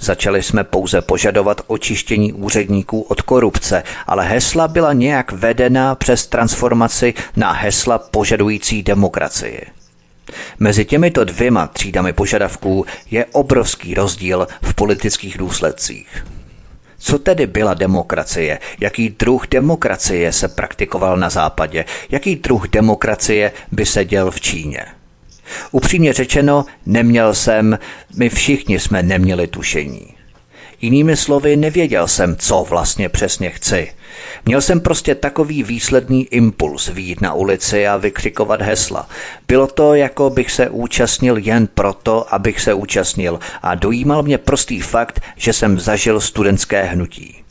Začali 0.00 0.42
jsme 0.42 0.64
pouze 0.64 1.02
požadovat 1.02 1.60
očištění 1.66 2.32
úředníků 2.32 3.00
od 3.00 3.22
korupce, 3.22 3.82
ale 4.06 4.28
hesla 4.28 4.68
byla 4.68 4.92
nějak 4.92 5.32
vedena 5.32 5.94
přes 5.94 6.26
transformaci 6.26 7.14
na 7.36 7.52
hesla 7.52 7.98
požadující 7.98 8.82
demokracii. 8.82 9.79
Mezi 10.58 10.84
těmito 10.84 11.24
dvěma 11.24 11.66
třídami 11.66 12.12
požadavků 12.12 12.86
je 13.10 13.24
obrovský 13.24 13.94
rozdíl 13.94 14.48
v 14.62 14.74
politických 14.74 15.38
důsledcích. 15.38 16.26
Co 16.98 17.18
tedy 17.18 17.46
byla 17.46 17.74
demokracie? 17.74 18.58
Jaký 18.80 19.08
druh 19.08 19.46
demokracie 19.48 20.32
se 20.32 20.48
praktikoval 20.48 21.16
na 21.16 21.30
západě? 21.30 21.84
Jaký 22.10 22.36
druh 22.36 22.68
demokracie 22.68 23.52
by 23.72 23.86
se 23.86 24.04
děl 24.04 24.30
v 24.30 24.40
Číně? 24.40 24.86
Upřímně 25.70 26.12
řečeno, 26.12 26.64
neměl 26.86 27.34
jsem, 27.34 27.78
my 28.16 28.28
všichni 28.28 28.80
jsme 28.80 29.02
neměli 29.02 29.46
tušení. 29.46 30.19
Jinými 30.80 31.16
slovy, 31.16 31.56
nevěděl 31.56 32.08
jsem, 32.08 32.36
co 32.36 32.66
vlastně 32.68 33.08
přesně 33.08 33.50
chci. 33.50 33.92
Měl 34.44 34.60
jsem 34.60 34.80
prostě 34.80 35.14
takový 35.14 35.62
výsledný 35.62 36.24
impuls 36.24 36.88
výjít 36.88 37.20
na 37.20 37.34
ulici 37.34 37.86
a 37.86 37.96
vykřikovat 37.96 38.62
hesla. 38.62 39.08
Bylo 39.48 39.66
to, 39.66 39.94
jako 39.94 40.30
bych 40.30 40.50
se 40.50 40.70
účastnil 40.70 41.36
jen 41.38 41.66
proto, 41.66 42.34
abych 42.34 42.60
se 42.60 42.74
účastnil 42.74 43.40
a 43.62 43.74
dojímal 43.74 44.22
mě 44.22 44.38
prostý 44.38 44.80
fakt, 44.80 45.20
že 45.36 45.52
jsem 45.52 45.80
zažil 45.80 46.20
studentské 46.20 46.82
hnutí. 46.82 47.44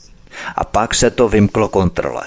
A 0.55 0.63
pak 0.63 0.95
se 0.95 1.09
to 1.09 1.29
vymklo 1.29 1.67
kontrole. 1.69 2.23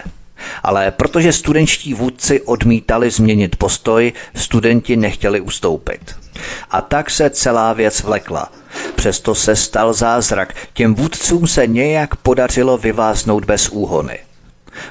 Ale 0.63 0.91
protože 0.91 1.33
studenčtí 1.33 1.95
vůdci 1.95 2.41
odmítali 2.41 3.11
změnit 3.11 3.57
postoj, 3.57 4.13
studenti 4.35 4.97
nechtěli 4.97 5.41
ustoupit. 5.41 6.22
A 6.71 6.81
tak 6.81 7.11
se 7.11 7.31
celá 7.31 7.73
věc 7.73 8.03
vlekla. 8.03 8.53
Přesto 8.95 9.35
se 9.35 9.57
stal 9.57 9.93
zázrak, 9.93 10.55
těm 10.73 10.95
vůdcům 10.95 11.47
se 11.47 11.67
nějak 11.67 12.17
podařilo 12.17 12.79
vyváznout 12.79 13.45
bez 13.45 13.69
úhony. 13.69 14.19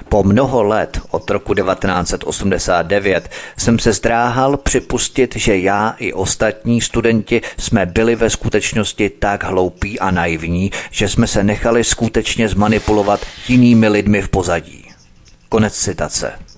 Po 0.10 0.24
mnoho 0.24 0.64
let, 0.64 1.02
od 1.10 1.30
roku 1.30 1.54
1989, 1.54 3.30
jsem 3.58 3.80
se 3.80 3.94
zdráhal 3.94 4.58
připustit, 4.58 5.36
že 5.36 5.58
já 5.58 5.96
i 6.00 6.14
ostatní 6.14 6.82
studenti 6.82 7.42
jsme 7.58 7.86
byli 7.86 8.16
ve 8.16 8.30
skutečnosti 8.30 9.10
tak 9.10 9.44
hloupí 9.44 10.00
a 10.00 10.12
naivní, 10.12 10.72
že 10.92 11.10
jsme 11.10 11.28
se 11.28 11.44
nechali 11.44 11.84
skutečně 11.84 12.50
zmanipulovat 12.50 13.26
jinými 13.48 13.88
lidmi 13.88 14.22
v 14.22 14.30
pozadí. 14.30 14.92
Konec 15.50 15.74
citace. 15.74 16.51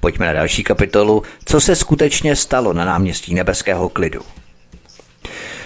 Pojďme 0.00 0.26
na 0.26 0.32
další 0.32 0.64
kapitolu, 0.64 1.22
co 1.44 1.60
se 1.60 1.76
skutečně 1.76 2.36
stalo 2.36 2.72
na 2.72 2.84
náměstí 2.84 3.34
Nebeského 3.34 3.88
klidu. 3.88 4.20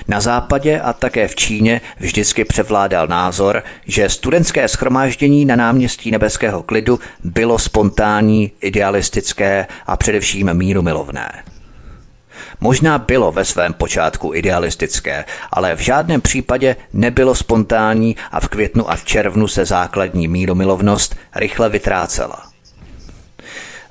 Na 0.09 0.21
západě 0.21 0.81
a 0.81 0.93
také 0.93 1.29
v 1.29 1.37
Číně 1.37 1.81
vždycky 2.01 2.45
převládal 2.45 3.07
názor, 3.07 3.63
že 3.87 4.09
studentské 4.09 4.69
schromáždění 4.69 5.45
na 5.45 5.57
náměstí 5.57 6.11
Nebeského 6.11 6.63
klidu 6.63 7.01
bylo 7.25 7.59
spontánní, 7.59 8.53
idealistické 8.61 9.67
a 9.87 9.97
především 9.97 10.55
míru 10.55 10.83
milovné. 10.83 11.45
Možná 12.61 12.99
bylo 12.99 13.33
ve 13.33 13.45
svém 13.45 13.73
počátku 13.73 14.35
idealistické, 14.35 15.25
ale 15.53 15.77
v 15.77 15.81
žádném 15.81 16.21
případě 16.21 16.77
nebylo 16.93 17.35
spontánní 17.35 18.17
a 18.33 18.41
v 18.41 18.49
květnu 18.49 18.91
a 18.91 18.97
v 18.97 19.05
červnu 19.05 19.49
se 19.49 19.65
základní 19.65 20.29
míromilovnost 20.29 21.17
rychle 21.35 21.69
vytrácela. 21.69 22.54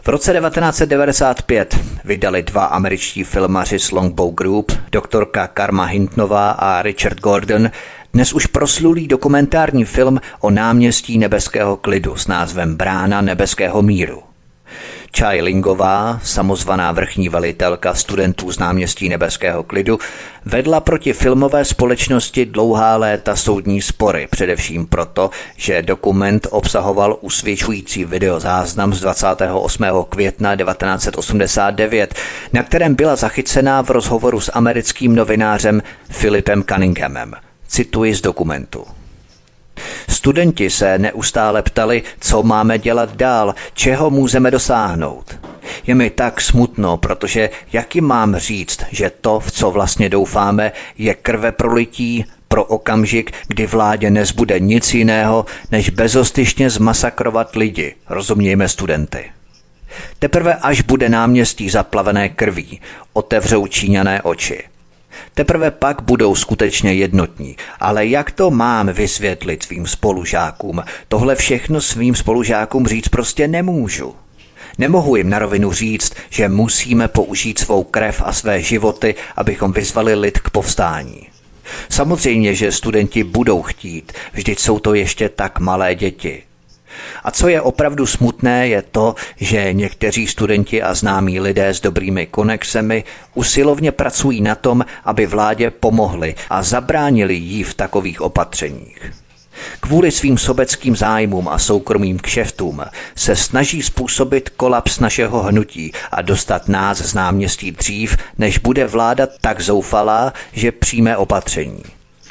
V 0.03 0.07
roce 0.07 0.33
1995 0.33 1.79
vydali 2.05 2.43
dva 2.43 2.65
američtí 2.65 3.23
filmaři 3.23 3.79
z 3.79 3.91
Longbow 3.91 4.33
Group, 4.33 4.71
doktorka 4.91 5.47
Karma 5.47 5.85
Hintnová 5.85 6.51
a 6.51 6.81
Richard 6.81 7.19
Gordon, 7.19 7.71
dnes 8.13 8.33
už 8.33 8.45
proslulý 8.45 9.07
dokumentární 9.07 9.85
film 9.85 10.19
o 10.39 10.49
náměstí 10.49 11.17
nebeského 11.17 11.77
klidu 11.77 12.15
s 12.15 12.27
názvem 12.27 12.75
Brána 12.75 13.21
nebeského 13.21 13.81
míru. 13.81 14.32
Chai 15.17 15.41
Lingová, 15.41 16.19
samozvaná 16.23 16.91
vrchní 16.91 17.29
velitelka 17.29 17.93
studentů 17.93 18.51
z 18.51 18.59
náměstí 18.59 19.09
Nebeského 19.09 19.63
klidu, 19.63 19.99
vedla 20.45 20.79
proti 20.79 21.13
filmové 21.13 21.65
společnosti 21.65 22.45
dlouhá 22.45 22.95
léta 22.95 23.35
soudní 23.35 23.81
spory, 23.81 24.27
především 24.31 24.85
proto, 24.85 25.29
že 25.57 25.81
dokument 25.81 26.47
obsahoval 26.51 27.17
usvědčující 27.21 28.05
videozáznam 28.05 28.93
z 28.93 28.99
28. 29.01 29.85
května 30.09 30.55
1989, 30.55 32.15
na 32.53 32.63
kterém 32.63 32.95
byla 32.95 33.15
zachycená 33.15 33.81
v 33.81 33.89
rozhovoru 33.89 34.39
s 34.39 34.51
americkým 34.53 35.15
novinářem 35.15 35.81
Philipem 36.19 36.63
Cunninghamem. 36.63 37.33
Cituji 37.67 38.15
z 38.15 38.21
dokumentu. 38.21 39.02
Studenti 40.23 40.69
se 40.69 40.99
neustále 40.99 41.61
ptali, 41.61 42.03
co 42.19 42.43
máme 42.43 42.79
dělat 42.79 43.15
dál, 43.15 43.55
čeho 43.73 44.09
můžeme 44.09 44.51
dosáhnout. 44.51 45.39
Je 45.87 45.95
mi 45.95 46.09
tak 46.09 46.41
smutno, 46.41 46.97
protože 46.97 47.49
jak 47.73 47.95
jim 47.95 48.05
mám 48.05 48.35
říct, 48.35 48.83
že 48.91 49.11
to, 49.21 49.39
v 49.39 49.51
co 49.51 49.71
vlastně 49.71 50.09
doufáme, 50.09 50.71
je 50.97 51.13
krve 51.13 51.51
prolití 51.51 52.25
pro 52.47 52.63
okamžik, 52.63 53.31
kdy 53.47 53.67
vládě 53.67 54.09
nezbude 54.09 54.59
nic 54.59 54.93
jiného, 54.93 55.45
než 55.71 55.89
bezostyšně 55.89 56.69
zmasakrovat 56.69 57.55
lidi, 57.55 57.95
rozumějme 58.09 58.69
studenty. 58.69 59.31
Teprve 60.19 60.55
až 60.55 60.81
bude 60.81 61.09
náměstí 61.09 61.69
zaplavené 61.69 62.29
krví, 62.29 62.81
otevřou 63.13 63.67
Číňané 63.67 64.21
oči. 64.21 64.63
Teprve 65.33 65.71
pak 65.71 66.01
budou 66.01 66.35
skutečně 66.35 66.93
jednotní. 66.93 67.57
Ale 67.79 68.05
jak 68.05 68.31
to 68.31 68.51
mám 68.51 68.87
vysvětlit 68.87 69.63
svým 69.63 69.87
spolužákům? 69.87 70.83
Tohle 71.07 71.35
všechno 71.35 71.81
svým 71.81 72.15
spolužákům 72.15 72.87
říct 72.87 73.07
prostě 73.07 73.47
nemůžu. 73.47 74.15
Nemohu 74.77 75.15
jim 75.15 75.29
na 75.29 75.39
rovinu 75.39 75.71
říct, 75.71 76.13
že 76.29 76.49
musíme 76.49 77.07
použít 77.07 77.59
svou 77.59 77.83
krev 77.83 78.21
a 78.25 78.33
své 78.33 78.61
životy, 78.61 79.15
abychom 79.35 79.71
vyzvali 79.71 80.15
lid 80.15 80.39
k 80.39 80.49
povstání. 80.49 81.27
Samozřejmě, 81.89 82.55
že 82.55 82.71
studenti 82.71 83.23
budou 83.23 83.61
chtít, 83.61 84.11
vždyť 84.33 84.59
jsou 84.59 84.79
to 84.79 84.93
ještě 84.93 85.29
tak 85.29 85.59
malé 85.59 85.95
děti. 85.95 86.43
A 87.23 87.31
co 87.31 87.47
je 87.47 87.61
opravdu 87.61 88.05
smutné, 88.05 88.67
je 88.67 88.81
to, 88.81 89.15
že 89.35 89.73
někteří 89.73 90.27
studenti 90.27 90.83
a 90.83 90.93
známí 90.93 91.39
lidé 91.39 91.69
s 91.69 91.81
dobrými 91.81 92.25
konexemi 92.25 93.03
usilovně 93.33 93.91
pracují 93.91 94.41
na 94.41 94.55
tom, 94.55 94.85
aby 95.05 95.25
vládě 95.25 95.71
pomohli 95.71 96.35
a 96.49 96.63
zabránili 96.63 97.35
jí 97.35 97.63
v 97.63 97.73
takových 97.73 98.21
opatřeních. 98.21 99.13
Kvůli 99.79 100.11
svým 100.11 100.37
sobeckým 100.37 100.95
zájmům 100.95 101.47
a 101.47 101.59
soukromým 101.59 102.19
kšeftům 102.19 102.81
se 103.15 103.35
snaží 103.35 103.81
způsobit 103.81 104.49
kolaps 104.49 104.99
našeho 104.99 105.43
hnutí 105.43 105.91
a 106.11 106.21
dostat 106.21 106.67
nás 106.67 106.97
z 106.97 107.13
náměstí 107.13 107.71
dřív, 107.71 108.17
než 108.37 108.57
bude 108.57 108.87
vláda 108.87 109.27
tak 109.41 109.61
zoufalá, 109.61 110.33
že 110.53 110.71
přijme 110.71 111.17
opatření. 111.17 111.83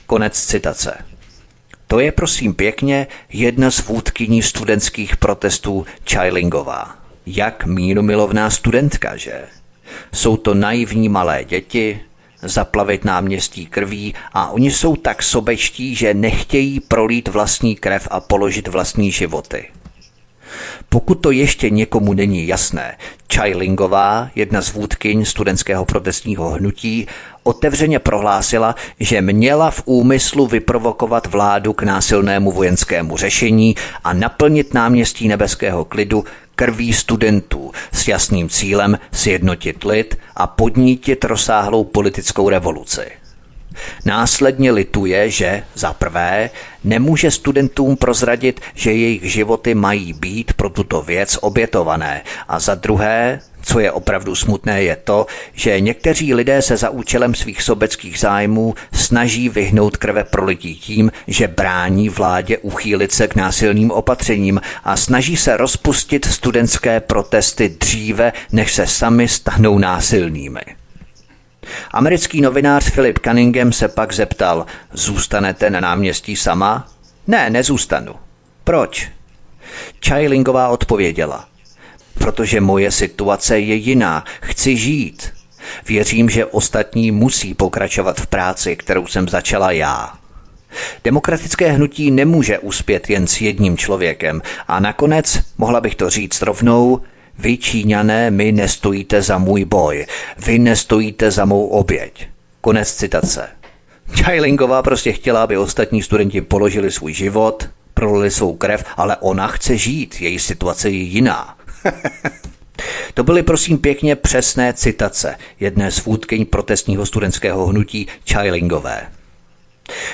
Konec 0.06 0.40
citace. 0.40 1.11
To 1.92 2.00
je 2.00 2.12
prosím 2.12 2.54
pěkně 2.54 3.06
jedna 3.32 3.70
z 3.70 3.86
vůdkyní 3.86 4.42
studentských 4.42 5.16
protestů 5.16 5.86
Chailingová. 6.10 6.96
Jak 7.26 7.66
mírumilovná 7.66 8.50
studentka, 8.50 9.16
že? 9.16 9.44
Jsou 10.12 10.36
to 10.36 10.54
naivní 10.54 11.08
malé 11.08 11.44
děti, 11.44 12.00
zaplavit 12.42 13.04
náměstí 13.04 13.66
krví 13.66 14.14
a 14.32 14.50
oni 14.50 14.70
jsou 14.70 14.96
tak 14.96 15.22
sobečtí, 15.22 15.94
že 15.94 16.14
nechtějí 16.14 16.80
prolít 16.80 17.28
vlastní 17.28 17.76
krev 17.76 18.08
a 18.10 18.20
položit 18.20 18.68
vlastní 18.68 19.10
životy. 19.10 19.68
Pokud 20.88 21.14
to 21.14 21.30
ještě 21.30 21.70
někomu 21.70 22.12
není 22.12 22.46
jasné, 22.46 22.96
Čajlingová, 23.28 24.30
jedna 24.34 24.62
z 24.62 24.72
vůdkyň 24.72 25.24
studentského 25.24 25.84
protestního 25.84 26.50
hnutí, 26.50 27.06
otevřeně 27.42 27.98
prohlásila, 27.98 28.74
že 29.00 29.22
měla 29.22 29.70
v 29.70 29.82
úmyslu 29.84 30.46
vyprovokovat 30.46 31.26
vládu 31.26 31.72
k 31.72 31.82
násilnému 31.82 32.52
vojenskému 32.52 33.16
řešení 33.16 33.76
a 34.04 34.12
naplnit 34.12 34.74
náměstí 34.74 35.28
nebeského 35.28 35.84
klidu 35.84 36.24
krví 36.54 36.92
studentů 36.92 37.72
s 37.92 38.08
jasným 38.08 38.48
cílem 38.48 38.98
sjednotit 39.12 39.84
lid 39.84 40.18
a 40.36 40.46
podnítit 40.46 41.24
rozsáhlou 41.24 41.84
politickou 41.84 42.48
revoluci. 42.48 43.02
Následně 44.04 44.72
lituje, 44.72 45.30
že 45.30 45.62
za 45.74 45.92
prvé 45.92 46.50
nemůže 46.84 47.30
studentům 47.30 47.96
prozradit, 47.96 48.60
že 48.74 48.92
jejich 48.92 49.32
životy 49.32 49.74
mají 49.74 50.12
být 50.12 50.52
pro 50.52 50.68
tuto 50.70 51.02
věc 51.02 51.38
obětované 51.40 52.22
a 52.48 52.58
za 52.60 52.74
druhé 52.74 53.40
co 53.62 53.80
je 53.80 53.92
opravdu 53.92 54.34
smutné, 54.34 54.82
je 54.82 54.96
to, 54.96 55.26
že 55.52 55.80
někteří 55.80 56.34
lidé 56.34 56.62
se 56.62 56.76
za 56.76 56.90
účelem 56.90 57.34
svých 57.34 57.62
sobeckých 57.62 58.18
zájmů 58.18 58.74
snaží 58.92 59.48
vyhnout 59.48 59.96
krve 59.96 60.24
prolití 60.24 60.74
tím, 60.74 61.12
že 61.26 61.48
brání 61.48 62.08
vládě 62.08 62.58
uchýlit 62.58 63.12
se 63.12 63.28
k 63.28 63.34
násilným 63.34 63.90
opatřením 63.90 64.60
a 64.84 64.96
snaží 64.96 65.36
se 65.36 65.56
rozpustit 65.56 66.24
studentské 66.24 67.00
protesty 67.00 67.68
dříve, 67.68 68.32
než 68.52 68.74
se 68.74 68.86
sami 68.86 69.28
stanou 69.28 69.78
násilnými. 69.78 70.60
Americký 71.90 72.40
novinář 72.40 72.90
Philip 72.90 73.18
Cunningham 73.18 73.72
se 73.72 73.88
pak 73.88 74.12
zeptal, 74.12 74.66
zůstanete 74.92 75.70
na 75.70 75.80
náměstí 75.80 76.36
sama? 76.36 76.88
Ne, 77.26 77.50
nezůstanu. 77.50 78.14
Proč? 78.64 79.08
Chailingová 80.06 80.68
odpověděla, 80.68 81.48
protože 82.18 82.60
moje 82.60 82.90
situace 82.90 83.58
je 83.58 83.74
jiná, 83.74 84.24
chci 84.40 84.76
žít. 84.76 85.32
Věřím, 85.88 86.30
že 86.30 86.46
ostatní 86.46 87.10
musí 87.10 87.54
pokračovat 87.54 88.20
v 88.20 88.26
práci, 88.26 88.76
kterou 88.76 89.06
jsem 89.06 89.28
začala 89.28 89.70
já. 89.70 90.12
Demokratické 91.04 91.72
hnutí 91.72 92.10
nemůže 92.10 92.58
uspět 92.58 93.10
jen 93.10 93.26
s 93.26 93.40
jedním 93.40 93.76
člověkem 93.76 94.42
a 94.68 94.80
nakonec, 94.80 95.40
mohla 95.58 95.80
bych 95.80 95.94
to 95.94 96.10
říct 96.10 96.42
rovnou, 96.42 97.00
vy 97.38 97.58
Číňané, 97.58 98.30
my 98.30 98.52
nestojíte 98.52 99.22
za 99.22 99.38
můj 99.38 99.64
boj, 99.64 100.06
vy 100.46 100.58
nestojíte 100.58 101.30
za 101.30 101.44
mou 101.44 101.66
oběť. 101.66 102.28
Konec 102.60 102.94
citace. 102.94 103.48
Čajlingová 104.14 104.82
prostě 104.82 105.12
chtěla, 105.12 105.42
aby 105.42 105.58
ostatní 105.58 106.02
studenti 106.02 106.40
položili 106.40 106.90
svůj 106.90 107.12
život, 107.12 107.68
prolili 107.94 108.30
svou 108.30 108.56
krev, 108.56 108.84
ale 108.96 109.16
ona 109.20 109.46
chce 109.46 109.76
žít, 109.76 110.20
její 110.20 110.38
situace 110.38 110.90
je 110.90 110.96
jiná. 110.96 111.56
to 113.14 113.24
byly 113.24 113.42
prosím 113.42 113.78
pěkně 113.78 114.16
přesné 114.16 114.72
citace 114.72 115.36
jedné 115.60 115.90
z 115.90 116.04
vůdkyň 116.04 116.46
protestního 116.46 117.06
studentského 117.06 117.66
hnutí 117.66 118.06
Chailingové. 118.32 119.06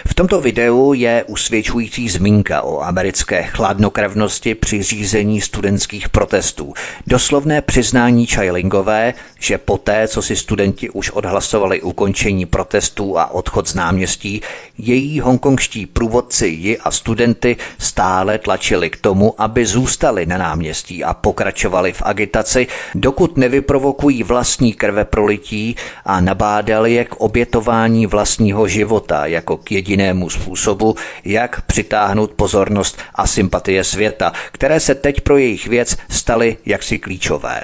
V 0.06 0.14
tomto 0.14 0.40
videu 0.40 0.92
je 0.92 1.24
usvědčující 1.26 2.08
zmínka 2.08 2.62
o 2.62 2.80
americké 2.80 3.42
chladnokrevnosti 3.42 4.54
při 4.54 4.82
řízení 4.82 5.40
studentských 5.40 6.08
protestů. 6.08 6.74
Doslovné 7.06 7.62
přiznání 7.62 8.26
Chailingové, 8.26 9.14
že 9.40 9.58
poté, 9.58 10.08
co 10.08 10.22
si 10.22 10.36
studenti 10.36 10.90
už 10.90 11.10
odhlasovali 11.10 11.82
ukončení 11.82 12.46
protestů 12.46 13.18
a 13.18 13.30
odchod 13.30 13.68
z 13.68 13.74
náměstí, 13.74 14.40
její 14.78 15.20
hongkongští 15.20 15.86
průvodci 15.86 16.46
ji 16.46 16.78
a 16.78 16.90
studenty 16.90 17.56
stále 17.78 18.38
tlačili 18.38 18.90
k 18.90 18.96
tomu, 18.96 19.34
aby 19.38 19.66
zůstali 19.66 20.26
na 20.26 20.38
náměstí 20.38 21.04
a 21.04 21.14
pokračovali 21.14 21.92
v 21.92 22.02
agitaci, 22.04 22.66
dokud 22.94 23.36
nevyprovokují 23.36 24.22
vlastní 24.22 24.72
krve 24.72 25.04
prolití 25.04 25.76
a 26.04 26.20
nabádali 26.20 26.92
je 26.92 27.04
k 27.04 27.16
obětování 27.16 28.06
vlastního 28.06 28.68
života 28.68 29.26
jako 29.26 29.57
k 29.58 29.72
jedinému 29.72 30.30
způsobu, 30.30 30.96
jak 31.24 31.60
přitáhnout 31.60 32.30
pozornost 32.30 32.98
a 33.14 33.26
sympatie 33.26 33.84
světa, 33.84 34.32
které 34.52 34.80
se 34.80 34.94
teď 34.94 35.20
pro 35.20 35.36
jejich 35.36 35.66
věc 35.66 35.96
staly 36.08 36.56
jaksi 36.66 36.98
klíčové. 36.98 37.62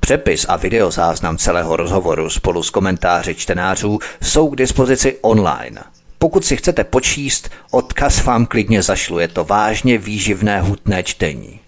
Přepis 0.00 0.46
a 0.48 0.56
videozáznam 0.56 1.38
celého 1.38 1.76
rozhovoru 1.76 2.30
spolu 2.30 2.62
s 2.62 2.70
komentáři 2.70 3.34
čtenářů 3.34 3.98
jsou 4.22 4.48
k 4.48 4.56
dispozici 4.56 5.18
online. 5.20 5.80
Pokud 6.18 6.44
si 6.44 6.56
chcete 6.56 6.84
počíst, 6.84 7.50
odkaz 7.70 8.24
vám 8.24 8.46
klidně 8.46 8.82
zašlu, 8.82 9.18
je 9.18 9.28
to 9.28 9.44
vážně 9.44 9.98
výživné 9.98 10.60
hutné 10.60 11.02
čtení. 11.02 11.60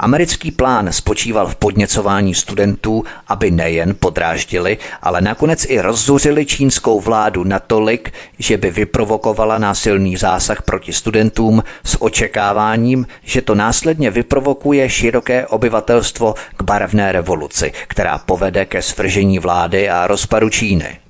Americký 0.00 0.50
plán 0.50 0.92
spočíval 0.92 1.46
v 1.46 1.56
podněcování 1.56 2.34
studentů, 2.34 3.04
aby 3.28 3.50
nejen 3.50 3.94
podráždili, 4.00 4.78
ale 5.02 5.20
nakonec 5.20 5.66
i 5.68 5.80
rozzuřili 5.80 6.46
čínskou 6.46 7.00
vládu 7.00 7.44
natolik, 7.44 8.12
že 8.38 8.56
by 8.56 8.70
vyprovokovala 8.70 9.58
násilný 9.58 10.16
zásah 10.16 10.62
proti 10.62 10.92
studentům 10.92 11.62
s 11.84 12.02
očekáváním, 12.02 13.06
že 13.22 13.42
to 13.42 13.54
následně 13.54 14.10
vyprovokuje 14.10 14.88
široké 14.88 15.46
obyvatelstvo 15.46 16.34
k 16.56 16.62
barevné 16.62 17.12
revoluci, 17.12 17.72
která 17.88 18.18
povede 18.18 18.66
ke 18.66 18.82
svržení 18.82 19.38
vlády 19.38 19.90
a 19.90 20.06
rozpadu 20.06 20.48
Číny. 20.48 21.09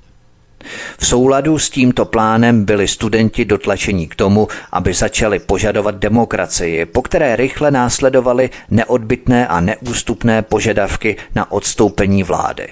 V 0.97 1.05
souladu 1.07 1.59
s 1.59 1.69
tímto 1.69 2.05
plánem 2.05 2.65
byli 2.65 2.87
studenti 2.87 3.45
dotlačení 3.45 4.07
k 4.07 4.15
tomu, 4.15 4.47
aby 4.71 4.93
začali 4.93 5.39
požadovat 5.39 5.95
demokracii, 5.95 6.85
po 6.85 7.01
které 7.01 7.35
rychle 7.35 7.71
následovaly 7.71 8.49
neodbitné 8.69 9.47
a 9.47 9.59
neústupné 9.59 10.41
požadavky 10.41 11.17
na 11.35 11.51
odstoupení 11.51 12.23
vlády. 12.23 12.67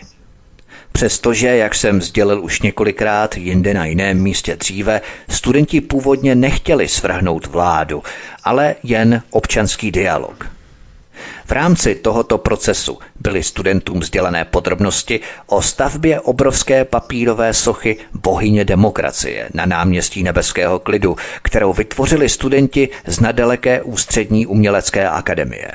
Přestože, 0.91 1.47
jak 1.47 1.75
jsem 1.75 2.01
sdělil 2.01 2.43
už 2.43 2.61
několikrát 2.61 3.37
jinde 3.37 3.73
na 3.73 3.85
jiném 3.85 4.21
místě 4.21 4.55
dříve, 4.55 5.01
studenti 5.29 5.81
původně 5.81 6.35
nechtěli 6.35 6.87
svrhnout 6.87 7.47
vládu, 7.47 8.03
ale 8.43 8.75
jen 8.83 9.21
občanský 9.29 9.91
dialog– 9.91 10.49
v 11.45 11.51
rámci 11.51 11.95
tohoto 11.95 12.37
procesu 12.37 12.99
byly 13.19 13.43
studentům 13.43 14.03
sdělené 14.03 14.45
podrobnosti 14.45 15.19
o 15.47 15.61
stavbě 15.61 16.19
obrovské 16.19 16.85
papírové 16.85 17.53
sochy 17.53 17.97
bohyně 18.13 18.65
demokracie 18.65 19.49
na 19.53 19.65
náměstí 19.65 20.23
Nebeského 20.23 20.79
klidu, 20.79 21.17
kterou 21.41 21.73
vytvořili 21.73 22.29
studenti 22.29 22.89
z 23.07 23.19
nedaleké 23.19 23.81
ústřední 23.81 24.45
umělecké 24.45 25.09
akademie. 25.09 25.71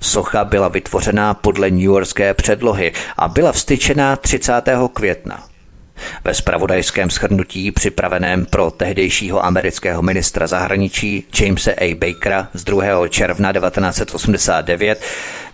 Socha 0.00 0.44
byla 0.44 0.68
vytvořená 0.68 1.34
podle 1.34 1.70
New 1.70 1.80
Yorkské 1.80 2.34
předlohy 2.34 2.92
a 3.16 3.28
byla 3.28 3.52
vstyčená 3.52 4.16
30. 4.16 4.52
května. 4.92 5.49
Ve 6.24 6.34
spravodajském 6.34 7.10
shrnutí 7.10 7.72
připraveném 7.72 8.46
pro 8.46 8.70
tehdejšího 8.70 9.44
amerického 9.44 10.02
ministra 10.02 10.46
zahraničí 10.46 11.24
Jamesa 11.40 11.70
A. 11.80 11.94
Bakera 11.94 12.48
z 12.54 12.64
2. 12.64 13.08
června 13.08 13.52
1989 13.52 15.02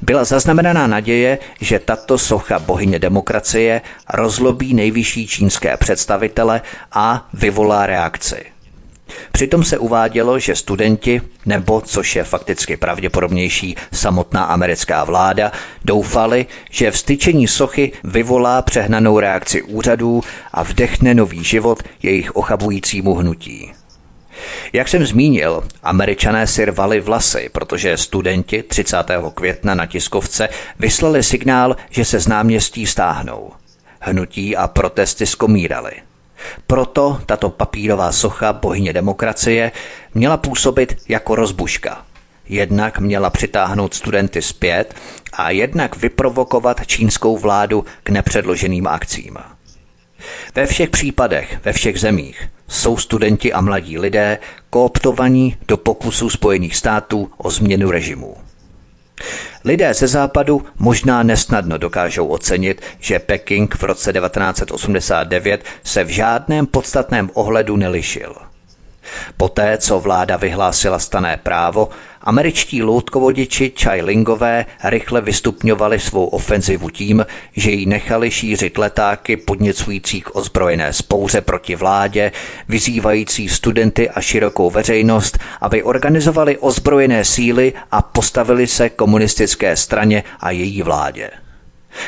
byla 0.00 0.24
zaznamenaná 0.24 0.86
naděje, 0.86 1.38
že 1.60 1.78
tato 1.78 2.18
socha 2.18 2.58
bohyně 2.58 2.98
demokracie 2.98 3.80
rozlobí 4.14 4.74
nejvyšší 4.74 5.26
čínské 5.26 5.76
představitele 5.76 6.62
a 6.92 7.28
vyvolá 7.32 7.86
reakci. 7.86 8.55
Přitom 9.32 9.64
se 9.64 9.78
uvádělo, 9.78 10.38
že 10.38 10.56
studenti, 10.56 11.22
nebo, 11.46 11.80
což 11.80 12.16
je 12.16 12.24
fakticky 12.24 12.76
pravděpodobnější, 12.76 13.76
samotná 13.92 14.44
americká 14.44 15.04
vláda, 15.04 15.52
doufali, 15.84 16.46
že 16.70 16.90
vstyčení 16.90 17.48
sochy 17.48 17.92
vyvolá 18.04 18.62
přehnanou 18.62 19.18
reakci 19.18 19.62
úřadů 19.62 20.20
a 20.52 20.62
vdechne 20.62 21.14
nový 21.14 21.44
život 21.44 21.82
jejich 22.02 22.36
ochabujícímu 22.36 23.14
hnutí. 23.14 23.72
Jak 24.72 24.88
jsem 24.88 25.06
zmínil, 25.06 25.64
američané 25.82 26.46
si 26.46 26.64
rvali 26.64 27.00
vlasy, 27.00 27.48
protože 27.52 27.96
studenti 27.96 28.62
30. 28.62 28.96
května 29.34 29.74
na 29.74 29.86
tiskovce 29.86 30.48
vyslali 30.78 31.22
signál, 31.22 31.76
že 31.90 32.04
se 32.04 32.20
z 32.20 32.28
náměstí 32.28 32.86
stáhnou. 32.86 33.52
Hnutí 34.00 34.56
a 34.56 34.68
protesty 34.68 35.26
skomíraly. 35.26 36.05
Proto 36.66 37.20
tato 37.26 37.50
papírová 37.50 38.12
socha 38.12 38.52
bohyně 38.52 38.92
demokracie 38.92 39.72
měla 40.14 40.36
působit 40.36 40.96
jako 41.08 41.34
rozbuška. 41.34 42.04
Jednak 42.48 42.98
měla 42.98 43.30
přitáhnout 43.30 43.94
studenty 43.94 44.42
zpět 44.42 44.94
a 45.32 45.50
jednak 45.50 45.96
vyprovokovat 45.96 46.86
čínskou 46.86 47.38
vládu 47.38 47.84
k 48.02 48.10
nepředloženým 48.10 48.86
akcím. 48.86 49.38
Ve 50.54 50.66
všech 50.66 50.90
případech, 50.90 51.60
ve 51.64 51.72
všech 51.72 52.00
zemích 52.00 52.48
jsou 52.68 52.96
studenti 52.96 53.52
a 53.52 53.60
mladí 53.60 53.98
lidé 53.98 54.38
kooptovaní 54.70 55.56
do 55.68 55.76
pokusu 55.76 56.30
Spojených 56.30 56.76
států 56.76 57.30
o 57.36 57.50
změnu 57.50 57.90
režimu. 57.90 58.45
Lidé 59.64 59.94
ze 59.94 60.08
západu 60.08 60.66
možná 60.78 61.22
nesnadno 61.22 61.78
dokážou 61.78 62.26
ocenit, 62.26 62.82
že 63.00 63.18
Peking 63.18 63.74
v 63.74 63.82
roce 63.82 64.12
1989 64.12 65.64
se 65.84 66.04
v 66.04 66.08
žádném 66.08 66.66
podstatném 66.66 67.30
ohledu 67.34 67.76
nelišil. 67.76 68.36
Poté, 69.36 69.78
co 69.78 70.00
vláda 70.00 70.36
vyhlásila 70.36 70.98
stané 70.98 71.36
právo, 71.36 71.88
Američtí 72.26 72.82
loutkovodiči 72.82 73.72
Chai 73.82 74.02
Lingové 74.02 74.66
rychle 74.84 75.20
vystupňovali 75.20 75.98
svou 75.98 76.26
ofenzivu 76.26 76.90
tím, 76.90 77.26
že 77.56 77.70
jí 77.70 77.86
nechali 77.86 78.30
šířit 78.30 78.78
letáky 78.78 79.36
podněcující 79.36 80.20
k 80.20 80.36
ozbrojené 80.36 80.92
spouře 80.92 81.40
proti 81.40 81.76
vládě, 81.76 82.32
vyzývající 82.68 83.48
studenty 83.48 84.10
a 84.10 84.20
širokou 84.20 84.70
veřejnost, 84.70 85.38
aby 85.60 85.82
organizovali 85.82 86.58
ozbrojené 86.58 87.24
síly 87.24 87.72
a 87.90 88.02
postavili 88.02 88.66
se 88.66 88.90
komunistické 88.90 89.76
straně 89.76 90.24
a 90.40 90.50
její 90.50 90.82
vládě. 90.82 91.30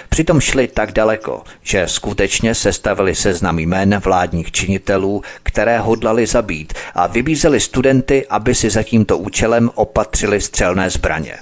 Přitom 0.09 0.41
šli 0.41 0.69
tak 0.69 0.93
daleko, 0.93 1.43
že 1.63 1.89
skutečně 1.89 2.55
sestavili 2.55 3.15
seznam 3.15 3.59
jmén 3.59 4.01
vládních 4.05 4.53
činitelů, 4.53 5.23
které 5.43 5.79
hodlali 5.79 6.27
zabít 6.27 6.73
a 6.95 7.07
vybízeli 7.07 7.61
studenty, 7.61 8.27
aby 8.27 8.55
si 8.55 8.71
za 8.71 8.83
tímto 8.83 9.19
účelem 9.19 9.71
opatřili 9.75 10.41
střelné 10.41 10.91
zbraně. 10.91 11.39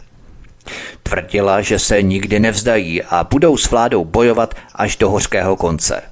Tvrdila, 1.03 1.61
že 1.61 1.79
se 1.79 2.03
nikdy 2.03 2.41
nevzdají 2.41 3.03
a 3.03 3.25
budou 3.25 3.57
s 3.57 3.71
vládou 3.71 4.05
bojovat 4.05 4.55
až 4.75 4.97
do 4.97 5.11
hořkého 5.11 5.57
konce. 5.57 6.03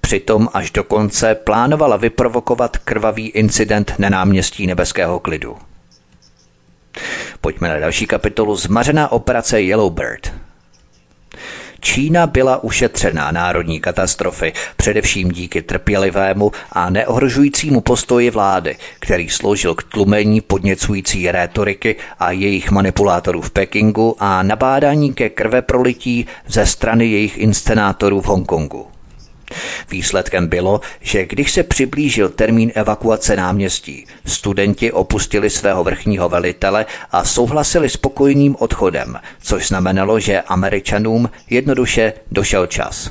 Přitom 0.00 0.48
až 0.54 0.70
do 0.70 0.84
konce 0.84 1.34
plánovala 1.34 1.96
vyprovokovat 1.96 2.76
krvavý 2.76 3.28
incident 3.28 3.94
na 3.98 4.08
náměstí 4.08 4.66
nebeského 4.66 5.20
klidu. 5.20 5.56
Pojďme 7.40 7.68
na 7.68 7.78
další 7.78 8.06
kapitolu 8.06 8.56
Zmařená 8.56 9.12
operace 9.12 9.60
Yellowbird– 9.60 10.32
Čína 11.80 12.26
byla 12.26 12.62
ušetřená 12.62 13.30
národní 13.32 13.80
katastrofy, 13.80 14.52
především 14.76 15.32
díky 15.32 15.62
trpělivému 15.62 16.52
a 16.72 16.90
neohrožujícímu 16.90 17.80
postoji 17.80 18.30
vlády, 18.30 18.76
který 19.00 19.28
sloužil 19.28 19.74
k 19.74 19.82
tlumení 19.82 20.40
podněcující 20.40 21.30
rétoriky 21.30 21.96
a 22.18 22.30
jejich 22.30 22.70
manipulátorů 22.70 23.40
v 23.40 23.50
Pekingu 23.50 24.16
a 24.18 24.42
nabádání 24.42 25.14
ke 25.14 25.28
krve 25.28 25.62
prolití 25.62 26.26
ze 26.46 26.66
strany 26.66 27.06
jejich 27.06 27.38
inscenátorů 27.38 28.20
v 28.20 28.26
Hongkongu. 28.26 28.97
Výsledkem 29.90 30.46
bylo, 30.46 30.80
že 31.00 31.26
když 31.26 31.52
se 31.52 31.62
přiblížil 31.62 32.28
termín 32.28 32.72
evakuace 32.74 33.36
náměstí, 33.36 34.06
studenti 34.26 34.92
opustili 34.92 35.50
svého 35.50 35.84
vrchního 35.84 36.28
velitele 36.28 36.86
a 37.10 37.24
souhlasili 37.24 37.88
s 37.88 37.96
pokojným 37.96 38.56
odchodem, 38.58 39.20
což 39.42 39.68
znamenalo, 39.68 40.20
že 40.20 40.40
američanům 40.40 41.30
jednoduše 41.50 42.12
došel 42.32 42.66
čas. 42.66 43.10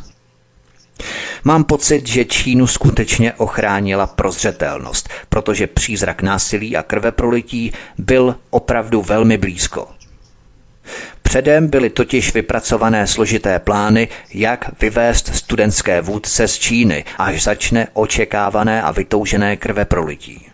Mám 1.43 1.63
pocit, 1.63 2.07
že 2.07 2.25
Čínu 2.25 2.67
skutečně 2.67 3.33
ochránila 3.33 4.07
prozřetelnost, 4.07 5.09
protože 5.29 5.67
přízrak 5.67 6.21
násilí 6.21 6.77
a 6.77 6.83
krveprolití 6.83 7.71
byl 7.97 8.35
opravdu 8.49 9.01
velmi 9.01 9.37
blízko. 9.37 9.96
Předem 11.21 11.67
byly 11.67 11.89
totiž 11.89 12.33
vypracované 12.33 13.07
složité 13.07 13.59
plány, 13.59 14.07
jak 14.33 14.81
vyvést 14.81 15.35
studentské 15.35 16.01
vůdce 16.01 16.47
z 16.47 16.57
Číny, 16.57 17.05
až 17.17 17.43
začne 17.43 17.87
očekávané 17.93 18.81
a 18.81 18.91
vytoužené 18.91 19.57
krve 19.57 19.85
prolití. 19.85 20.47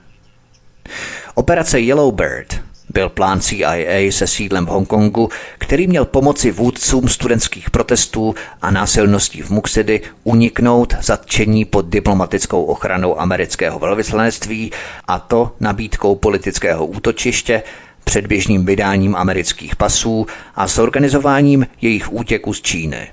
Operace 1.36 1.80
Yellowbird 1.80 2.62
byl 2.94 3.10
plán 3.10 3.42
CIA 3.42 4.12
se 4.12 4.28
sídlem 4.28 4.66
v 4.66 4.70
Hongkongu, 4.70 5.30
který 5.58 5.88
měl 5.88 6.06
pomoci 6.06 6.52
vůdcům 6.52 7.10
studentských 7.10 7.70
protestů 7.70 8.36
a 8.62 8.72
násilností 8.72 9.42
v 9.42 9.50
Muxidy 9.50 10.02
uniknout 10.24 10.94
zatčení 11.02 11.66
pod 11.66 11.86
diplomatickou 11.86 12.64
ochranou 12.64 13.20
amerického 13.20 13.80
velvyslanectví 13.80 14.72
a 15.08 15.20
to 15.20 15.52
nabídkou 15.60 16.16
politického 16.16 16.86
útočiště 16.86 17.64
předběžným 18.04 18.66
vydáním 18.66 19.16
amerických 19.16 19.76
pasů 19.76 20.26
a 20.56 20.68
zorganizováním 20.68 21.68
jejich 21.82 22.14
útěku 22.14 22.54
z 22.54 22.62
Číny. 22.62 23.08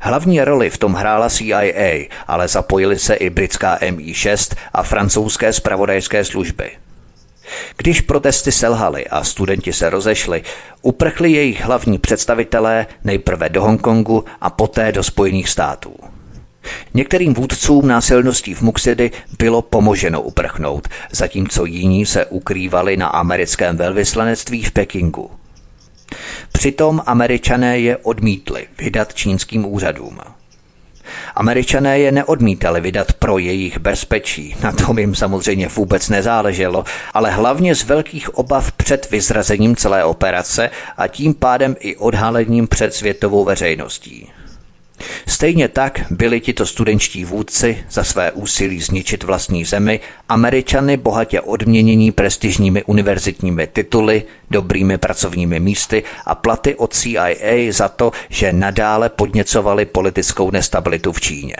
Hlavní 0.00 0.40
roli 0.40 0.70
v 0.70 0.78
tom 0.78 0.94
hrála 0.94 1.30
CIA, 1.30 2.08
ale 2.26 2.48
zapojili 2.48 2.98
se 2.98 3.14
i 3.14 3.30
britská 3.30 3.78
MI6 3.78 4.56
a 4.72 4.82
francouzské 4.82 5.52
spravodajské 5.52 6.24
služby. 6.24 6.70
Když 7.76 8.00
protesty 8.00 8.52
selhaly 8.52 9.06
a 9.06 9.24
studenti 9.24 9.72
se 9.72 9.90
rozešli, 9.90 10.42
uprchli 10.82 11.32
jejich 11.32 11.64
hlavní 11.64 11.98
představitelé 11.98 12.86
nejprve 13.04 13.48
do 13.48 13.62
Hongkongu 13.62 14.24
a 14.40 14.50
poté 14.50 14.92
do 14.92 15.02
Spojených 15.02 15.48
států. 15.48 15.96
Některým 16.94 17.34
vůdcům 17.34 17.88
násilností 17.88 18.54
v 18.54 18.62
Muxidy 18.62 19.10
bylo 19.38 19.62
pomoženo 19.62 20.22
uprchnout, 20.22 20.88
zatímco 21.12 21.64
jiní 21.64 22.06
se 22.06 22.26
ukrývali 22.26 22.96
na 22.96 23.06
americkém 23.06 23.76
velvyslanectví 23.76 24.64
v 24.64 24.70
Pekingu. 24.70 25.30
Přitom 26.52 27.02
američané 27.06 27.78
je 27.78 27.96
odmítli 27.96 28.66
vydat 28.78 29.14
čínským 29.14 29.72
úřadům. 29.72 30.18
Američané 31.34 31.98
je 31.98 32.12
neodmítali 32.12 32.80
vydat 32.80 33.12
pro 33.12 33.38
jejich 33.38 33.78
bezpečí, 33.78 34.56
na 34.62 34.72
tom 34.72 34.98
jim 34.98 35.14
samozřejmě 35.14 35.68
vůbec 35.68 36.08
nezáleželo, 36.08 36.84
ale 37.14 37.30
hlavně 37.30 37.74
z 37.74 37.84
velkých 37.84 38.34
obav 38.34 38.72
před 38.72 39.10
vyzrazením 39.10 39.76
celé 39.76 40.04
operace 40.04 40.70
a 40.96 41.06
tím 41.06 41.34
pádem 41.34 41.76
i 41.80 41.96
odhalením 41.96 42.68
před 42.68 42.94
světovou 42.94 43.44
veřejností. 43.44 44.28
Stejně 45.28 45.68
tak 45.68 46.00
byli 46.10 46.40
tito 46.40 46.66
studenčtí 46.66 47.24
vůdci 47.24 47.84
za 47.90 48.04
své 48.04 48.32
úsilí 48.32 48.80
zničit 48.80 49.24
vlastní 49.24 49.64
zemi 49.64 50.00
Američany 50.28 50.96
bohatě 50.96 51.40
odměnění 51.40 52.12
prestižními 52.12 52.84
univerzitními 52.84 53.66
tituly, 53.66 54.22
dobrými 54.50 54.98
pracovními 54.98 55.60
místy 55.60 56.02
a 56.26 56.34
platy 56.34 56.74
od 56.74 56.94
CIA 56.94 57.72
za 57.72 57.88
to, 57.88 58.12
že 58.28 58.52
nadále 58.52 59.08
podněcovali 59.08 59.84
politickou 59.84 60.50
nestabilitu 60.50 61.12
v 61.12 61.20
Číně. 61.20 61.56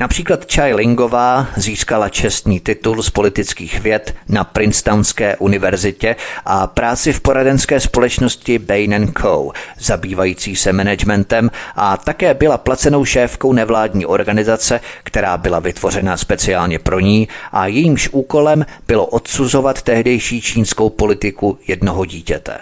Například 0.00 0.52
Chai 0.52 0.74
Lingová 0.74 1.46
získala 1.56 2.08
čestný 2.08 2.60
titul 2.60 3.02
z 3.02 3.10
politických 3.10 3.80
věd 3.80 4.14
na 4.28 4.44
Princetonské 4.44 5.36
univerzitě 5.36 6.16
a 6.44 6.66
práci 6.66 7.12
v 7.12 7.20
poradenské 7.20 7.80
společnosti 7.80 8.58
Bain 8.58 9.12
Co., 9.22 9.50
zabývající 9.78 10.56
se 10.56 10.72
managementem 10.72 11.50
a 11.76 11.96
také 11.96 12.34
byla 12.34 12.58
placenou 12.58 13.04
šéfkou 13.04 13.52
nevládní 13.52 14.06
organizace, 14.06 14.80
která 15.02 15.36
byla 15.38 15.58
vytvořena 15.58 16.16
speciálně 16.16 16.78
pro 16.78 17.00
ní 17.00 17.28
a 17.52 17.66
jejímž 17.66 18.08
úkolem 18.12 18.66
bylo 18.86 19.06
odsuzovat 19.06 19.82
tehdejší 19.82 20.40
čínskou 20.40 20.90
politiku 20.90 21.58
jednoho 21.66 22.04
dítěte. 22.04 22.58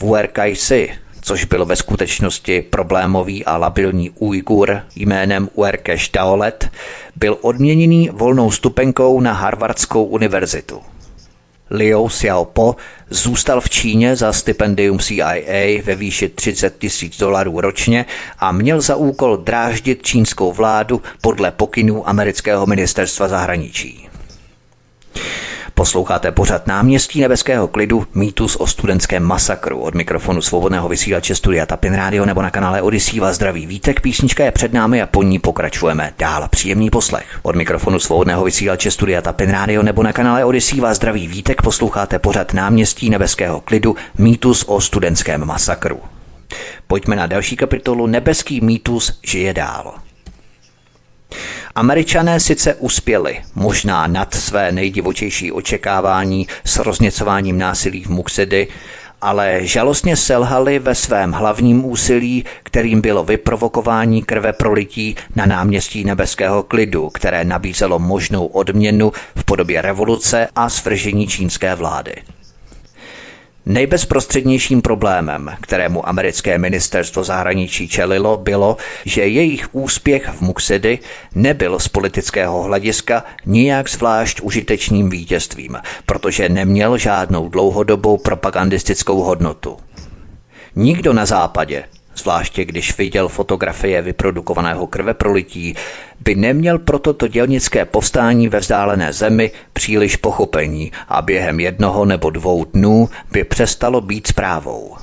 Wu 0.00 0.14
Kai-si, 0.32 0.90
což 1.20 1.44
byl 1.44 1.64
ve 1.64 1.76
skutečnosti 1.76 2.62
problémový 2.62 3.44
a 3.44 3.56
labilní 3.56 4.10
Ujgur 4.10 4.80
jménem 4.96 5.48
Uerkeš 5.54 6.08
Daolet, 6.08 6.70
byl 7.16 7.38
odměněný 7.40 8.10
volnou 8.12 8.50
stupenkou 8.50 9.20
na 9.20 9.32
Harvardskou 9.32 10.04
univerzitu. 10.04 10.80
Liu 11.70 12.08
Xiaopo 12.08 12.76
zůstal 13.10 13.60
v 13.60 13.70
Číně 13.70 14.16
za 14.16 14.32
stipendium 14.32 14.98
CIA 14.98 15.82
ve 15.84 15.94
výši 15.94 16.28
30 16.28 16.78
tisíc 16.78 17.18
dolarů 17.18 17.60
ročně 17.60 18.06
a 18.38 18.52
měl 18.52 18.80
za 18.80 18.96
úkol 18.96 19.36
dráždit 19.36 20.02
čínskou 20.02 20.52
vládu 20.52 21.02
podle 21.20 21.50
pokynů 21.50 22.08
amerického 22.08 22.66
ministerstva 22.66 23.28
zahraničí. 23.28 24.08
Posloucháte 25.80 26.32
pořad 26.32 26.66
náměstí 26.66 27.20
nebeského 27.20 27.68
klidu, 27.68 28.06
mýtus 28.14 28.56
o 28.56 28.66
studentském 28.66 29.22
masakru. 29.22 29.80
Od 29.80 29.94
mikrofonu 29.94 30.42
svobodného 30.42 30.88
vysílače 30.88 31.34
Studia 31.34 31.66
Tapin 31.66 31.94
Radio 31.94 32.26
nebo 32.26 32.42
na 32.42 32.50
kanále 32.50 32.82
Odisí 32.82 33.20
vás 33.20 33.36
zdraví 33.36 33.66
vítek. 33.66 34.00
Písnička 34.00 34.44
je 34.44 34.52
před 34.52 34.72
námi 34.72 35.02
a 35.02 35.06
po 35.06 35.22
ní 35.22 35.38
pokračujeme 35.38 36.12
dál. 36.18 36.48
Příjemný 36.48 36.90
poslech. 36.90 37.38
Od 37.42 37.56
mikrofonu 37.56 37.98
svobodného 37.98 38.44
vysílače 38.44 38.90
Studia 38.90 39.22
Tapin 39.22 39.50
Radio 39.50 39.82
nebo 39.82 40.02
na 40.02 40.12
kanále 40.12 40.44
Odisí 40.44 40.80
vás 40.80 40.96
zdraví 40.96 41.28
vítek. 41.28 41.62
Posloucháte 41.62 42.18
pořad 42.18 42.54
náměstí 42.54 43.10
nebeského 43.10 43.60
klidu, 43.60 43.96
mýtus 44.18 44.64
o 44.66 44.80
studentském 44.80 45.44
masakru. 45.44 46.00
Pojďme 46.86 47.16
na 47.16 47.26
další 47.26 47.56
kapitolu 47.56 48.06
Nebeský 48.06 48.60
mýtus 48.60 49.20
žije 49.22 49.54
dál. 49.54 49.94
Američané 51.74 52.40
sice 52.40 52.74
uspěli, 52.74 53.40
možná 53.54 54.06
nad 54.06 54.34
své 54.34 54.72
nejdivočejší 54.72 55.52
očekávání 55.52 56.46
s 56.64 56.76
rozněcováním 56.76 57.58
násilí 57.58 58.04
v 58.04 58.08
Muxedy, 58.08 58.68
ale 59.20 59.58
žalostně 59.62 60.16
selhali 60.16 60.78
ve 60.78 60.94
svém 60.94 61.32
hlavním 61.32 61.84
úsilí, 61.84 62.44
kterým 62.62 63.00
bylo 63.00 63.24
vyprovokování 63.24 64.22
krve 64.22 64.52
prolití 64.52 65.16
na 65.36 65.46
náměstí 65.46 66.04
nebeského 66.04 66.62
klidu, 66.62 67.10
které 67.10 67.44
nabízelo 67.44 67.98
možnou 67.98 68.46
odměnu 68.46 69.12
v 69.36 69.44
podobě 69.44 69.82
revoluce 69.82 70.48
a 70.56 70.68
svržení 70.68 71.26
čínské 71.26 71.74
vlády. 71.74 72.14
Nejbezprostřednějším 73.66 74.82
problémem, 74.82 75.50
kterému 75.60 76.08
americké 76.08 76.58
ministerstvo 76.58 77.24
zahraničí 77.24 77.88
čelilo, 77.88 78.36
bylo, 78.36 78.76
že 79.04 79.26
jejich 79.26 79.74
úspěch 79.74 80.28
v 80.28 80.40
Muxedy 80.40 80.98
nebyl 81.34 81.78
z 81.78 81.88
politického 81.88 82.62
hlediska 82.62 83.24
nijak 83.46 83.90
zvlášť 83.90 84.40
užitečným 84.40 85.10
vítězstvím, 85.10 85.76
protože 86.06 86.48
neměl 86.48 86.98
žádnou 86.98 87.48
dlouhodobou 87.48 88.16
propagandistickou 88.16 89.22
hodnotu. 89.22 89.76
Nikdo 90.76 91.12
na 91.12 91.26
západě, 91.26 91.84
zvláště 92.20 92.64
když 92.64 92.98
viděl 92.98 93.28
fotografie 93.28 94.02
vyprodukovaného 94.02 94.86
krveprolití, 94.86 95.74
by 96.20 96.34
neměl 96.34 96.78
pro 96.78 96.98
toto 96.98 97.28
dělnické 97.28 97.84
povstání 97.84 98.48
ve 98.48 98.58
vzdálené 98.60 99.12
zemi 99.12 99.50
příliš 99.72 100.16
pochopení 100.16 100.92
a 101.08 101.22
během 101.22 101.60
jednoho 101.60 102.04
nebo 102.04 102.30
dvou 102.30 102.64
dnů 102.64 103.08
by 103.32 103.44
přestalo 103.44 104.00
být 104.00 104.26
zprávou. 104.26 104.96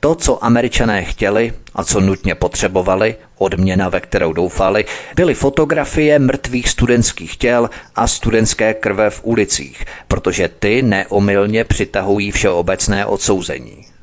To, 0.00 0.14
co 0.14 0.44
američané 0.44 1.04
chtěli 1.04 1.52
a 1.74 1.84
co 1.84 2.00
nutně 2.00 2.34
potřebovali, 2.34 3.16
odměna, 3.38 3.88
ve 3.88 4.00
kterou 4.00 4.32
doufali, 4.32 4.84
byly 5.16 5.34
fotografie 5.34 6.18
mrtvých 6.18 6.68
studentských 6.68 7.36
těl 7.36 7.70
a 7.96 8.06
studentské 8.06 8.74
krve 8.74 9.10
v 9.10 9.20
ulicích, 9.24 9.84
protože 10.08 10.48
ty 10.48 10.82
neomylně 10.82 11.64
přitahují 11.64 12.30
všeobecné 12.30 13.06
odsouzení. 13.06 13.93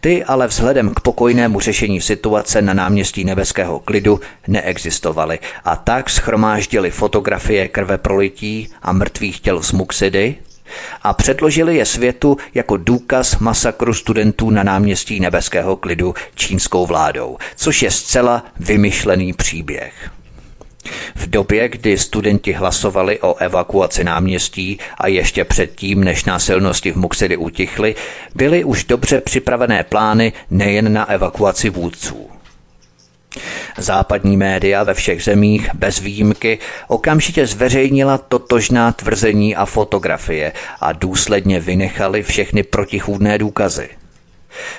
Ty 0.00 0.24
ale 0.24 0.46
vzhledem 0.46 0.94
k 0.94 1.00
pokojnému 1.00 1.60
řešení 1.60 2.00
situace 2.00 2.62
na 2.62 2.74
náměstí 2.74 3.24
nebeského 3.24 3.78
klidu 3.78 4.20
neexistovaly 4.48 5.38
a 5.64 5.76
tak 5.76 6.10
schromáždili 6.10 6.90
fotografie 6.90 7.68
krve 7.68 7.98
prolití 7.98 8.68
a 8.82 8.92
mrtvých 8.92 9.40
těl 9.40 9.62
z 9.62 9.72
Muxidy 9.72 10.34
a 11.02 11.12
předložili 11.12 11.76
je 11.76 11.86
světu 11.86 12.36
jako 12.54 12.76
důkaz 12.76 13.38
masakru 13.38 13.94
studentů 13.94 14.50
na 14.50 14.62
náměstí 14.62 15.20
nebeského 15.20 15.76
klidu 15.76 16.14
čínskou 16.34 16.86
vládou, 16.86 17.36
což 17.56 17.82
je 17.82 17.90
zcela 17.90 18.44
vymyšlený 18.60 19.32
příběh. 19.32 20.10
V 21.14 21.30
době, 21.30 21.68
kdy 21.68 21.98
studenti 21.98 22.52
hlasovali 22.52 23.20
o 23.20 23.34
evakuaci 23.34 24.04
náměstí 24.04 24.78
a 24.98 25.08
ještě 25.08 25.44
předtím, 25.44 26.04
než 26.04 26.24
násilnosti 26.24 26.92
v 26.92 26.96
Muxedy 26.96 27.36
utichly, 27.36 27.94
byly 28.34 28.64
už 28.64 28.84
dobře 28.84 29.20
připravené 29.20 29.84
plány 29.84 30.32
nejen 30.50 30.92
na 30.92 31.10
evakuaci 31.10 31.70
vůdců. 31.70 32.30
Západní 33.78 34.36
média 34.36 34.82
ve 34.82 34.94
všech 34.94 35.24
zemích 35.24 35.74
bez 35.74 36.00
výjimky 36.00 36.58
okamžitě 36.88 37.46
zveřejnila 37.46 38.18
totožná 38.18 38.92
tvrzení 38.92 39.56
a 39.56 39.64
fotografie 39.64 40.52
a 40.80 40.92
důsledně 40.92 41.60
vynechali 41.60 42.22
všechny 42.22 42.62
protichůdné 42.62 43.38
důkazy– 43.38 43.88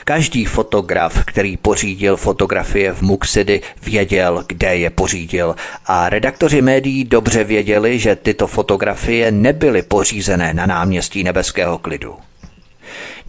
Každý 0.04 0.46
fotograf, 0.46 1.26
který 1.26 1.58
pořídil 1.58 2.18
fotografie 2.18 2.94
v 2.94 3.02
Muxidy, 3.02 3.62
věděl, 3.84 4.44
kde 4.48 4.78
je 4.78 4.90
pořídil 4.90 5.56
a 5.86 6.10
redaktoři 6.10 6.62
médií 6.62 7.04
dobře 7.04 7.44
věděli, 7.44 8.00
že 8.00 8.16
tyto 8.16 8.48
fotografie 8.48 9.32
nebyly 9.32 9.82
pořízené 9.82 10.54
na 10.54 10.66
náměstí 10.66 11.24
nebeského 11.24 11.78
klidu. 11.78 12.16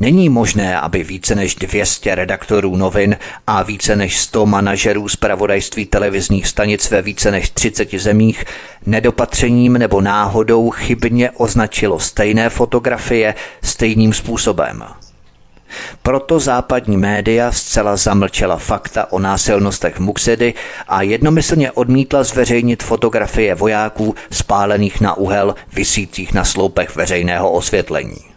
Není 0.00 0.28
možné, 0.28 0.80
aby 0.80 1.04
více 1.04 1.34
než 1.34 1.54
200 1.54 2.14
redaktorů 2.14 2.76
novin 2.76 3.16
a 3.46 3.62
více 3.62 3.96
než 3.96 4.18
100 4.18 4.46
manažerů 4.46 5.08
zpravodajství 5.08 5.86
televizních 5.86 6.46
stanic 6.46 6.90
ve 6.90 7.02
více 7.02 7.30
než 7.30 7.50
30 7.50 7.94
zemích 7.94 8.44
nedopatřením 8.86 9.72
nebo 9.72 10.00
náhodou 10.00 10.70
chybně 10.70 11.30
označilo 11.30 12.00
stejné 12.00 12.50
fotografie 12.50 13.34
stejným 13.62 14.12
způsobem. 14.12 14.84
Proto 16.02 16.40
západní 16.40 16.96
média 16.96 17.52
zcela 17.52 17.96
zamlčela 17.96 18.56
fakta 18.56 19.12
o 19.12 19.18
násilnostech 19.18 19.98
Muxedy 19.98 20.54
a 20.88 21.02
jednomyslně 21.02 21.72
odmítla 21.72 22.24
zveřejnit 22.24 22.82
fotografie 22.82 23.54
vojáků 23.54 24.14
spálených 24.30 25.00
na 25.00 25.14
uhel 25.14 25.54
vysících 25.72 26.34
na 26.34 26.44
sloupech 26.44 26.96
veřejného 26.96 27.50
osvětlení. 27.50 28.36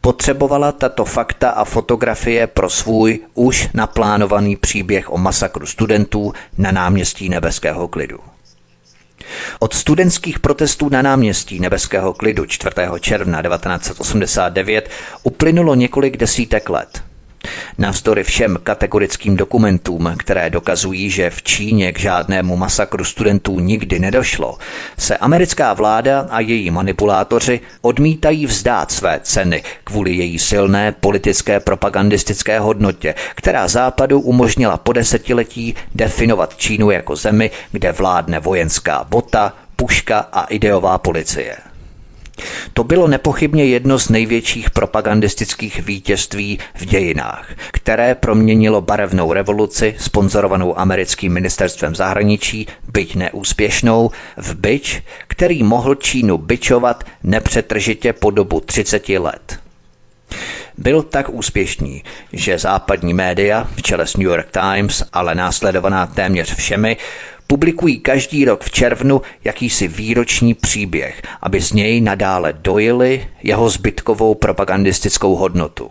Potřebovala 0.00 0.72
tato 0.72 1.04
fakta 1.04 1.50
a 1.50 1.64
fotografie 1.64 2.46
pro 2.46 2.70
svůj 2.70 3.20
už 3.34 3.68
naplánovaný 3.74 4.56
příběh 4.56 5.12
o 5.12 5.18
masakru 5.18 5.66
studentů 5.66 6.32
na 6.58 6.72
náměstí 6.72 7.28
nebeského 7.28 7.88
klidu. 7.88 8.18
Od 9.58 9.74
studentských 9.74 10.38
protestů 10.38 10.88
na 10.88 11.02
náměstí 11.02 11.60
Nebeského 11.60 12.14
klidu 12.14 12.46
4. 12.46 12.74
června 13.00 13.42
1989 13.42 14.90
uplynulo 15.22 15.74
několik 15.74 16.16
desítek 16.16 16.70
let. 16.70 17.07
Navzdory 17.78 18.24
všem 18.24 18.58
kategorickým 18.62 19.36
dokumentům, 19.36 20.14
které 20.18 20.50
dokazují, 20.50 21.10
že 21.10 21.30
v 21.30 21.42
Číně 21.42 21.92
k 21.92 21.98
žádnému 21.98 22.56
masakru 22.56 23.04
studentů 23.04 23.60
nikdy 23.60 23.98
nedošlo, 23.98 24.58
se 24.98 25.16
americká 25.16 25.74
vláda 25.74 26.26
a 26.30 26.40
její 26.40 26.70
manipulátoři 26.70 27.60
odmítají 27.82 28.46
vzdát 28.46 28.92
své 28.92 29.20
ceny 29.22 29.62
kvůli 29.84 30.14
její 30.14 30.38
silné 30.38 30.92
politické 30.92 31.60
propagandistické 31.60 32.58
hodnotě, 32.60 33.14
která 33.34 33.68
západu 33.68 34.20
umožnila 34.20 34.76
po 34.76 34.92
desetiletí 34.92 35.74
definovat 35.94 36.56
Čínu 36.56 36.90
jako 36.90 37.16
zemi, 37.16 37.50
kde 37.72 37.92
vládne 37.92 38.40
vojenská 38.40 39.04
bota, 39.08 39.52
puška 39.76 40.18
a 40.18 40.44
ideová 40.44 40.98
policie. 40.98 41.67
To 42.72 42.84
bylo 42.84 43.08
nepochybně 43.08 43.64
jedno 43.64 43.98
z 43.98 44.08
největších 44.08 44.70
propagandistických 44.70 45.86
vítězství 45.86 46.58
v 46.74 46.84
dějinách, 46.84 47.48
které 47.72 48.14
proměnilo 48.14 48.80
barevnou 48.80 49.32
revoluci, 49.32 49.94
sponzorovanou 49.98 50.78
americkým 50.78 51.32
ministerstvem 51.32 51.94
zahraničí, 51.94 52.66
byť 52.92 53.14
neúspěšnou, 53.14 54.10
v 54.36 54.54
byč, 54.54 55.02
který 55.28 55.62
mohl 55.62 55.94
Čínu 55.94 56.38
byčovat 56.38 57.04
nepřetržitě 57.22 58.12
po 58.12 58.30
dobu 58.30 58.60
30 58.60 59.08
let. 59.08 59.58
Byl 60.78 61.02
tak 61.02 61.28
úspěšný, 61.28 62.02
že 62.32 62.58
západní 62.58 63.14
média, 63.14 63.68
v 63.76 63.82
čele 63.82 64.06
s 64.06 64.16
New 64.16 64.26
York 64.26 64.48
Times, 64.50 65.04
ale 65.12 65.34
následovaná 65.34 66.06
téměř 66.06 66.54
všemi, 66.54 66.96
publikují 67.48 67.98
každý 68.00 68.44
rok 68.44 68.64
v 68.64 68.70
červnu 68.70 69.22
jakýsi 69.44 69.88
výroční 69.88 70.54
příběh, 70.54 71.22
aby 71.42 71.60
z 71.60 71.72
něj 71.72 72.00
nadále 72.00 72.52
dojili 72.52 73.26
jeho 73.42 73.70
zbytkovou 73.70 74.34
propagandistickou 74.34 75.34
hodnotu. 75.34 75.90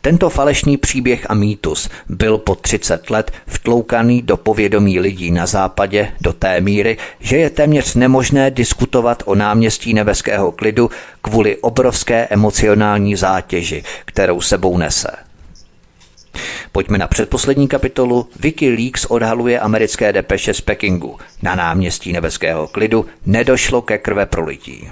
Tento 0.00 0.30
falešný 0.30 0.76
příběh 0.76 1.30
a 1.30 1.34
mýtus 1.34 1.88
byl 2.08 2.38
po 2.38 2.54
30 2.54 3.10
let 3.10 3.30
vtloukaný 3.46 4.22
do 4.22 4.36
povědomí 4.36 5.00
lidí 5.00 5.30
na 5.30 5.46
západě 5.46 6.12
do 6.20 6.32
té 6.32 6.60
míry, 6.60 6.96
že 7.20 7.36
je 7.36 7.50
téměř 7.50 7.94
nemožné 7.94 8.50
diskutovat 8.50 9.22
o 9.26 9.34
náměstí 9.34 9.94
nebeského 9.94 10.52
klidu 10.52 10.90
kvůli 11.22 11.56
obrovské 11.56 12.26
emocionální 12.30 13.16
zátěži, 13.16 13.84
kterou 14.04 14.40
sebou 14.40 14.78
nese. 14.78 15.29
Pojďme 16.72 16.98
na 16.98 17.06
předposlední 17.06 17.68
kapitolu. 17.68 18.28
Wikileaks 18.40 19.04
odhaluje 19.04 19.60
americké 19.60 20.12
depeše 20.12 20.54
z 20.54 20.60
Pekingu. 20.60 21.18
Na 21.42 21.54
náměstí 21.54 22.12
nebeského 22.12 22.68
klidu 22.68 23.06
nedošlo 23.26 23.82
ke 23.82 23.98
krve 23.98 24.26
prolití. 24.26 24.90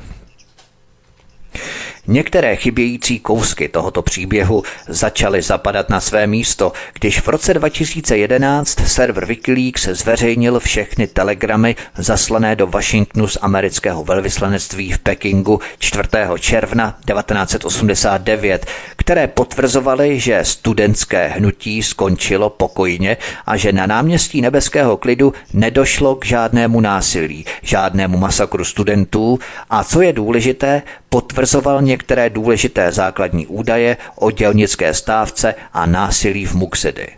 Některé 2.11 2.57
chybějící 2.57 3.19
kousky 3.19 3.69
tohoto 3.69 4.03
příběhu 4.03 4.63
začaly 4.89 5.43
zapadat 5.43 5.91
na 5.91 6.01
své 6.01 6.27
místo, 6.27 6.73
když 6.99 7.21
v 7.21 7.29
roce 7.29 7.55
2011 7.55 8.81
server 8.87 9.25
Wikileaks 9.25 9.89
zveřejnil 9.89 10.61
všechny 10.61 11.07
telegramy 11.07 11.77
zaslané 11.97 12.57
do 12.57 12.67
Washingtonu 12.67 13.29
z 13.29 13.39
amerického 13.41 14.05
velvyslanectví 14.05 14.93
v 14.93 14.99
Pekingu 14.99 15.61
4. 15.79 16.09
června 16.39 16.99
1989, 17.07 18.67
které 18.97 19.27
potvrzovaly, 19.27 20.21
že 20.21 20.41
studentské 20.43 21.29
hnutí 21.29 21.83
skončilo 21.83 22.51
pokojně 22.51 23.17
a 23.47 23.57
že 23.57 23.73
na 23.73 23.87
náměstí 23.87 24.41
nebeského 24.41 24.97
klidu 24.97 25.33
nedošlo 25.53 26.15
k 26.15 26.25
žádnému 26.25 26.81
násilí, 26.81 27.45
žádnému 27.63 28.19
masakru 28.19 28.65
studentů 28.65 29.39
a 29.71 29.85
co 29.85 30.03
je 30.03 30.13
důležité, 30.13 30.83
potvrzoval 31.09 31.83
některé 31.99 32.31
důležité 32.31 32.93
základní 32.93 33.47
údaje 33.47 33.97
o 34.15 34.31
dělnické 34.31 34.95
stávce 34.95 35.55
a 35.73 35.87
násilí 35.87 36.47
v 36.47 36.55
Muxedy. 36.55 37.09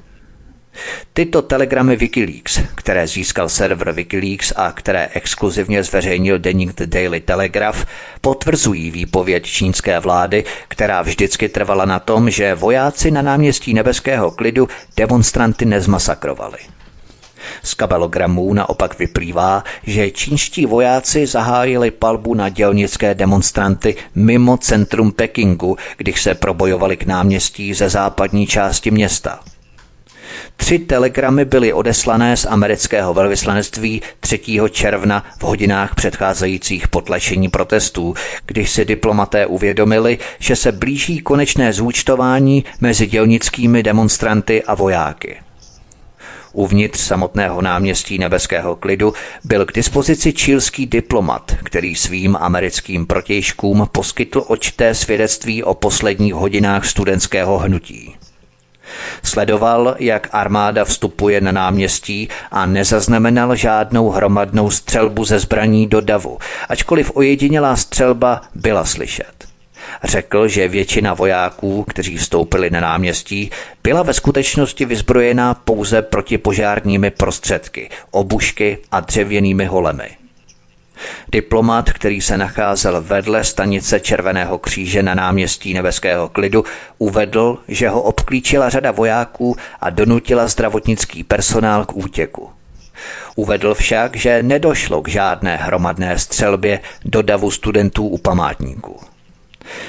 Tyto 1.12 1.42
telegramy 1.42 1.96
Wikileaks, 1.96 2.60
které 2.74 3.06
získal 3.06 3.48
server 3.48 3.92
Wikileaks 3.92 4.52
a 4.56 4.72
které 4.72 5.08
exkluzivně 5.14 5.82
zveřejnil 5.82 6.38
deník 6.38 6.72
The 6.74 6.86
Daily 6.86 7.20
Telegraph, 7.20 7.86
potvrzují 8.20 8.90
výpověď 8.90 9.44
čínské 9.44 10.00
vlády, 10.00 10.44
která 10.68 11.02
vždycky 11.02 11.48
trvala 11.48 11.84
na 11.84 11.98
tom, 11.98 12.30
že 12.30 12.54
vojáci 12.54 13.10
na 13.10 13.22
náměstí 13.22 13.74
nebeského 13.74 14.30
klidu 14.30 14.68
demonstranty 14.96 15.64
nezmasakrovali. 15.64 16.79
Z 17.62 17.74
kabelogramů 17.74 18.54
naopak 18.54 18.98
vyplývá, 18.98 19.64
že 19.82 20.10
čínští 20.10 20.66
vojáci 20.66 21.26
zahájili 21.26 21.90
palbu 21.90 22.34
na 22.34 22.48
dělnické 22.48 23.14
demonstranty 23.14 23.96
mimo 24.14 24.56
centrum 24.56 25.12
Pekingu, 25.12 25.76
když 25.96 26.22
se 26.22 26.34
probojovali 26.34 26.96
k 26.96 27.06
náměstí 27.06 27.74
ze 27.74 27.88
západní 27.88 28.46
části 28.46 28.90
města. 28.90 29.40
Tři 30.56 30.78
telegramy 30.78 31.44
byly 31.44 31.72
odeslané 31.72 32.36
z 32.36 32.46
amerického 32.46 33.14
velvyslanectví 33.14 34.02
3. 34.20 34.40
června 34.70 35.24
v 35.38 35.42
hodinách 35.42 35.94
předcházejících 35.94 36.88
potlačení 36.88 37.48
protestů, 37.48 38.14
když 38.46 38.70
si 38.70 38.84
diplomaté 38.84 39.46
uvědomili, 39.46 40.18
že 40.38 40.56
se 40.56 40.72
blíží 40.72 41.18
konečné 41.18 41.72
zúčtování 41.72 42.64
mezi 42.80 43.06
dělnickými 43.06 43.82
demonstranty 43.82 44.62
a 44.62 44.74
vojáky. 44.74 45.36
Uvnitř 46.52 47.00
samotného 47.00 47.62
náměstí 47.62 48.18
nebeského 48.18 48.76
klidu 48.76 49.14
byl 49.44 49.66
k 49.66 49.72
dispozici 49.72 50.32
čílský 50.32 50.86
diplomat, 50.86 51.56
který 51.64 51.94
svým 51.94 52.36
americkým 52.40 53.06
protějškům 53.06 53.88
poskytl 53.92 54.44
očité 54.46 54.94
svědectví 54.94 55.62
o 55.62 55.74
posledních 55.74 56.34
hodinách 56.34 56.86
studentského 56.86 57.58
hnutí. 57.58 58.16
Sledoval, 59.22 59.96
jak 59.98 60.28
armáda 60.32 60.84
vstupuje 60.84 61.40
na 61.40 61.52
náměstí 61.52 62.28
a 62.50 62.66
nezaznamenal 62.66 63.56
žádnou 63.56 64.10
hromadnou 64.10 64.70
střelbu 64.70 65.24
ze 65.24 65.38
zbraní 65.38 65.86
do 65.86 66.00
davu, 66.00 66.38
ačkoliv 66.68 67.12
ojedinělá 67.14 67.76
střelba 67.76 68.40
byla 68.54 68.84
slyšet. 68.84 69.39
Řekl, 70.04 70.48
že 70.48 70.68
většina 70.68 71.14
vojáků, 71.14 71.84
kteří 71.84 72.16
vstoupili 72.16 72.70
na 72.70 72.80
náměstí, 72.80 73.50
byla 73.82 74.02
ve 74.02 74.14
skutečnosti 74.14 74.84
vyzbrojená 74.84 75.54
pouze 75.54 76.02
protipožárními 76.02 77.10
prostředky, 77.10 77.90
obušky 78.10 78.78
a 78.92 79.00
dřevěnými 79.00 79.64
holemi. 79.64 80.10
Diplomat, 81.32 81.92
který 81.92 82.20
se 82.20 82.38
nacházel 82.38 83.02
vedle 83.02 83.44
stanice 83.44 84.00
Červeného 84.00 84.58
kříže 84.58 85.02
na 85.02 85.14
náměstí 85.14 85.74
Nebeského 85.74 86.28
klidu, 86.28 86.64
uvedl, 86.98 87.58
že 87.68 87.88
ho 87.88 88.02
obklíčila 88.02 88.68
řada 88.68 88.90
vojáků 88.90 89.56
a 89.80 89.90
donutila 89.90 90.48
zdravotnický 90.48 91.24
personál 91.24 91.84
k 91.84 91.96
útěku. 91.96 92.50
Uvedl 93.36 93.74
však, 93.74 94.16
že 94.16 94.42
nedošlo 94.42 95.02
k 95.02 95.08
žádné 95.08 95.56
hromadné 95.56 96.18
střelbě 96.18 96.80
do 97.04 97.22
davu 97.22 97.50
studentů 97.50 98.06
u 98.06 98.18
památníku. 98.18 99.00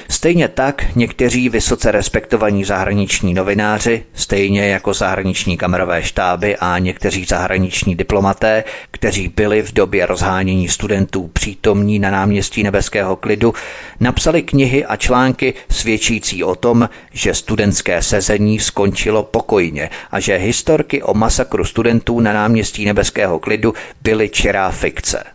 Stejně 0.08 0.48
tak 0.48 0.96
někteří 0.96 1.48
vysoce 1.48 1.92
respektovaní 1.92 2.64
zahraniční 2.64 3.34
novináři, 3.34 4.04
stejně 4.14 4.68
jako 4.68 4.94
zahraniční 4.94 5.56
kamerové 5.56 6.02
štáby 6.02 6.56
a 6.56 6.78
někteří 6.78 7.24
zahraniční 7.24 7.94
diplomaté, 7.94 8.64
kteří 8.90 9.28
byli 9.28 9.62
v 9.62 9.72
době 9.72 10.06
rozhánění 10.06 10.68
studentů 10.68 11.30
přítomní 11.32 11.98
na 11.98 12.10
náměstí 12.10 12.62
Nebeského 12.62 13.16
klidu, 13.16 13.54
napsali 14.00 14.42
knihy 14.42 14.84
a 14.84 14.96
články 14.96 15.54
svědčící 15.70 16.44
o 16.44 16.54
tom, 16.54 16.88
že 17.12 17.34
studentské 17.34 18.02
sezení 18.02 18.58
skončilo 18.58 19.22
pokojně 19.22 19.90
a 20.10 20.20
že 20.20 20.36
historky 20.36 21.02
o 21.02 21.14
masakru 21.14 21.64
studentů 21.64 22.20
na 22.20 22.32
náměstí 22.32 22.84
Nebeského 22.84 23.38
klidu 23.38 23.74
byly 24.02 24.28
čirá 24.28 24.70
fikce. 24.70 25.31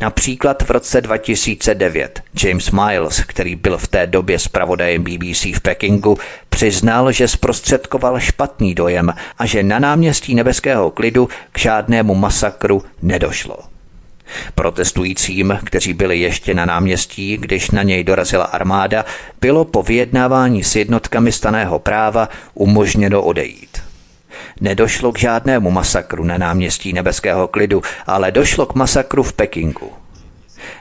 Například 0.00 0.62
v 0.62 0.70
roce 0.70 1.00
2009 1.00 2.22
James 2.44 2.70
Miles, 2.70 3.20
který 3.20 3.56
byl 3.56 3.78
v 3.78 3.88
té 3.88 4.06
době 4.06 4.38
zpravodajem 4.38 5.04
BBC 5.04 5.44
v 5.44 5.60
Pekingu, 5.60 6.18
přiznal, 6.48 7.12
že 7.12 7.28
zprostředkoval 7.28 8.20
špatný 8.20 8.74
dojem 8.74 9.14
a 9.38 9.46
že 9.46 9.62
na 9.62 9.78
náměstí 9.78 10.34
nebeského 10.34 10.90
klidu 10.90 11.28
k 11.52 11.58
žádnému 11.58 12.14
masakru 12.14 12.82
nedošlo. 13.02 13.58
Protestujícím, 14.54 15.58
kteří 15.64 15.92
byli 15.92 16.18
ještě 16.20 16.54
na 16.54 16.64
náměstí, 16.64 17.36
když 17.36 17.70
na 17.70 17.82
něj 17.82 18.04
dorazila 18.04 18.44
armáda, 18.44 19.04
bylo 19.40 19.64
po 19.64 19.82
vyjednávání 19.82 20.64
s 20.64 20.76
jednotkami 20.76 21.32
staného 21.32 21.78
práva 21.78 22.28
umožněno 22.54 23.22
odejít. 23.22 23.93
Nedošlo 24.60 25.12
k 25.12 25.18
žádnému 25.18 25.70
masakru 25.70 26.24
na 26.24 26.38
náměstí 26.38 26.92
nebeského 26.92 27.48
klidu, 27.48 27.82
ale 28.06 28.32
došlo 28.32 28.66
k 28.66 28.74
masakru 28.74 29.22
v 29.22 29.32
Pekingu. 29.32 29.92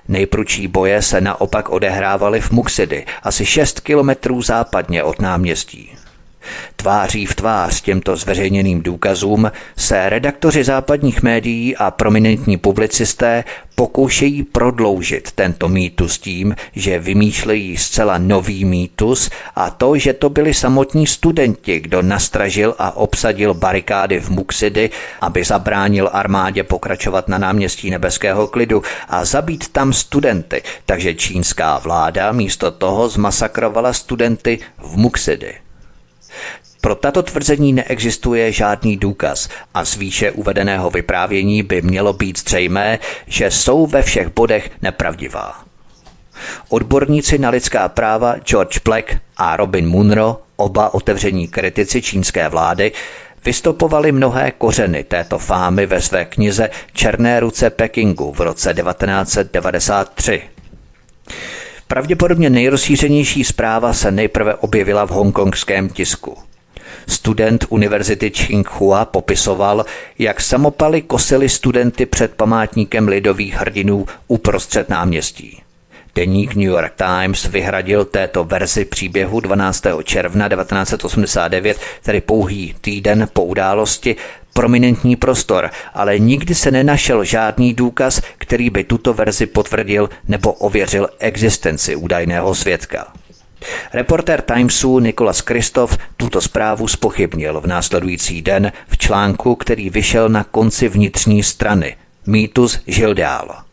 Nejprudší 0.08 0.68
boje 0.68 1.02
se 1.02 1.22
naopak 1.22 1.70
odehrávaly 1.70 2.42
v 2.42 2.52
Muxidy, 2.52 3.06
asi 3.24 3.46
6 3.46 3.80
kilometrů 3.80 4.42
západně 4.42 5.04
od 5.04 5.22
náměstí. 5.22 6.03
Tváří 6.76 7.26
v 7.26 7.36
tvář 7.36 7.82
těmto 7.82 8.16
zveřejněným 8.16 8.82
důkazům 8.82 9.52
se 9.78 10.10
redaktoři 10.10 10.64
západních 10.64 11.24
médií 11.24 11.76
a 11.78 11.92
prominentní 11.92 12.58
publicisté 12.58 13.44
pokoušejí 13.76 14.44
prodloužit 14.44 15.32
tento 15.32 15.68
mýtus 15.68 16.20
tím, 16.20 16.56
že 16.76 17.00
vymýšlejí 17.00 17.78
zcela 17.78 18.18
nový 18.18 18.66
mýtus 18.66 19.30
a 19.56 19.70
to, 19.70 19.98
že 19.98 20.14
to 20.14 20.30
byli 20.30 20.54
samotní 20.54 21.08
studenti, 21.08 21.80
kdo 21.80 22.02
nastražil 22.02 22.76
a 22.80 22.96
obsadil 22.96 23.54
barikády 23.54 24.20
v 24.20 24.30
Muxidy, 24.30 24.90
aby 25.22 25.44
zabránil 25.44 26.10
armádě 26.14 26.64
pokračovat 26.64 27.28
na 27.28 27.38
náměstí 27.38 27.90
nebeského 27.90 28.48
klidu 28.48 28.84
a 29.10 29.26
zabít 29.26 29.68
tam 29.68 29.94
studenty, 29.94 30.62
takže 30.86 31.14
čínská 31.14 31.78
vláda 31.78 32.32
místo 32.32 32.72
toho 32.72 33.10
zmasakrovala 33.10 33.94
studenty 33.94 34.60
v 34.78 34.98
Muxidy. 34.98 35.63
Pro 36.82 36.96
tato 36.96 37.24
tvrzení 37.24 37.74
neexistuje 37.74 38.52
žádný 38.52 38.98
důkaz 38.98 39.50
a 39.74 39.86
z 39.86 39.96
výše 39.96 40.32
uvedeného 40.32 40.90
vyprávění 40.90 41.64
by 41.64 41.82
mělo 41.82 42.14
být 42.14 42.40
zřejmé, 42.40 43.00
že 43.28 43.52
jsou 43.52 43.88
ve 43.88 44.02
všech 44.02 44.28
bodech 44.28 44.72
nepravdivá. 44.82 45.64
Odborníci 46.70 47.38
na 47.38 47.50
lidská 47.50 47.90
práva 47.90 48.36
George 48.38 48.80
Black 48.86 49.16
a 49.38 49.58
Robin 49.58 49.88
Munro, 49.88 50.42
oba 50.56 50.94
otevření 50.94 51.48
kritici 51.48 52.02
čínské 52.02 52.50
vlády, 52.50 52.92
vystopovali 53.46 54.12
mnohé 54.12 54.52
kořeny 54.52 55.04
této 55.04 55.40
fámy 55.40 55.86
ve 55.86 56.02
své 56.02 56.26
knize 56.26 56.70
Černé 56.94 57.40
ruce 57.40 57.70
Pekingu 57.70 58.32
v 58.32 58.42
roce 58.42 58.74
1993. 58.74 60.42
Pravděpodobně 61.88 62.50
nejrozšířenější 62.50 63.44
zpráva 63.44 63.94
se 63.94 64.12
nejprve 64.12 64.56
objevila 64.56 65.06
v 65.06 65.10
hongkongském 65.10 65.90
tisku. 65.90 66.38
Student 67.08 67.66
univerzity 67.70 68.32
Tsinghua 68.32 69.06
popisoval, 69.06 69.86
jak 70.20 70.42
samopaly 70.42 71.02
kosili 71.02 71.50
studenty 71.50 72.06
před 72.06 72.34
památníkem 72.34 73.08
lidových 73.08 73.56
hrdinů 73.56 74.06
uprostřed 74.28 74.90
náměstí. 74.90 75.62
Deník 76.16 76.56
New 76.56 76.68
York 76.68 76.94
Times 76.96 77.46
vyhradil 77.46 78.06
této 78.06 78.44
verzi 78.44 78.86
příběhu 78.86 79.40
12. 79.40 79.84
června 80.04 80.50
1989, 80.50 81.78
tedy 82.04 82.22
pouhý 82.22 82.76
týden 82.82 83.28
po 83.34 83.44
události, 83.44 84.16
prominentní 84.54 85.16
prostor, 85.16 85.70
ale 85.94 86.20
nikdy 86.20 86.56
se 86.56 86.72
nenašel 86.72 87.24
žádný 87.24 87.74
důkaz, 87.74 88.22
který 88.38 88.70
by 88.70 88.84
tuto 88.84 89.14
verzi 89.14 89.46
potvrdil 89.46 90.10
nebo 90.28 90.54
ověřil 90.54 91.10
existenci 91.20 91.96
údajného 91.96 92.56
svědka. 92.56 93.14
Reporter 93.94 94.42
Timesu 94.42 95.00
Nikolas 95.00 95.42
Kristof 95.42 95.98
tuto 96.18 96.42
zprávu 96.42 96.88
spochybnil 96.88 97.62
v 97.62 97.68
následující 97.68 98.42
den 98.42 98.72
v 98.88 98.98
článku, 98.98 99.56
který 99.56 99.90
vyšel 99.90 100.30
na 100.30 100.44
konci 100.44 100.88
vnitřní 100.88 101.44
strany. 101.44 101.96
Mýtus 102.26 102.80
žil 102.88 103.14
dál. 103.14 103.64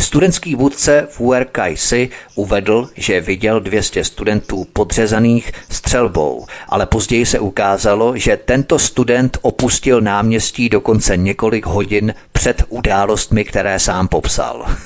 Studentský 0.00 0.54
vůdce 0.54 1.06
Fuer 1.10 1.44
Kaisi 1.44 2.10
uvedl, 2.34 2.88
že 2.96 3.20
viděl 3.20 3.60
200 3.60 4.04
studentů 4.04 4.66
podřezaných 4.72 5.52
střelbou, 5.70 6.46
ale 6.68 6.86
později 6.86 7.26
se 7.26 7.38
ukázalo, 7.38 8.16
že 8.16 8.36
tento 8.36 8.78
student 8.78 9.38
opustil 9.42 10.00
náměstí 10.00 10.68
dokonce 10.68 11.16
několik 11.16 11.66
hodin 11.66 12.14
před 12.32 12.64
událostmi, 12.68 13.44
které 13.44 13.78
sám 13.78 14.08
popsal. 14.08 14.66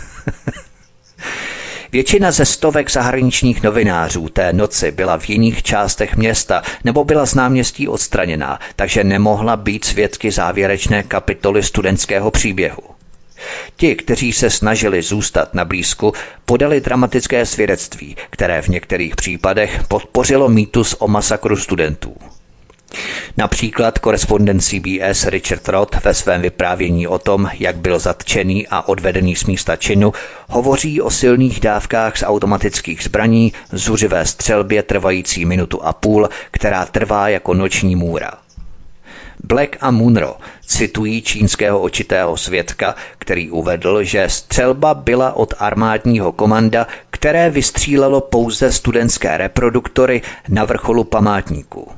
Většina 1.92 2.30
ze 2.32 2.44
stovek 2.44 2.90
zahraničních 2.90 3.62
novinářů 3.62 4.28
té 4.28 4.52
noci 4.52 4.90
byla 4.90 5.18
v 5.18 5.28
jiných 5.28 5.62
částech 5.62 6.16
města 6.16 6.62
nebo 6.84 7.04
byla 7.04 7.26
z 7.26 7.34
náměstí 7.34 7.88
odstraněná, 7.88 8.58
takže 8.76 9.04
nemohla 9.04 9.56
být 9.56 9.84
svědky 9.84 10.30
závěrečné 10.30 11.02
kapitoly 11.02 11.62
studentského 11.62 12.30
příběhu. 12.30 12.95
Ti, 13.76 13.94
kteří 13.94 14.32
se 14.32 14.50
snažili 14.50 15.02
zůstat 15.02 15.54
na 15.54 15.64
blízku, 15.64 16.12
podali 16.44 16.80
dramatické 16.80 17.46
svědectví, 17.46 18.16
které 18.30 18.62
v 18.62 18.68
některých 18.68 19.16
případech 19.16 19.80
podpořilo 19.88 20.48
mýtus 20.48 20.96
o 20.98 21.08
masakru 21.08 21.56
studentů. 21.56 22.16
Například 23.36 23.98
korespondent 23.98 24.62
CBS 24.62 25.26
Richard 25.26 25.68
Roth 25.68 26.04
ve 26.04 26.14
svém 26.14 26.42
vyprávění 26.42 27.06
o 27.06 27.18
tom, 27.18 27.50
jak 27.58 27.76
byl 27.76 27.98
zatčený 27.98 28.66
a 28.68 28.88
odvedený 28.88 29.36
z 29.36 29.44
místa 29.44 29.76
činu, 29.76 30.12
hovoří 30.48 31.00
o 31.00 31.10
silných 31.10 31.60
dávkách 31.60 32.16
z 32.16 32.22
automatických 32.22 33.04
zbraní, 33.04 33.52
zuřivé 33.72 34.26
střelbě 34.26 34.82
trvající 34.82 35.44
minutu 35.44 35.82
a 35.82 35.92
půl, 35.92 36.28
která 36.50 36.86
trvá 36.86 37.28
jako 37.28 37.54
noční 37.54 37.96
můra. 37.96 38.45
Black 39.44 39.76
a 39.80 39.90
Munro 39.90 40.36
citují 40.66 41.22
čínského 41.22 41.80
očitého 41.80 42.36
svědka, 42.36 42.94
který 43.18 43.50
uvedl, 43.50 44.02
že 44.02 44.28
střelba 44.28 44.94
byla 44.94 45.32
od 45.32 45.54
armádního 45.58 46.32
komanda, 46.32 46.86
které 47.10 47.50
vystřílelo 47.50 48.20
pouze 48.20 48.72
studentské 48.72 49.36
reproduktory 49.36 50.22
na 50.48 50.64
vrcholu 50.64 51.04
památníku. 51.04 51.92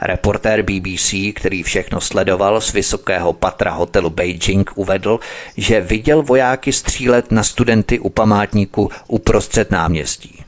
Reportér 0.00 0.62
BBC, 0.62 1.14
který 1.34 1.62
všechno 1.62 2.00
sledoval 2.00 2.60
z 2.60 2.72
vysokého 2.72 3.32
patra 3.32 3.70
hotelu 3.70 4.10
Beijing, 4.10 4.70
uvedl, 4.74 5.20
že 5.56 5.80
viděl 5.80 6.22
vojáky 6.22 6.72
střílet 6.72 7.30
na 7.30 7.42
studenty 7.42 7.98
u 7.98 8.08
památníku 8.08 8.90
uprostřed 9.08 9.70
náměstí. 9.70 10.45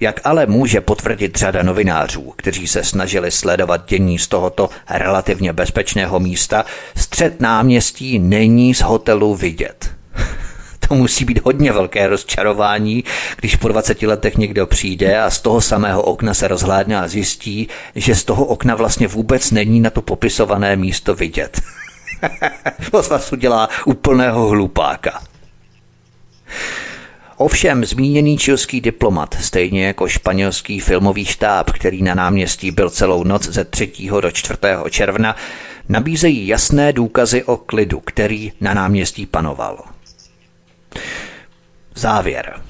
Jak 0.00 0.20
ale 0.24 0.46
může 0.46 0.80
potvrdit 0.80 1.36
řada 1.36 1.62
novinářů, 1.62 2.32
kteří 2.36 2.66
se 2.66 2.84
snažili 2.84 3.30
sledovat 3.30 3.88
dění 3.88 4.18
z 4.18 4.28
tohoto 4.28 4.68
relativně 4.90 5.52
bezpečného 5.52 6.20
místa, 6.20 6.64
střed 6.96 7.40
náměstí 7.40 8.18
není 8.18 8.74
z 8.74 8.80
hotelu 8.80 9.34
vidět. 9.34 9.90
To 10.88 10.96
musí 10.96 11.24
být 11.24 11.44
hodně 11.44 11.72
velké 11.72 12.08
rozčarování, 12.08 13.04
když 13.36 13.56
po 13.56 13.68
20 13.68 14.02
letech 14.02 14.36
někdo 14.36 14.66
přijde 14.66 15.20
a 15.20 15.30
z 15.30 15.40
toho 15.40 15.60
samého 15.60 16.02
okna 16.02 16.34
se 16.34 16.48
rozhlédne 16.48 17.00
a 17.00 17.08
zjistí, 17.08 17.68
že 17.94 18.14
z 18.14 18.24
toho 18.24 18.44
okna 18.44 18.74
vlastně 18.74 19.08
vůbec 19.08 19.50
není 19.50 19.80
na 19.80 19.90
to 19.90 20.02
popisované 20.02 20.76
místo 20.76 21.14
vidět. 21.14 21.60
to 22.90 23.02
z 23.02 23.08
vás 23.08 23.32
udělá 23.32 23.68
úplného 23.84 24.48
hlupáka. 24.48 25.22
Ovšem 27.42 27.84
zmíněný 27.84 28.38
čilský 28.38 28.80
diplomat, 28.80 29.34
stejně 29.40 29.86
jako 29.86 30.08
španělský 30.08 30.80
filmový 30.80 31.24
štáb, 31.24 31.70
který 31.70 32.02
na 32.02 32.14
náměstí 32.14 32.70
byl 32.70 32.90
celou 32.90 33.24
noc 33.24 33.48
ze 33.48 33.64
3. 33.64 33.92
do 34.20 34.30
4. 34.30 34.58
června, 34.90 35.36
nabízejí 35.88 36.46
jasné 36.46 36.92
důkazy 36.92 37.44
o 37.44 37.56
klidu, 37.56 38.00
který 38.00 38.52
na 38.60 38.74
náměstí 38.74 39.26
panoval. 39.26 39.84
Závěr. 41.94 42.60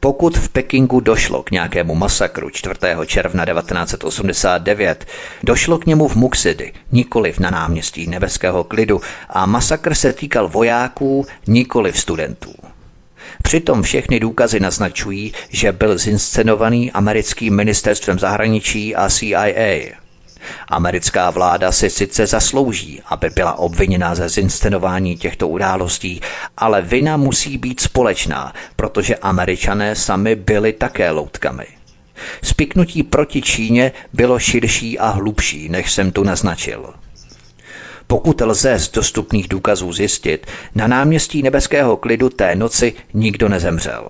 Pokud 0.00 0.38
v 0.38 0.48
Pekingu 0.48 1.00
došlo 1.00 1.42
k 1.42 1.50
nějakému 1.50 1.94
masakru 1.94 2.50
4. 2.50 2.74
června 3.06 3.44
1989, 3.44 5.06
došlo 5.42 5.78
k 5.78 5.86
němu 5.86 6.08
v 6.08 6.16
Muxidy, 6.16 6.72
nikoliv 6.92 7.38
na 7.38 7.50
náměstí 7.50 8.06
nebeského 8.06 8.64
klidu 8.64 9.00
a 9.28 9.46
masakr 9.46 9.94
se 9.94 10.12
týkal 10.12 10.48
vojáků, 10.48 11.26
nikoliv 11.46 11.98
studentů. 12.00 12.67
Přitom 13.48 13.82
všechny 13.82 14.20
důkazy 14.20 14.60
naznačují, 14.60 15.32
že 15.50 15.72
byl 15.72 15.98
zinscenovaný 15.98 16.92
americkým 16.92 17.56
ministerstvem 17.56 18.18
zahraničí 18.18 18.96
a 18.96 19.08
CIA. 19.08 19.94
Americká 20.68 21.30
vláda 21.30 21.72
si 21.72 21.90
sice 21.90 22.26
zaslouží, 22.26 23.02
aby 23.06 23.30
byla 23.30 23.58
obviněna 23.58 24.14
ze 24.14 24.28
zinscenování 24.28 25.16
těchto 25.16 25.48
událostí, 25.48 26.20
ale 26.56 26.82
vina 26.82 27.16
musí 27.16 27.58
být 27.58 27.80
společná, 27.80 28.52
protože 28.76 29.16
američané 29.16 29.96
sami 29.96 30.36
byli 30.36 30.72
také 30.72 31.10
loutkami. 31.10 31.66
Spiknutí 32.42 33.02
proti 33.02 33.42
Číně 33.42 33.92
bylo 34.12 34.38
širší 34.38 34.98
a 34.98 35.08
hlubší, 35.08 35.68
než 35.68 35.92
jsem 35.92 36.12
tu 36.12 36.24
naznačil. 36.24 36.94
Pokud 38.10 38.40
lze 38.40 38.78
z 38.78 38.90
dostupných 38.90 39.48
důkazů 39.48 39.92
zjistit, 39.92 40.46
na 40.74 40.86
náměstí 40.86 41.42
nebeského 41.42 41.96
klidu 41.96 42.28
té 42.28 42.54
noci 42.54 42.94
nikdo 43.14 43.48
nezemřel. 43.48 44.08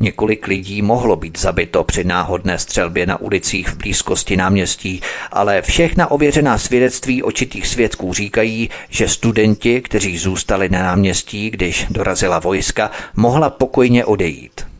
Několik 0.00 0.46
lidí 0.46 0.82
mohlo 0.82 1.16
být 1.16 1.38
zabito 1.38 1.84
při 1.84 2.04
náhodné 2.04 2.58
střelbě 2.58 3.06
na 3.06 3.20
ulicích 3.20 3.68
v 3.68 3.76
blízkosti 3.76 4.36
náměstí, 4.36 5.00
ale 5.32 5.62
všechna 5.62 6.10
ověřená 6.10 6.58
svědectví 6.58 7.22
očitých 7.22 7.66
svědků 7.66 8.14
říkají, 8.14 8.70
že 8.88 9.08
studenti, 9.08 9.80
kteří 9.80 10.18
zůstali 10.18 10.68
na 10.68 10.78
náměstí, 10.82 11.50
když 11.50 11.86
dorazila 11.90 12.38
vojska, 12.38 12.90
mohla 13.16 13.50
pokojně 13.50 14.04
odejít. 14.04 14.73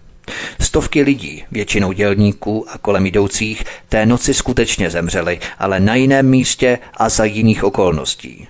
Stovky 0.60 1.02
lidí, 1.02 1.44
většinou 1.50 1.92
dělníků 1.92 2.66
a 2.70 2.78
kolem 2.78 3.06
jdoucích, 3.06 3.64
té 3.88 4.06
noci 4.06 4.34
skutečně 4.34 4.90
zemřeli, 4.90 5.40
ale 5.58 5.80
na 5.80 5.94
jiném 5.94 6.30
místě 6.30 6.78
a 6.96 7.08
za 7.08 7.24
jiných 7.24 7.64
okolností. 7.64 8.48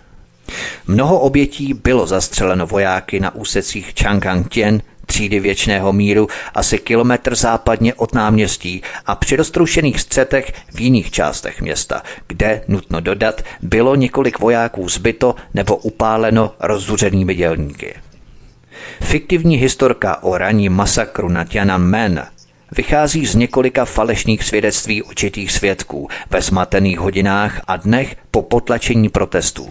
Mnoho 0.87 1.21
obětí 1.21 1.75
bylo 1.75 2.07
zastřeleno 2.07 2.66
vojáky 2.66 3.21
na 3.21 3.35
úsecích 3.35 3.93
Chang'an-tien, 3.95 4.81
třídy 5.07 5.41
věčného 5.41 5.93
míru, 5.93 6.29
asi 6.55 6.79
kilometr 6.79 7.35
západně 7.35 7.95
od 7.95 8.15
náměstí 8.15 8.83
a 9.07 9.15
při 9.15 9.37
roztroušených 9.37 10.01
střetech 10.01 10.53
v 10.75 10.81
jiných 10.81 11.11
částech 11.11 11.61
města, 11.61 12.03
kde, 12.27 12.65
nutno 12.69 13.01
dodat, 13.01 13.43
bylo 13.62 13.95
několik 13.95 14.39
vojáků 14.39 14.89
zbyto 14.89 15.35
nebo 15.55 15.77
upáleno 15.77 16.55
rozzuřenými 16.61 17.35
dělníky. 17.35 17.95
Fiktivní 19.02 19.56
historka 19.56 20.23
o 20.23 20.39
ranní 20.39 20.69
masakru 20.69 21.28
na 21.28 21.44
Tiananmen 21.44 22.27
vychází 22.77 23.27
z 23.27 23.35
několika 23.35 23.85
falešných 23.85 24.44
svědectví 24.44 25.02
určitých 25.02 25.52
svědků 25.52 26.09
ve 26.31 26.43
smatených 26.43 26.98
hodinách 26.98 27.61
a 27.66 27.77
dnech 27.77 28.16
po 28.31 28.43
potlačení 28.43 29.09
protestů. 29.09 29.70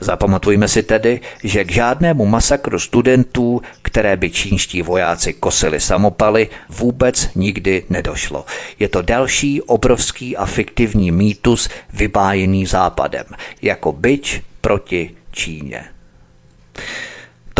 Zapamatujme 0.00 0.68
si 0.68 0.82
tedy, 0.82 1.20
že 1.44 1.64
k 1.64 1.72
žádnému 1.72 2.26
masakru 2.26 2.78
studentů, 2.78 3.62
které 3.82 4.16
by 4.16 4.30
čínští 4.30 4.82
vojáci 4.82 5.32
kosili 5.32 5.80
samopaly, 5.80 6.48
vůbec 6.68 7.30
nikdy 7.34 7.84
nedošlo. 7.90 8.44
Je 8.78 8.88
to 8.88 9.02
další 9.02 9.62
obrovský 9.62 10.36
a 10.36 10.46
fiktivní 10.46 11.10
mýtus 11.10 11.68
vybájený 11.92 12.66
západem, 12.66 13.24
jako 13.62 13.92
byč 13.92 14.42
proti 14.60 15.10
Číně. 15.32 15.84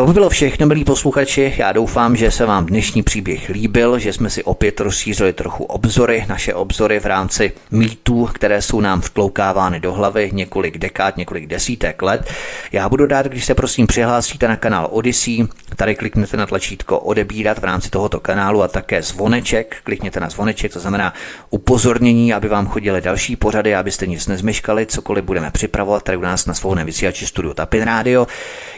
To 0.01 0.07
by 0.07 0.13
bylo 0.13 0.29
všechno, 0.29 0.67
milí 0.67 0.85
posluchači. 0.85 1.55
Já 1.57 1.73
doufám, 1.73 2.17
že 2.17 2.31
se 2.31 2.47
vám 2.47 2.67
dnešní 2.67 3.03
příběh 3.03 3.49
líbil, 3.49 3.99
že 3.99 4.13
jsme 4.13 4.31
si 4.31 4.45
opět 4.45 4.81
rozšířili 4.81 5.33
trochu 5.33 5.65
obzory, 5.65 6.25
naše 6.29 6.55
obzory 6.55 7.01
v 7.01 7.07
rámci 7.07 7.53
mýtů, 7.71 8.29
které 8.33 8.63
jsou 8.63 8.81
nám 8.81 9.01
vtloukávány 9.01 9.81
do 9.81 9.93
hlavy 9.93 10.31
několik 10.33 10.79
dekád, 10.79 11.17
několik 11.17 11.47
desítek 11.47 12.03
let. 12.03 12.31
Já 12.73 12.89
budu 12.89 13.07
rád, 13.07 13.27
když 13.27 13.45
se 13.45 13.55
prosím 13.55 13.87
přihlásíte 13.87 14.49
na 14.49 14.57
kanál 14.57 14.89
Odyssey, 14.91 15.47
tady 15.77 15.95
kliknete 15.95 16.37
na 16.37 16.47
tlačítko 16.47 16.99
odebírat 16.99 17.59
v 17.59 17.65
rámci 17.65 17.91
tohoto 17.91 18.21
kanálu 18.21 18.63
a 18.63 18.69
také 18.69 19.03
zvoneček, 19.03 19.77
klikněte 19.85 20.21
na 20.21 20.31
zvoneček, 20.31 20.73
to 20.73 20.81
znamená 20.81 21.15
upozornění, 21.51 22.35
aby 22.35 22.49
vám 22.49 22.67
chodily 22.67 23.01
další 23.01 23.37
pořady, 23.37 23.75
abyste 23.75 24.07
nic 24.07 24.27
nezmeškali, 24.27 24.87
cokoliv 24.87 25.25
budeme 25.25 25.51
připravovat 25.51 26.03
tady 26.03 26.17
u 26.17 26.21
nás 26.21 26.47
na 26.47 26.55
svobodném 26.55 26.87
vysílači 26.87 27.27
studiu 27.27 27.55
Tapin 27.55 27.83
Radio. 27.83 28.27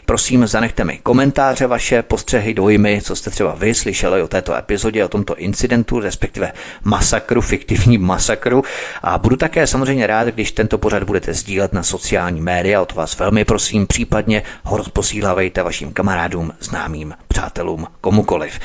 Prosím, 0.07 0.47
zanechte 0.47 0.85
mi 0.85 0.99
komentáře, 1.13 1.67
vaše 1.67 2.03
postřehy, 2.03 2.55
dojmy, 2.55 3.01
co 3.05 3.17
jste 3.17 3.31
třeba 3.31 3.55
vy 3.55 3.75
slyšeli 3.75 4.23
o 4.23 4.29
této 4.29 4.55
epizodě, 4.55 5.05
o 5.05 5.09
tomto 5.09 5.37
incidentu, 5.37 6.01
respektive 6.01 6.53
masakru, 6.85 7.41
fiktivní 7.41 7.99
masakru. 7.99 8.65
A 9.03 9.19
budu 9.19 9.37
také 9.37 9.67
samozřejmě 9.67 10.07
rád, 10.07 10.29
když 10.29 10.53
tento 10.53 10.79
pořad 10.79 11.03
budete 11.03 11.35
sdílet 11.35 11.73
na 11.73 11.83
sociální 11.83 12.41
média, 12.41 12.83
o 12.83 12.87
to 12.87 12.95
vás 12.95 13.19
velmi 13.19 13.45
prosím, 13.45 13.87
případně 13.87 14.43
ho 14.65 14.77
rozposílávejte 14.77 15.63
vašim 15.63 15.93
kamarádům, 15.93 16.53
známým, 16.61 17.15
přátelům, 17.29 17.87
komukoliv. 18.01 18.59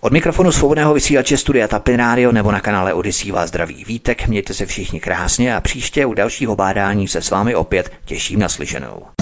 Od 0.00 0.12
mikrofonu 0.12 0.52
svobodného 0.52 0.94
vysílače 0.94 1.36
Studia 1.36 1.68
Tapin 1.68 1.96
Radio 1.96 2.32
nebo 2.32 2.52
na 2.52 2.60
kanále 2.60 2.94
Odisí 2.94 3.30
vás 3.30 3.48
zdraví 3.48 3.84
vítek, 3.84 4.28
mějte 4.28 4.54
se 4.54 4.66
všichni 4.66 5.00
krásně 5.00 5.56
a 5.56 5.60
příště 5.60 6.06
u 6.06 6.14
dalšího 6.14 6.56
bádání 6.56 7.08
se 7.08 7.22
s 7.22 7.30
vámi 7.30 7.54
opět 7.54 7.92
těším 8.04 8.40
na 8.40 8.48
slyšenou. 8.48 9.21